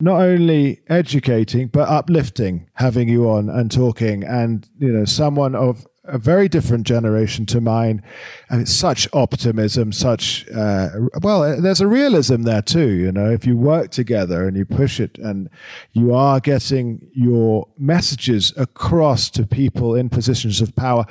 not 0.00 0.20
only 0.20 0.80
educating 0.88 1.68
but 1.68 1.88
uplifting 1.88 2.68
having 2.74 3.08
you 3.08 3.28
on 3.28 3.48
and 3.48 3.70
talking. 3.70 4.24
And 4.24 4.68
you 4.78 4.92
know 4.92 5.04
someone 5.04 5.54
of 5.54 5.86
a 6.04 6.18
very 6.18 6.48
different 6.48 6.86
generation 6.86 7.46
to 7.46 7.60
mine 7.60 8.02
and 8.48 8.68
such 8.68 9.06
optimism 9.12 9.92
such 9.92 10.48
uh, 10.50 10.88
well 11.22 11.60
there's 11.60 11.80
a 11.80 11.86
realism 11.86 12.42
there 12.42 12.62
too 12.62 12.88
you 12.88 13.12
know. 13.12 13.30
If 13.30 13.46
you 13.46 13.56
work 13.56 13.90
together 13.90 14.48
and 14.48 14.56
you 14.56 14.64
push 14.64 14.98
it 14.98 15.18
and 15.18 15.48
you 15.92 16.14
are 16.14 16.40
getting 16.40 17.08
your 17.12 17.68
messages 17.78 18.52
across 18.56 19.30
to 19.30 19.46
people 19.46 19.94
in 19.94 20.08
positions 20.08 20.60
of 20.60 20.74
power 20.74 21.04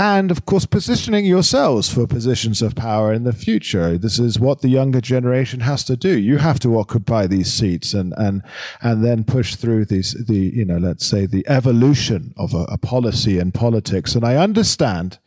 and 0.00 0.30
of 0.30 0.46
course 0.46 0.64
positioning 0.64 1.26
yourselves 1.26 1.92
for 1.92 2.06
positions 2.06 2.62
of 2.62 2.74
power 2.74 3.12
in 3.12 3.24
the 3.24 3.34
future 3.34 3.98
this 3.98 4.18
is 4.18 4.40
what 4.40 4.62
the 4.62 4.68
younger 4.68 5.00
generation 5.00 5.60
has 5.60 5.84
to 5.84 5.94
do 5.94 6.18
you 6.18 6.38
have 6.38 6.58
to 6.58 6.78
occupy 6.78 7.26
these 7.26 7.52
seats 7.52 7.92
and 7.92 8.14
and 8.16 8.42
and 8.80 9.04
then 9.04 9.22
push 9.22 9.56
through 9.56 9.84
these 9.84 10.12
the 10.26 10.52
you 10.54 10.64
know 10.64 10.78
let's 10.78 11.06
say 11.06 11.26
the 11.26 11.46
evolution 11.46 12.32
of 12.38 12.54
a, 12.54 12.64
a 12.70 12.78
policy 12.78 13.38
and 13.38 13.52
politics 13.52 14.14
and 14.14 14.24
i 14.24 14.36
understand 14.36 15.18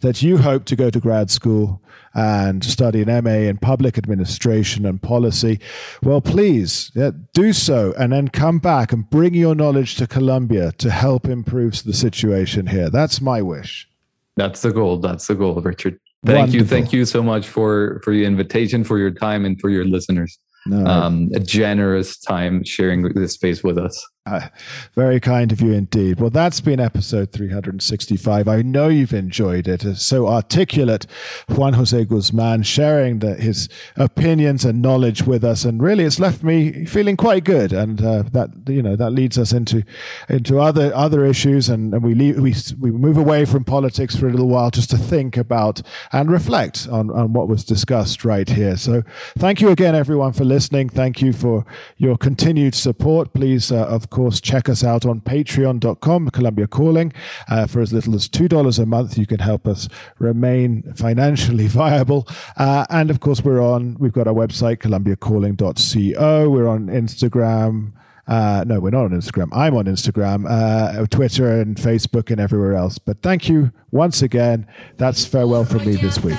that 0.00 0.22
you 0.22 0.38
hope 0.38 0.64
to 0.64 0.74
go 0.74 0.88
to 0.88 0.98
grad 0.98 1.30
school 1.30 1.82
and 2.14 2.64
study 2.64 3.02
an 3.02 3.24
MA 3.24 3.48
in 3.48 3.56
public 3.56 3.96
administration 3.96 4.84
and 4.84 5.00
policy, 5.00 5.58
well, 6.02 6.20
please 6.20 6.90
yeah, 6.94 7.10
do 7.32 7.52
so 7.52 7.94
and 7.98 8.12
then 8.12 8.28
come 8.28 8.58
back 8.58 8.92
and 8.92 9.08
bring 9.08 9.32
your 9.32 9.54
knowledge 9.54 9.94
to 9.94 10.06
Colombia 10.06 10.72
to 10.72 10.90
help 10.90 11.26
improve 11.26 11.82
the 11.84 11.94
situation 11.94 12.66
here. 12.66 12.90
That's 12.90 13.20
my 13.20 13.40
wish. 13.40 13.88
That's 14.36 14.62
the 14.62 14.72
goal. 14.72 14.98
That's 14.98 15.26
the 15.26 15.34
goal, 15.34 15.60
Richard. 15.60 15.98
Thank 16.24 16.38
Wonderful. 16.38 16.60
you. 16.60 16.66
Thank 16.66 16.92
you 16.92 17.04
so 17.04 17.22
much 17.22 17.48
for 17.48 18.00
for 18.04 18.12
your 18.12 18.26
invitation, 18.26 18.84
for 18.84 18.98
your 18.98 19.10
time, 19.10 19.44
and 19.44 19.60
for 19.60 19.70
your 19.70 19.84
listeners. 19.84 20.38
No. 20.66 20.86
Um, 20.86 21.30
a 21.34 21.40
generous 21.40 22.18
time 22.18 22.64
sharing 22.64 23.02
this 23.14 23.34
space 23.34 23.64
with 23.64 23.78
us. 23.78 24.06
Uh, 24.24 24.48
very 24.94 25.18
kind 25.18 25.50
of 25.50 25.60
you 25.60 25.72
indeed. 25.72 26.20
Well, 26.20 26.30
that's 26.30 26.60
been 26.60 26.78
episode 26.78 27.32
365. 27.32 28.46
I 28.46 28.62
know 28.62 28.86
you've 28.86 29.12
enjoyed 29.12 29.66
it. 29.66 29.96
So 29.96 30.28
articulate, 30.28 31.06
Juan 31.48 31.72
Jose 31.72 32.04
Guzman 32.04 32.62
sharing 32.62 33.18
the, 33.18 33.34
his 33.34 33.68
opinions 33.96 34.64
and 34.64 34.80
knowledge 34.80 35.24
with 35.24 35.42
us, 35.42 35.64
and 35.64 35.82
really, 35.82 36.04
it's 36.04 36.20
left 36.20 36.44
me 36.44 36.86
feeling 36.86 37.16
quite 37.16 37.42
good. 37.42 37.72
And 37.72 38.00
uh, 38.00 38.22
that 38.30 38.50
you 38.68 38.80
know 38.80 38.94
that 38.94 39.10
leads 39.10 39.38
us 39.38 39.52
into 39.52 39.82
into 40.28 40.60
other 40.60 40.94
other 40.94 41.26
issues, 41.26 41.68
and, 41.68 41.92
and 41.92 42.04
we 42.04 42.14
leave, 42.14 42.38
we 42.38 42.54
we 42.78 42.92
move 42.92 43.16
away 43.16 43.44
from 43.44 43.64
politics 43.64 44.14
for 44.14 44.28
a 44.28 44.30
little 44.30 44.48
while 44.48 44.70
just 44.70 44.90
to 44.90 44.98
think 44.98 45.36
about 45.36 45.82
and 46.12 46.30
reflect 46.30 46.86
on 46.92 47.10
on 47.10 47.32
what 47.32 47.48
was 47.48 47.64
discussed 47.64 48.24
right 48.24 48.48
here. 48.48 48.76
So, 48.76 49.02
thank 49.36 49.60
you 49.60 49.70
again, 49.70 49.96
everyone, 49.96 50.32
for 50.32 50.44
listening. 50.44 50.90
Thank 50.90 51.20
you 51.20 51.32
for 51.32 51.66
your 51.96 52.16
continued 52.16 52.76
support. 52.76 53.32
Please, 53.32 53.72
uh, 53.72 53.88
of 53.88 54.10
course, 54.12 54.40
check 54.40 54.68
us 54.68 54.84
out 54.84 55.04
on 55.04 55.20
patreon.com, 55.20 56.30
Colombia 56.30 56.66
Calling. 56.68 57.12
Uh, 57.48 57.66
for 57.66 57.80
as 57.80 57.92
little 57.92 58.14
as 58.14 58.28
$2 58.28 58.78
a 58.78 58.86
month, 58.86 59.18
you 59.18 59.26
can 59.26 59.40
help 59.40 59.66
us 59.66 59.88
remain 60.18 60.82
financially 60.94 61.66
viable. 61.82 62.28
Uh, 62.56 62.86
and 62.90 63.10
of 63.10 63.20
course, 63.20 63.42
we're 63.42 63.60
on, 63.62 63.96
we've 63.98 64.12
got 64.12 64.28
our 64.28 64.34
website, 64.34 64.78
colombiacalling.co. 64.78 66.50
We're 66.50 66.68
on 66.68 66.86
Instagram. 66.86 67.92
Uh, 68.28 68.64
no, 68.66 68.78
we're 68.78 68.90
not 68.90 69.04
on 69.04 69.10
Instagram. 69.10 69.48
I'm 69.52 69.74
on 69.74 69.86
Instagram, 69.86 70.46
uh, 70.48 71.04
Twitter, 71.06 71.60
and 71.60 71.76
Facebook, 71.76 72.30
and 72.30 72.40
everywhere 72.40 72.74
else. 72.74 72.98
But 72.98 73.20
thank 73.20 73.48
you 73.48 73.72
once 73.90 74.22
again. 74.22 74.66
That's 74.96 75.24
farewell 75.24 75.64
from 75.64 75.84
me 75.84 75.96
this 75.96 76.22
week. 76.22 76.38